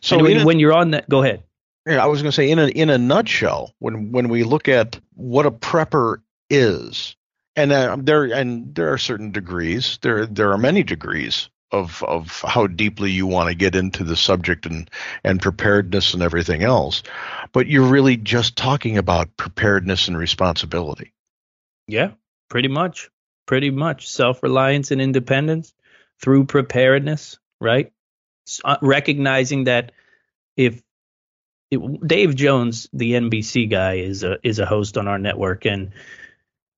so 0.00 0.18
So 0.18 0.26
a- 0.26 0.42
when 0.44 0.58
you're 0.58 0.72
on 0.72 0.92
that, 0.92 1.06
go 1.08 1.22
ahead. 1.22 1.42
Yeah, 1.86 2.02
I 2.02 2.06
was 2.06 2.22
going 2.22 2.30
to 2.30 2.34
say 2.34 2.50
in 2.50 2.58
a 2.58 2.66
in 2.68 2.88
a 2.88 2.96
nutshell, 2.96 3.74
when 3.78 4.10
when 4.10 4.30
we 4.30 4.42
look 4.42 4.68
at 4.68 4.98
what 5.14 5.44
a 5.44 5.50
prepper 5.50 6.22
is, 6.48 7.14
and 7.56 7.72
uh, 7.72 7.96
there 8.00 8.24
and 8.24 8.74
there 8.74 8.92
are 8.92 8.98
certain 8.98 9.30
degrees. 9.30 9.98
There 10.02 10.26
there 10.26 10.52
are 10.52 10.58
many 10.58 10.82
degrees 10.82 11.48
of 11.70 12.02
of 12.02 12.40
how 12.40 12.66
deeply 12.66 13.10
you 13.10 13.26
want 13.26 13.48
to 13.48 13.54
get 13.54 13.74
into 13.74 14.04
the 14.04 14.16
subject 14.16 14.66
and 14.66 14.90
and 15.22 15.40
preparedness 15.40 16.14
and 16.14 16.22
everything 16.22 16.62
else, 16.62 17.02
but 17.52 17.66
you're 17.66 17.88
really 17.88 18.16
just 18.16 18.56
talking 18.56 18.98
about 18.98 19.36
preparedness 19.36 20.08
and 20.08 20.16
responsibility. 20.16 21.12
Yeah, 21.86 22.12
pretty 22.48 22.68
much, 22.68 23.10
pretty 23.46 23.70
much 23.70 24.08
self 24.08 24.42
reliance 24.42 24.90
and 24.90 25.00
independence 25.00 25.74
through 26.20 26.46
preparedness, 26.46 27.38
right? 27.60 27.92
Uh, 28.64 28.76
recognizing 28.82 29.64
that 29.64 29.92
if 30.56 30.82
it, 31.70 32.06
Dave 32.06 32.34
Jones, 32.34 32.88
the 32.92 33.12
NBC 33.12 33.70
guy, 33.70 33.94
is 33.94 34.22
a 34.22 34.38
is 34.42 34.58
a 34.58 34.66
host 34.66 34.96
on 34.98 35.08
our 35.08 35.18
network, 35.18 35.64
and 35.66 35.92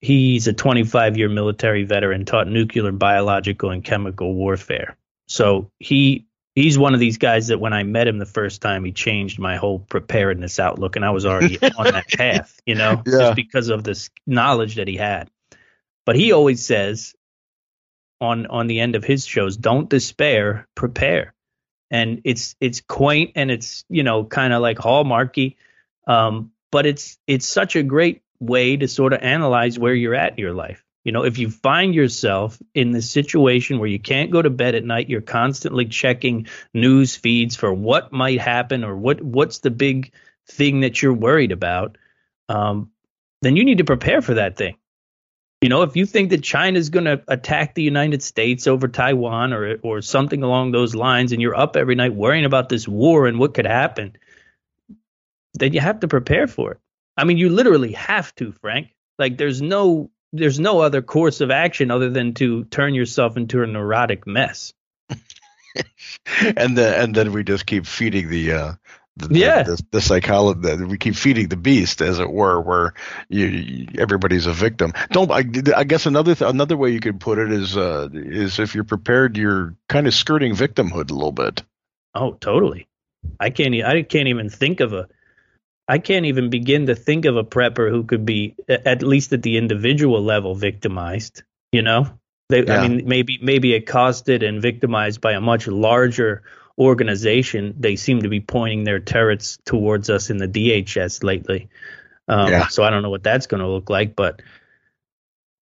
he's 0.00 0.46
a 0.46 0.52
25 0.52 1.16
year 1.16 1.28
military 1.28 1.84
veteran, 1.84 2.24
taught 2.24 2.48
nuclear, 2.48 2.90
biological, 2.92 3.70
and 3.70 3.84
chemical 3.84 4.34
warfare. 4.34 4.96
So 5.28 5.70
he 5.78 6.26
he's 6.54 6.78
one 6.78 6.94
of 6.94 7.00
these 7.00 7.18
guys 7.18 7.48
that 7.48 7.60
when 7.60 7.72
I 7.72 7.82
met 7.82 8.08
him 8.08 8.18
the 8.18 8.26
first 8.26 8.62
time, 8.62 8.84
he 8.84 8.92
changed 8.92 9.38
my 9.38 9.56
whole 9.56 9.78
preparedness 9.78 10.58
outlook, 10.58 10.96
and 10.96 11.04
I 11.04 11.10
was 11.10 11.26
already 11.26 11.58
on 11.78 11.84
that 11.84 12.08
path, 12.08 12.60
you 12.66 12.74
know, 12.74 13.02
yeah. 13.06 13.18
just 13.18 13.36
because 13.36 13.68
of 13.68 13.84
this 13.84 14.10
knowledge 14.26 14.76
that 14.76 14.88
he 14.88 14.96
had. 14.96 15.30
But 16.04 16.16
he 16.16 16.32
always 16.32 16.64
says 16.64 17.14
on 18.20 18.46
on 18.46 18.66
the 18.66 18.80
end 18.80 18.94
of 18.94 19.04
his 19.04 19.26
shows, 19.26 19.56
don't 19.56 19.88
despair, 19.88 20.68
prepare 20.74 21.34
and 21.90 22.22
it's 22.24 22.56
it's 22.60 22.80
quaint 22.80 23.32
and 23.36 23.50
it's 23.50 23.84
you 23.88 24.02
know 24.02 24.24
kind 24.24 24.52
of 24.52 24.60
like 24.62 24.78
hallmarky 24.78 25.56
um, 26.06 26.52
but 26.70 26.86
it's 26.86 27.18
it's 27.26 27.46
such 27.46 27.76
a 27.76 27.82
great 27.82 28.22
way 28.40 28.76
to 28.76 28.88
sort 28.88 29.12
of 29.12 29.22
analyze 29.22 29.78
where 29.78 29.94
you're 29.94 30.14
at 30.14 30.32
in 30.32 30.38
your 30.38 30.52
life 30.52 30.84
you 31.04 31.12
know 31.12 31.24
if 31.24 31.38
you 31.38 31.50
find 31.50 31.94
yourself 31.94 32.60
in 32.74 32.90
the 32.90 33.02
situation 33.02 33.78
where 33.78 33.88
you 33.88 33.98
can't 33.98 34.30
go 34.30 34.42
to 34.42 34.50
bed 34.50 34.74
at 34.74 34.84
night 34.84 35.08
you're 35.08 35.20
constantly 35.20 35.86
checking 35.86 36.46
news 36.74 37.16
feeds 37.16 37.56
for 37.56 37.72
what 37.72 38.12
might 38.12 38.40
happen 38.40 38.84
or 38.84 38.96
what 38.96 39.22
what's 39.22 39.60
the 39.60 39.70
big 39.70 40.12
thing 40.48 40.80
that 40.80 41.00
you're 41.02 41.12
worried 41.12 41.52
about 41.52 41.96
um, 42.48 42.90
then 43.42 43.56
you 43.56 43.64
need 43.64 43.78
to 43.78 43.84
prepare 43.84 44.22
for 44.22 44.34
that 44.34 44.56
thing 44.56 44.76
you 45.62 45.70
know, 45.70 45.82
if 45.82 45.96
you 45.96 46.04
think 46.04 46.30
that 46.30 46.42
China 46.42 46.78
is 46.78 46.90
going 46.90 47.06
to 47.06 47.22
attack 47.28 47.74
the 47.74 47.82
United 47.82 48.22
States 48.22 48.66
over 48.66 48.88
Taiwan 48.88 49.54
or 49.54 49.78
or 49.82 50.02
something 50.02 50.42
along 50.42 50.72
those 50.72 50.94
lines, 50.94 51.32
and 51.32 51.40
you're 51.40 51.56
up 51.56 51.76
every 51.76 51.94
night 51.94 52.14
worrying 52.14 52.44
about 52.44 52.68
this 52.68 52.86
war 52.86 53.26
and 53.26 53.38
what 53.38 53.54
could 53.54 53.66
happen, 53.66 54.16
then 55.54 55.72
you 55.72 55.80
have 55.80 56.00
to 56.00 56.08
prepare 56.08 56.46
for 56.46 56.72
it. 56.72 56.78
I 57.16 57.24
mean, 57.24 57.38
you 57.38 57.48
literally 57.48 57.92
have 57.92 58.34
to, 58.36 58.52
Frank. 58.52 58.88
Like, 59.18 59.38
there's 59.38 59.62
no 59.62 60.10
there's 60.32 60.60
no 60.60 60.80
other 60.80 61.02
course 61.02 61.40
of 61.40 61.50
action 61.50 61.90
other 61.90 62.10
than 62.10 62.34
to 62.34 62.64
turn 62.64 62.94
yourself 62.94 63.36
into 63.36 63.62
a 63.62 63.66
neurotic 63.66 64.26
mess. 64.26 64.74
and 66.56 66.76
then 66.76 67.02
and 67.02 67.14
then 67.14 67.32
we 67.32 67.44
just 67.44 67.66
keep 67.66 67.86
feeding 67.86 68.28
the 68.28 68.52
uh, 68.52 68.72
the, 69.16 69.38
yeah. 69.38 69.62
the, 69.62 69.76
the, 69.76 69.86
the 69.92 70.00
psychology 70.00 70.84
we 70.84 70.98
keep 70.98 71.16
feeding 71.16 71.48
the 71.48 71.56
beast 71.56 72.02
as 72.02 72.18
it 72.18 72.30
were 72.30 72.60
where 72.60 72.94
you, 73.28 73.46
you 73.46 73.88
everybody's 73.98 74.46
a 74.46 74.52
victim 74.52 74.92
don't 75.10 75.30
I, 75.30 75.44
I 75.74 75.84
guess 75.84 76.06
another 76.06 76.34
th- 76.34 76.50
another 76.50 76.76
way 76.76 76.90
you 76.90 77.00
could 77.00 77.20
put 77.20 77.38
it 77.38 77.50
is 77.50 77.76
uh, 77.76 78.08
is 78.12 78.58
if 78.58 78.74
you're 78.74 78.84
prepared 78.84 79.36
you're 79.36 79.74
kind 79.88 80.06
of 80.06 80.14
skirting 80.14 80.54
victimhood 80.54 81.10
a 81.10 81.14
little 81.14 81.32
bit 81.32 81.62
oh 82.14 82.34
totally 82.34 82.88
i 83.40 83.50
can't 83.50 83.74
i 83.74 84.02
can't 84.02 84.28
even 84.28 84.50
think 84.50 84.80
of 84.80 84.92
a 84.92 85.08
i 85.88 85.98
can't 85.98 86.26
even 86.26 86.50
begin 86.50 86.86
to 86.86 86.94
think 86.94 87.24
of 87.24 87.36
a 87.36 87.44
prepper 87.44 87.90
who 87.90 88.04
could 88.04 88.24
be 88.26 88.54
at 88.68 89.02
least 89.02 89.32
at 89.32 89.42
the 89.42 89.56
individual 89.56 90.22
level 90.22 90.54
victimized 90.54 91.42
you 91.72 91.82
know 91.82 92.08
they, 92.48 92.64
yeah. 92.64 92.80
i 92.80 92.88
mean 92.88 93.06
maybe 93.06 93.38
maybe 93.42 93.74
accosted 93.74 94.42
and 94.42 94.62
victimized 94.62 95.20
by 95.20 95.32
a 95.32 95.40
much 95.40 95.66
larger 95.66 96.42
organization, 96.78 97.74
they 97.78 97.96
seem 97.96 98.22
to 98.22 98.28
be 98.28 98.40
pointing 98.40 98.84
their 98.84 99.00
turrets 99.00 99.58
towards 99.64 100.10
us 100.10 100.30
in 100.30 100.38
the 100.38 100.48
DHS 100.48 101.24
lately. 101.24 101.68
Um, 102.28 102.50
yeah. 102.50 102.66
So 102.68 102.82
I 102.82 102.90
don't 102.90 103.02
know 103.02 103.10
what 103.10 103.22
that's 103.22 103.46
going 103.46 103.62
to 103.62 103.68
look 103.68 103.88
like, 103.88 104.14
but 104.16 104.42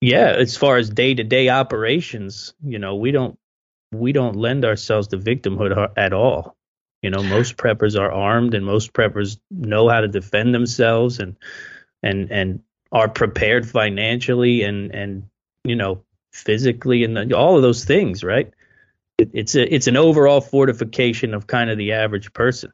yeah, 0.00 0.34
as 0.36 0.56
far 0.56 0.76
as 0.76 0.90
day 0.90 1.14
to 1.14 1.24
day 1.24 1.48
operations, 1.48 2.54
you 2.62 2.78
know, 2.78 2.96
we 2.96 3.10
don't 3.10 3.38
we 3.92 4.12
don't 4.12 4.36
lend 4.36 4.64
ourselves 4.64 5.08
to 5.08 5.18
victimhood 5.18 5.92
at 5.96 6.12
all. 6.12 6.56
You 7.04 7.10
know, 7.10 7.22
most 7.22 7.58
preppers 7.58 8.00
are 8.00 8.10
armed, 8.10 8.54
and 8.54 8.64
most 8.64 8.94
preppers 8.94 9.38
know 9.50 9.90
how 9.90 10.00
to 10.00 10.08
defend 10.08 10.54
themselves, 10.54 11.18
and 11.18 11.36
and 12.02 12.32
and 12.32 12.60
are 12.90 13.10
prepared 13.10 13.68
financially 13.68 14.62
and 14.62 14.94
and 14.94 15.28
you 15.64 15.76
know 15.76 16.02
physically 16.32 17.04
and 17.04 17.34
all 17.34 17.56
of 17.56 17.62
those 17.62 17.84
things, 17.84 18.24
right? 18.24 18.50
it's 19.18 19.54
a 19.54 19.74
it's 19.74 19.86
an 19.86 19.96
overall 19.96 20.40
fortification 20.40 21.34
of 21.34 21.46
kind 21.46 21.70
of 21.70 21.76
the 21.78 21.92
average 21.92 22.32
person. 22.32 22.72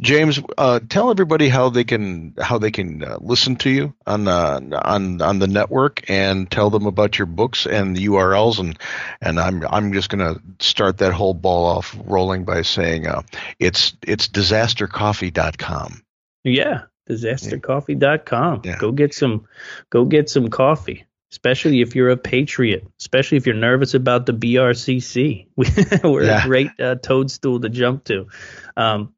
James, 0.00 0.40
uh, 0.56 0.80
tell 0.88 1.10
everybody 1.10 1.48
how 1.48 1.68
they 1.70 1.84
can 1.84 2.34
how 2.40 2.58
they 2.58 2.70
can 2.70 3.02
uh, 3.02 3.18
listen 3.20 3.56
to 3.56 3.70
you 3.70 3.94
on 4.06 4.28
uh, 4.28 4.60
on 4.82 5.20
on 5.20 5.38
the 5.38 5.46
network, 5.46 6.08
and 6.08 6.50
tell 6.50 6.70
them 6.70 6.86
about 6.86 7.18
your 7.18 7.26
books 7.26 7.66
and 7.66 7.96
the 7.96 8.06
URLs, 8.06 8.58
and 8.58 8.78
and 9.20 9.38
I'm 9.38 9.66
I'm 9.66 9.92
just 9.92 10.08
going 10.10 10.34
to 10.34 10.40
start 10.64 10.98
that 10.98 11.12
whole 11.12 11.34
ball 11.34 11.66
off 11.66 11.96
rolling 12.04 12.44
by 12.44 12.62
saying 12.62 13.06
uh, 13.06 13.22
it's 13.58 13.94
it's 14.02 14.28
disastercoffee.com. 14.28 16.02
Yeah, 16.44 16.82
disastercoffee.com. 17.08 18.62
Yeah. 18.64 18.78
Go 18.78 18.92
get 18.92 19.14
some 19.14 19.46
go 19.90 20.04
get 20.04 20.30
some 20.30 20.48
coffee 20.48 21.04
especially 21.30 21.80
if 21.80 21.94
you're 21.94 22.10
a 22.10 22.16
patriot, 22.16 22.86
especially 22.98 23.36
if 23.36 23.46
you're 23.46 23.54
nervous 23.54 23.94
about 23.94 24.26
the 24.26 24.32
BRCC. 24.32 25.46
We're 26.04 26.24
yeah. 26.24 26.42
a 26.42 26.46
great 26.46 26.80
uh, 26.80 26.94
toadstool 26.96 27.60
to 27.60 27.68
jump 27.68 28.04
to. 28.04 28.28
Um, 28.76 29.14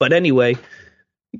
but 0.00 0.12
anyway, 0.12 0.56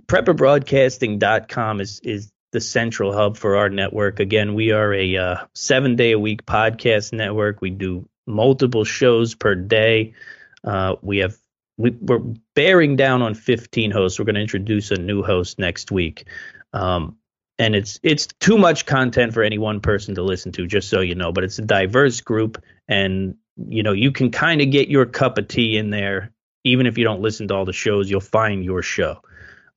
prepperbroadcasting.com 0.06 1.80
is 1.80 2.00
is 2.04 2.30
the 2.52 2.60
central 2.60 3.12
hub 3.12 3.36
for 3.36 3.56
our 3.56 3.68
network. 3.68 4.20
Again, 4.20 4.54
we 4.54 4.70
are 4.70 4.92
a 4.92 5.16
uh, 5.16 5.36
seven 5.54 5.96
day 5.96 6.12
a 6.12 6.18
week 6.18 6.46
podcast 6.46 7.12
network. 7.12 7.60
We 7.60 7.70
do 7.70 8.08
multiple 8.26 8.84
shows 8.84 9.34
per 9.34 9.54
day. 9.56 10.14
Uh, 10.62 10.96
we 11.02 11.18
have 11.18 11.36
we, 11.76 11.96
are 12.10 12.20
bearing 12.54 12.96
down 12.96 13.22
on 13.22 13.34
15 13.34 13.90
hosts. 13.90 14.18
We're 14.18 14.26
going 14.26 14.34
to 14.34 14.42
introduce 14.42 14.90
a 14.90 14.96
new 14.96 15.22
host 15.22 15.58
next 15.58 15.90
week. 15.90 16.26
Um, 16.72 17.16
and 17.58 17.74
it's 17.74 18.00
it's 18.02 18.26
too 18.26 18.58
much 18.58 18.86
content 18.86 19.34
for 19.34 19.42
any 19.42 19.58
one 19.58 19.80
person 19.80 20.14
to 20.16 20.22
listen 20.22 20.52
to 20.52 20.66
just 20.66 20.88
so 20.88 21.00
you 21.00 21.14
know 21.14 21.30
but 21.30 21.44
it's 21.44 21.58
a 21.58 21.62
diverse 21.62 22.22
group 22.22 22.62
and 22.88 23.36
you 23.68 23.82
know 23.82 23.92
you 23.92 24.10
can 24.10 24.30
kind 24.30 24.62
of 24.62 24.70
get 24.70 24.88
your 24.88 25.04
cup 25.04 25.36
of 25.36 25.46
tea 25.46 25.76
in 25.76 25.90
there 25.90 26.32
even 26.64 26.86
if 26.86 26.98
you 26.98 27.04
don't 27.04 27.20
listen 27.20 27.48
to 27.48 27.54
all 27.54 27.64
the 27.64 27.72
shows 27.72 28.10
you'll 28.10 28.20
find 28.20 28.64
your 28.64 28.82
show. 28.82 29.20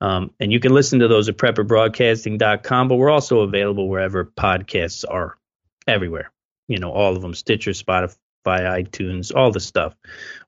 Um, 0.01 0.31
and 0.39 0.51
you 0.51 0.59
can 0.59 0.73
listen 0.73 0.99
to 0.99 1.07
those 1.07 1.29
at 1.29 1.37
prepperbroadcasting.com 1.37 2.87
but 2.87 2.95
we're 2.95 3.09
also 3.09 3.41
available 3.41 3.87
wherever 3.87 4.25
podcasts 4.25 5.05
are 5.09 5.37
everywhere. 5.87 6.31
You 6.67 6.79
know 6.79 6.91
all 6.91 7.15
of 7.15 7.21
them 7.21 7.33
stitcher 7.33 7.71
spotify 7.71 8.15
itunes 8.45 9.35
all 9.35 9.51
the 9.51 9.59
stuff. 9.59 9.95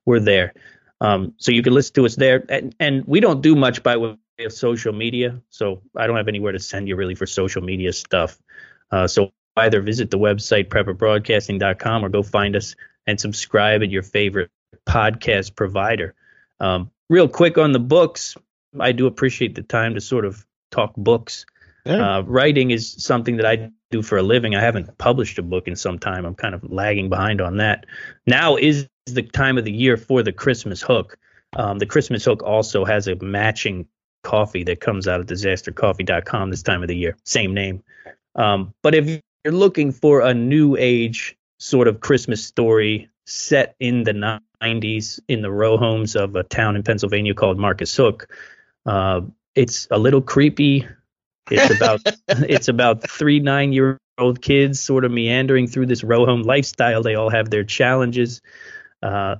We're 0.04 0.20
there. 0.20 0.54
Um, 1.00 1.34
so 1.36 1.52
you 1.52 1.62
can 1.62 1.74
listen 1.74 1.94
to 1.94 2.06
us 2.06 2.16
there. 2.16 2.44
And, 2.48 2.74
and 2.80 3.04
we 3.06 3.20
don't 3.20 3.42
do 3.42 3.54
much 3.54 3.82
by 3.82 3.96
way 3.96 4.16
of 4.40 4.52
social 4.52 4.92
media, 4.92 5.40
so 5.50 5.82
I 5.96 6.06
don't 6.06 6.16
have 6.16 6.28
anywhere 6.28 6.52
to 6.52 6.58
send 6.58 6.88
you 6.88 6.96
really 6.96 7.14
for 7.14 7.26
social 7.26 7.62
media 7.62 7.92
stuff. 7.92 8.38
Uh, 8.90 9.06
so 9.06 9.32
either 9.56 9.80
visit 9.80 10.10
the 10.10 10.18
website 10.18 10.68
prepperbroadcasting.com 10.68 12.04
or 12.04 12.08
go 12.08 12.22
find 12.22 12.56
us 12.56 12.74
and 13.06 13.20
subscribe 13.20 13.82
at 13.82 13.90
your 13.90 14.02
favorite 14.02 14.50
podcast 14.86 15.56
provider. 15.56 16.14
Um, 16.60 16.90
real 17.08 17.28
quick 17.28 17.58
on 17.58 17.72
the 17.72 17.78
books, 17.78 18.36
I 18.78 18.92
do 18.92 19.06
appreciate 19.06 19.54
the 19.54 19.62
time 19.62 19.94
to 19.94 20.00
sort 20.00 20.24
of 20.24 20.44
talk 20.70 20.94
books. 20.96 21.46
Yeah. 21.84 22.18
Uh, 22.18 22.22
writing 22.22 22.70
is 22.70 22.92
something 22.92 23.36
that 23.36 23.46
I 23.46 23.70
do 23.90 24.02
for 24.02 24.18
a 24.18 24.22
living. 24.22 24.54
I 24.54 24.60
haven't 24.60 24.98
published 24.98 25.38
a 25.38 25.42
book 25.42 25.68
in 25.68 25.76
some 25.76 25.98
time. 25.98 26.24
I'm 26.24 26.34
kind 26.34 26.54
of 26.54 26.64
lagging 26.70 27.08
behind 27.08 27.40
on 27.40 27.58
that. 27.58 27.86
Now 28.26 28.56
is 28.56 28.88
the 29.06 29.22
time 29.22 29.56
of 29.56 29.64
the 29.64 29.72
year 29.72 29.96
for 29.96 30.22
the 30.22 30.32
Christmas 30.32 30.82
hook. 30.82 31.16
Um, 31.54 31.78
the 31.78 31.86
Christmas 31.86 32.24
hook 32.24 32.42
also 32.42 32.84
has 32.84 33.06
a 33.06 33.14
matching 33.16 33.86
coffee 34.24 34.64
that 34.64 34.80
comes 34.80 35.06
out 35.06 35.20
of 35.20 35.26
disastercoffee.com 35.26 36.50
this 36.50 36.62
time 36.64 36.82
of 36.82 36.88
the 36.88 36.96
year. 36.96 37.16
Same 37.24 37.54
name. 37.54 37.82
Um, 38.34 38.74
but 38.82 38.94
if 38.94 39.06
you're 39.06 39.54
looking 39.54 39.92
for 39.92 40.20
a 40.20 40.34
new 40.34 40.76
age 40.76 41.36
sort 41.58 41.86
of 41.88 42.00
Christmas 42.00 42.44
story 42.44 43.08
set 43.26 43.76
in 43.78 44.02
the 44.02 44.12
90s 44.62 45.20
in 45.28 45.42
the 45.42 45.50
row 45.50 45.76
homes 45.76 46.16
of 46.16 46.36
a 46.36 46.42
town 46.42 46.76
in 46.76 46.82
Pennsylvania 46.82 47.34
called 47.34 47.58
Marcus 47.58 47.94
Hook, 47.94 48.28
uh, 48.84 49.22
it's 49.54 49.88
a 49.90 49.98
little 49.98 50.22
creepy. 50.22 50.86
It's 51.50 51.76
about 51.76 52.00
it's 52.28 52.68
about 52.68 53.08
three 53.08 53.40
nine 53.40 53.72
year 53.72 53.98
old 54.18 54.40
kids 54.40 54.80
sort 54.80 55.04
of 55.04 55.12
meandering 55.12 55.66
through 55.66 55.86
this 55.86 56.04
row 56.04 56.26
home 56.26 56.42
lifestyle. 56.42 57.02
They 57.02 57.14
all 57.14 57.30
have 57.30 57.50
their 57.50 57.64
challenges. 57.64 58.40
Uh, 59.02 59.36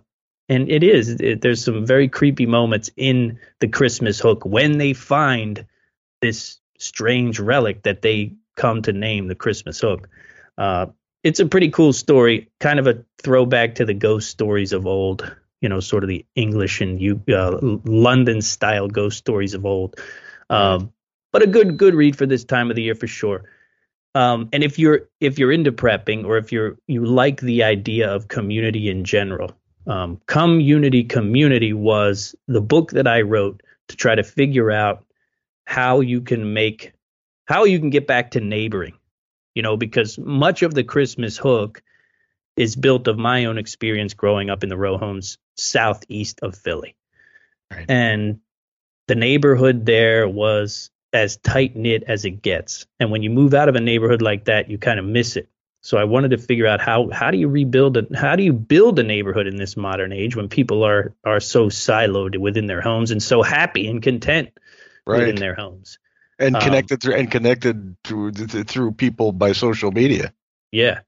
and 0.49 0.71
it 0.71 0.83
is 0.83 1.09
it, 1.21 1.41
there's 1.41 1.65
some 1.65 1.87
very 1.87 2.09
creepy 2.09 2.47
moments 2.47 2.91
in 2.97 3.39
the 3.61 3.69
christmas 3.69 4.21
hook 4.21 4.45
when 4.45 4.79
they 4.79 4.93
find 4.93 5.67
this 6.21 6.59
strange 6.79 7.41
relic 7.41 7.83
that 7.83 8.03
they 8.03 8.35
come 8.57 8.83
to 8.83 8.93
name 8.93 9.29
the 9.29 9.35
christmas 9.35 9.81
hook 9.81 10.09
uh, 10.59 10.87
it's 11.27 11.41
a 11.41 11.47
pretty 11.47 11.71
cool 11.71 11.93
story 11.93 12.49
kind 12.61 12.79
of 12.79 12.87
a 12.87 13.05
throwback 13.19 13.75
to 13.77 13.85
the 13.85 13.95
ghost 13.95 14.31
stories 14.31 14.73
of 14.73 14.87
old 14.87 15.35
you 15.61 15.69
know 15.69 15.81
sort 15.81 16.05
of 16.05 16.09
the 16.09 16.25
english 16.37 16.81
and 16.81 17.01
uh, 17.31 17.59
london 17.85 18.41
style 18.43 18.89
ghost 18.89 19.19
stories 19.19 19.55
of 19.55 19.67
old 19.67 19.99
um, 20.51 20.93
but 21.33 21.43
a 21.43 21.47
good 21.47 21.77
good 21.77 21.95
read 21.95 22.17
for 22.17 22.27
this 22.27 22.45
time 22.45 22.71
of 22.71 22.77
the 22.77 22.83
year 22.83 22.95
for 22.95 23.09
sure 23.09 23.45
Um, 24.17 24.49
and 24.55 24.65
if 24.65 24.79
you're 24.79 25.11
if 25.21 25.39
you're 25.39 25.53
into 25.53 25.73
prepping 25.73 26.25
or 26.25 26.39
if 26.39 26.53
you're 26.53 26.79
you 26.87 27.05
like 27.05 27.43
the 27.43 27.65
idea 27.65 28.15
of 28.15 28.29
community 28.29 28.89
in 28.89 29.05
general, 29.05 29.53
um, 29.87 30.21
Community 30.27 31.05
Community 31.05 31.75
was 31.75 32.35
the 32.49 32.63
book 32.63 32.93
that 32.93 33.07
I 33.07 33.21
wrote 33.23 33.63
to 33.89 33.97
try 33.97 34.15
to 34.15 34.25
figure 34.25 34.71
out 34.71 35.05
how 35.67 36.01
you 36.01 36.23
can 36.23 36.55
make 36.55 36.95
how 37.45 37.65
you 37.65 37.79
can 37.79 37.91
get 37.91 38.07
back 38.07 38.31
to 38.31 38.41
neighboring. 38.41 38.95
You 39.57 39.63
know, 39.63 39.77
because 39.77 40.19
much 40.19 40.63
of 40.63 40.75
the 40.75 40.85
Christmas 40.85 41.37
hook 41.37 41.83
is 42.57 42.77
built 42.77 43.09
of 43.09 43.19
my 43.19 43.47
own 43.47 43.59
experience 43.59 44.15
growing 44.15 44.51
up 44.51 44.63
in 44.63 44.69
the 44.69 44.77
row 44.77 44.99
homes 44.99 45.39
southeast 45.57 46.41
of 46.43 46.55
Philly. 46.55 46.95
Right. 47.73 47.87
And 47.89 48.41
the 49.09 49.15
neighborhood 49.15 49.87
there 49.87 50.29
was 50.29 50.91
as 51.13 51.39
tight 51.39 51.75
knit 51.75 52.05
as 52.07 52.27
it 52.27 52.43
gets. 52.43 52.87
And 53.01 53.11
when 53.11 53.23
you 53.23 53.31
move 53.31 53.55
out 53.55 53.71
of 53.71 53.77
a 53.77 53.81
neighborhood 53.81 54.21
like 54.21 54.45
that, 54.45 54.71
you 54.71 54.77
kind 54.77 54.99
of 54.99 55.07
miss 55.07 55.37
it. 55.37 55.49
So 55.81 55.97
I 55.97 56.05
wanted 56.05 56.33
to 56.33 56.39
figure 56.39 56.67
out 56.67 56.81
how 56.81 57.09
how 57.11 57.31
do 57.31 57.39
you 57.39 57.49
rebuild 57.49 57.97
it? 57.97 58.15
How 58.15 58.37
do 58.37 58.43
you 58.43 58.53
build 58.53 58.99
a 58.99 59.05
neighborhood 59.05 59.47
in 59.47 59.57
this 59.57 59.77
modern 59.77 60.13
age 60.13 60.37
when 60.37 60.49
people 60.49 60.85
are 60.85 61.15
are 61.25 61.41
so 61.41 61.67
siloed 61.67 62.37
within 62.37 62.67
their 62.67 62.83
homes 62.83 63.11
and 63.11 63.23
so 63.23 63.43
happy 63.43 63.87
and 63.87 64.03
content 64.03 64.51
right. 65.07 65.21
within 65.21 65.37
their 65.37 65.55
homes 65.55 65.99
and 66.39 66.57
um, 66.57 66.63
connected 66.63 67.03
through 67.03 67.15
and 67.15 67.31
connected 67.31 67.97
through 68.05 68.33
through 68.33 68.93
people 68.93 69.33
by 69.33 69.53
social 69.53 69.91
media. 69.91 70.33
Yeah, 70.73 71.01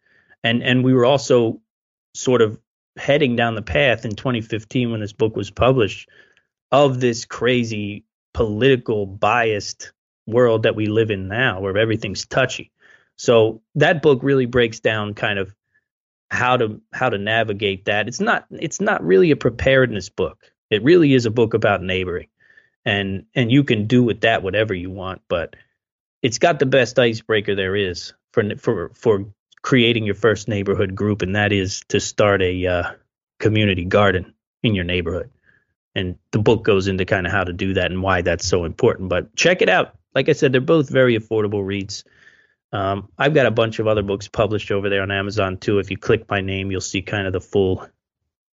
and 0.43 0.63
and 0.63 0.85
we 0.85 0.95
were 0.95 1.05
also 1.05 1.61
sort 2.15 2.43
of 2.43 2.59
heading 2.97 3.37
down 3.37 3.55
the 3.55 3.63
path 3.63 4.05
in 4.05 4.17
2015 4.17 4.91
when 4.91 5.01
this 5.01 5.13
book 5.13 5.37
was 5.37 5.51
published 5.51 6.09
of 6.73 7.01
this 7.01 7.25
crazy 7.25 8.05
political 8.35 9.07
biased 9.07 9.93
world 10.27 10.65
that 10.65 10.75
we 10.75 10.87
live 10.87 11.11
in 11.11 11.29
now 11.29 11.61
where 11.61 11.77
everything's 11.79 12.27
touchy. 12.27 12.71
So 13.17 13.63
that 13.77 14.03
book 14.03 14.21
really 14.23 14.47
breaks 14.47 14.81
down 14.81 15.15
kind 15.15 15.39
of 15.39 15.55
how 16.31 16.57
to 16.57 16.81
how 16.93 17.09
to 17.09 17.19
navigate 17.19 17.87
that. 17.87 18.09
It's 18.09 18.21
not 18.21 18.47
it's 18.51 18.81
not 18.81 19.05
really 19.05 19.31
a 19.31 19.37
preparedness 19.37 20.09
book. 20.09 20.53
It 20.71 20.83
really 20.83 21.15
is 21.15 21.27
a 21.27 21.31
book 21.31 21.55
about 21.55 21.83
neighboring. 21.83 22.29
And 22.89 23.27
and 23.35 23.53
you 23.53 23.65
can 23.65 23.87
do 23.87 24.03
with 24.03 24.23
that 24.23 24.43
whatever 24.43 24.73
you 24.73 24.89
want, 24.91 25.21
but 25.29 25.57
it's 26.23 26.39
got 26.39 26.59
the 26.59 26.65
best 26.65 26.99
icebreaker 26.99 27.55
there 27.55 27.77
is 27.77 28.15
for 28.33 28.57
for 28.57 28.91
for 28.95 29.27
creating 29.61 30.07
your 30.07 30.15
first 30.15 30.49
neighborhood 30.49 30.95
group, 30.95 31.21
and 31.21 31.37
that 31.37 31.53
is 31.53 31.83
to 31.89 32.01
start 32.01 32.41
a 32.41 32.67
uh, 32.67 32.83
community 33.39 33.85
garden 33.85 34.33
in 34.63 34.75
your 34.75 34.87
neighborhood. 34.87 35.31
And 35.95 36.17
the 36.31 36.39
book 36.39 36.65
goes 36.65 36.89
into 36.89 37.05
kind 37.05 37.27
of 37.27 37.33
how 37.33 37.45
to 37.45 37.53
do 37.53 37.75
that 37.75 37.91
and 37.91 38.03
why 38.03 38.23
that's 38.23 38.47
so 38.47 38.65
important. 38.65 39.11
But 39.11 39.37
check 39.37 39.61
it 39.61 39.69
out. 39.69 39.95
Like 40.15 40.31
I 40.31 40.33
said, 40.33 40.53
they're 40.53 40.63
both 40.63 40.89
very 40.89 41.19
affordable 41.19 41.67
reads. 41.67 42.05
Um, 42.73 43.11
I've 43.19 43.35
got 43.35 43.45
a 43.45 43.51
bunch 43.51 43.81
of 43.81 43.87
other 43.87 44.03
books 44.03 44.29
published 44.29 44.71
over 44.71 44.89
there 44.89 45.03
on 45.03 45.11
Amazon 45.11 45.59
too. 45.59 45.79
If 45.79 45.91
you 45.91 45.99
click 45.99 46.25
my 46.31 46.41
name, 46.41 46.71
you'll 46.71 46.81
see 46.81 47.03
kind 47.03 47.27
of 47.27 47.35
the 47.35 47.41
full 47.43 47.87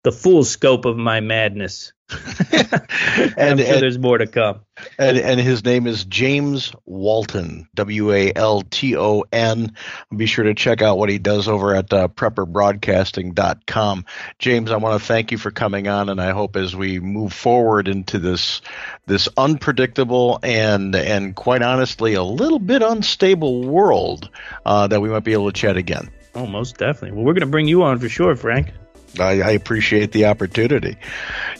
the 0.03 0.11
full 0.11 0.43
scope 0.43 0.87
of 0.87 0.97
my 0.97 1.21
madness. 1.21 1.93
and 2.11 2.51
sure 2.51 3.35
and, 3.39 3.59
there's 3.59 3.99
more 3.99 4.19
to 4.19 4.27
come. 4.27 4.61
And, 4.99 5.17
and 5.17 5.41
his 5.41 5.65
name 5.65 5.87
is 5.87 6.05
James 6.05 6.75
Walton, 6.85 7.67
W 7.75 8.13
A 8.13 8.31
L 8.35 8.61
T 8.61 8.95
O 8.97 9.25
N. 9.33 9.75
Be 10.15 10.27
sure 10.27 10.45
to 10.45 10.53
check 10.55 10.83
out 10.83 10.99
what 10.99 11.09
he 11.09 11.19
does 11.19 11.49
over 11.49 11.75
at 11.75 11.91
uh, 11.93 12.09
prepperbroadcasting.com. 12.09 14.05
James, 14.39 14.71
I 14.71 14.77
want 14.77 15.01
to 15.01 15.07
thank 15.07 15.33
you 15.33 15.39
for 15.39 15.51
coming 15.51 15.89
on, 15.89 16.11
and 16.11 16.21
I 16.21 16.33
hope 16.33 16.57
as 16.57 16.77
we 16.77 17.01
move 17.01 17.33
forward 17.33 17.89
into 17.89 18.19
this 18.19 18.61
this 19.07 19.27
unpredictable 19.37 20.41
and 20.43 20.95
and 20.95 21.35
quite 21.35 21.63
honestly 21.63 22.13
a 22.15 22.23
little 22.23 22.59
bit 22.59 22.83
unstable 22.83 23.63
world, 23.63 24.29
uh, 24.67 24.89
that 24.89 25.01
we 25.01 25.09
might 25.09 25.25
be 25.25 25.33
able 25.33 25.51
to 25.51 25.59
chat 25.59 25.79
again. 25.79 26.11
Oh, 26.35 26.47
most 26.47 26.77
definitely. 26.77 27.13
Well, 27.13 27.25
we're 27.25 27.33
going 27.33 27.41
to 27.41 27.47
bring 27.47 27.69
you 27.69 27.85
on 27.85 27.99
for 27.99 28.09
sure, 28.09 28.37
Frank. 28.37 28.73
I, 29.19 29.41
I, 29.41 29.51
appreciate 29.53 30.13
the 30.13 30.27
opportunity. 30.27 30.97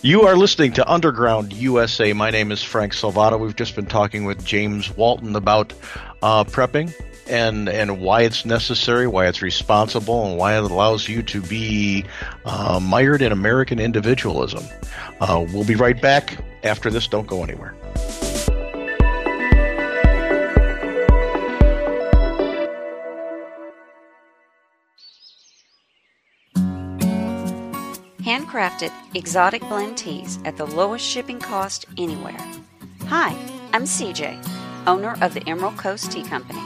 You 0.03 0.23
are 0.23 0.37
listening 0.37 0.73
to 0.75 0.91
Underground 0.91 1.53
USA. 1.53 2.13
My 2.13 2.31
name 2.31 2.51
is 2.53 2.63
Frank 2.63 2.93
Salvato. 2.93 3.39
We've 3.39 3.55
just 3.55 3.77
been 3.77 3.87
talking 3.87 4.25
with 4.25 4.45
James 4.45 4.95
Walton 4.97 5.37
about 5.37 5.73
uh, 6.23 6.45
prepping 6.45 6.93
and 7.29 7.69
and 7.69 8.01
why 8.01 8.23
it's 8.23 8.45
necessary, 8.45 9.07
why 9.07 9.27
it's 9.27 9.43
responsible, 9.43 10.27
and 10.27 10.37
why 10.37 10.57
it 10.57 10.63
allows 10.63 11.09
you 11.09 11.23
to 11.23 11.41
be 11.43 12.05
uh, 12.45 12.81
mired 12.81 13.23
in 13.23 13.33
American 13.33 13.79
individualism. 13.79 14.65
Uh, 15.21 15.45
we'll 15.53 15.65
be 15.65 15.77
right 15.77 16.01
back 16.01 16.39
after 16.65 16.91
this. 16.91 17.07
Don't 17.07 17.27
go 17.27 17.43
anywhere. 17.43 17.75
Handcrafted 28.55 28.93
exotic 29.15 29.61
blend 29.63 29.99
teas 29.99 30.39
at 30.45 30.57
the 30.57 30.67
lowest 30.67 31.05
shipping 31.05 31.41
cost 31.41 31.87
anywhere. 31.99 32.39
Hi, 33.07 33.37
I'm 33.73 33.83
CJ, 33.85 34.47
owner 34.87 35.17
of 35.21 35.35
the 35.35 35.43
Emerald 35.49 35.77
Coast 35.77 36.13
Tea 36.13 36.23
Company. 36.23 36.63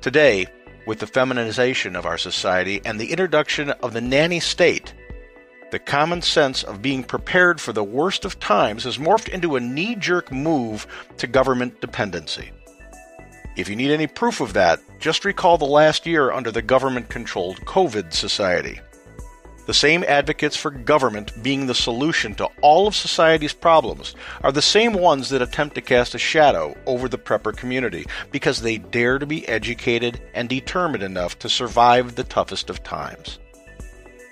Today, 0.00 0.48
with 0.86 0.98
the 0.98 1.06
feminization 1.06 1.96
of 1.96 2.06
our 2.06 2.18
society 2.18 2.80
and 2.84 2.98
the 2.98 3.10
introduction 3.10 3.70
of 3.70 3.92
the 3.92 4.00
nanny 4.00 4.40
state, 4.40 4.94
the 5.70 5.78
common 5.78 6.20
sense 6.20 6.62
of 6.62 6.82
being 6.82 7.04
prepared 7.04 7.60
for 7.60 7.72
the 7.72 7.84
worst 7.84 8.24
of 8.24 8.40
times 8.40 8.84
has 8.84 8.98
morphed 8.98 9.28
into 9.28 9.56
a 9.56 9.60
knee 9.60 9.94
jerk 9.94 10.32
move 10.32 10.86
to 11.16 11.26
government 11.26 11.80
dependency. 11.80 12.50
If 13.56 13.68
you 13.68 13.76
need 13.76 13.90
any 13.90 14.06
proof 14.06 14.40
of 14.40 14.52
that, 14.54 14.80
just 14.98 15.24
recall 15.24 15.58
the 15.58 15.64
last 15.64 16.06
year 16.06 16.32
under 16.32 16.50
the 16.50 16.62
government 16.62 17.08
controlled 17.08 17.60
COVID 17.66 18.12
society. 18.12 18.80
The 19.66 19.74
same 19.74 20.04
advocates 20.08 20.56
for 20.56 20.70
government 20.70 21.42
being 21.42 21.66
the 21.66 21.74
solution 21.74 22.34
to 22.36 22.48
all 22.60 22.86
of 22.86 22.96
society's 22.96 23.52
problems 23.52 24.14
are 24.42 24.52
the 24.52 24.62
same 24.62 24.94
ones 24.94 25.28
that 25.28 25.42
attempt 25.42 25.74
to 25.76 25.80
cast 25.80 26.14
a 26.14 26.18
shadow 26.18 26.74
over 26.86 27.08
the 27.08 27.18
prepper 27.18 27.56
community 27.56 28.06
because 28.30 28.62
they 28.62 28.78
dare 28.78 29.18
to 29.18 29.26
be 29.26 29.46
educated 29.48 30.20
and 30.34 30.48
determined 30.48 31.02
enough 31.02 31.38
to 31.40 31.48
survive 31.48 32.16
the 32.16 32.24
toughest 32.24 32.70
of 32.70 32.82
times. 32.82 33.38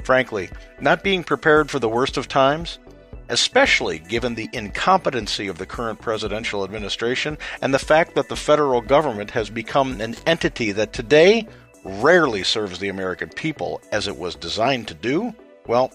Frankly, 0.02 0.48
not 0.80 1.04
being 1.04 1.22
prepared 1.22 1.70
for 1.70 1.78
the 1.78 1.88
worst 1.88 2.16
of 2.16 2.28
times, 2.28 2.78
especially 3.28 3.98
given 3.98 4.34
the 4.34 4.48
incompetency 4.52 5.48
of 5.48 5.58
the 5.58 5.66
current 5.66 6.00
presidential 6.00 6.64
administration 6.64 7.36
and 7.60 7.74
the 7.74 7.78
fact 7.78 8.14
that 8.14 8.28
the 8.28 8.36
federal 8.36 8.80
government 8.80 9.30
has 9.30 9.50
become 9.50 10.00
an 10.00 10.16
entity 10.26 10.72
that 10.72 10.92
today 10.92 11.46
rarely 11.84 12.42
serves 12.42 12.78
the 12.78 12.88
American 12.88 13.28
people 13.28 13.80
as 13.92 14.08
it 14.08 14.16
was 14.16 14.34
designed 14.34 14.88
to 14.88 14.94
do, 14.94 15.34
well, 15.66 15.92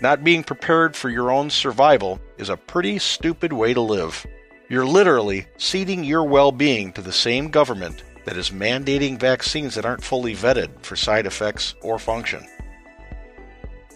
not 0.00 0.24
being 0.24 0.44
prepared 0.44 0.94
for 0.94 1.08
your 1.08 1.30
own 1.30 1.48
survival 1.50 2.20
is 2.38 2.48
a 2.48 2.56
pretty 2.56 2.98
stupid 2.98 3.52
way 3.52 3.72
to 3.72 3.80
live. 3.80 4.26
You're 4.68 4.86
literally 4.86 5.46
ceding 5.56 6.02
your 6.04 6.24
well 6.24 6.52
being 6.52 6.92
to 6.92 7.02
the 7.02 7.12
same 7.12 7.50
government 7.50 8.04
that 8.24 8.36
is 8.36 8.50
mandating 8.50 9.18
vaccines 9.18 9.74
that 9.76 9.86
aren't 9.86 10.04
fully 10.04 10.34
vetted 10.34 10.68
for 10.82 10.96
side 10.96 11.26
effects 11.26 11.74
or 11.80 11.98
function. 11.98 12.46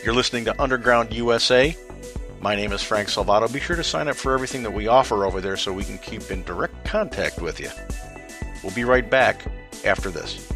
You're 0.02 0.14
listening 0.14 0.46
to 0.46 0.62
Underground 0.62 1.12
USA. 1.12 1.76
My 2.40 2.56
name 2.56 2.72
is 2.72 2.82
Frank 2.82 3.08
Salvato. 3.08 3.52
Be 3.52 3.60
sure 3.60 3.76
to 3.76 3.84
sign 3.84 4.08
up 4.08 4.16
for 4.16 4.32
everything 4.32 4.62
that 4.62 4.70
we 4.70 4.86
offer 4.86 5.26
over 5.26 5.42
there 5.42 5.58
so 5.58 5.70
we 5.70 5.84
can 5.84 5.98
keep 5.98 6.30
in 6.30 6.44
direct 6.44 6.86
contact 6.86 7.42
with 7.42 7.60
you. 7.60 7.68
We'll 8.62 8.74
be 8.74 8.84
right 8.84 9.10
back 9.10 9.44
after 9.84 10.10
this. 10.10 10.50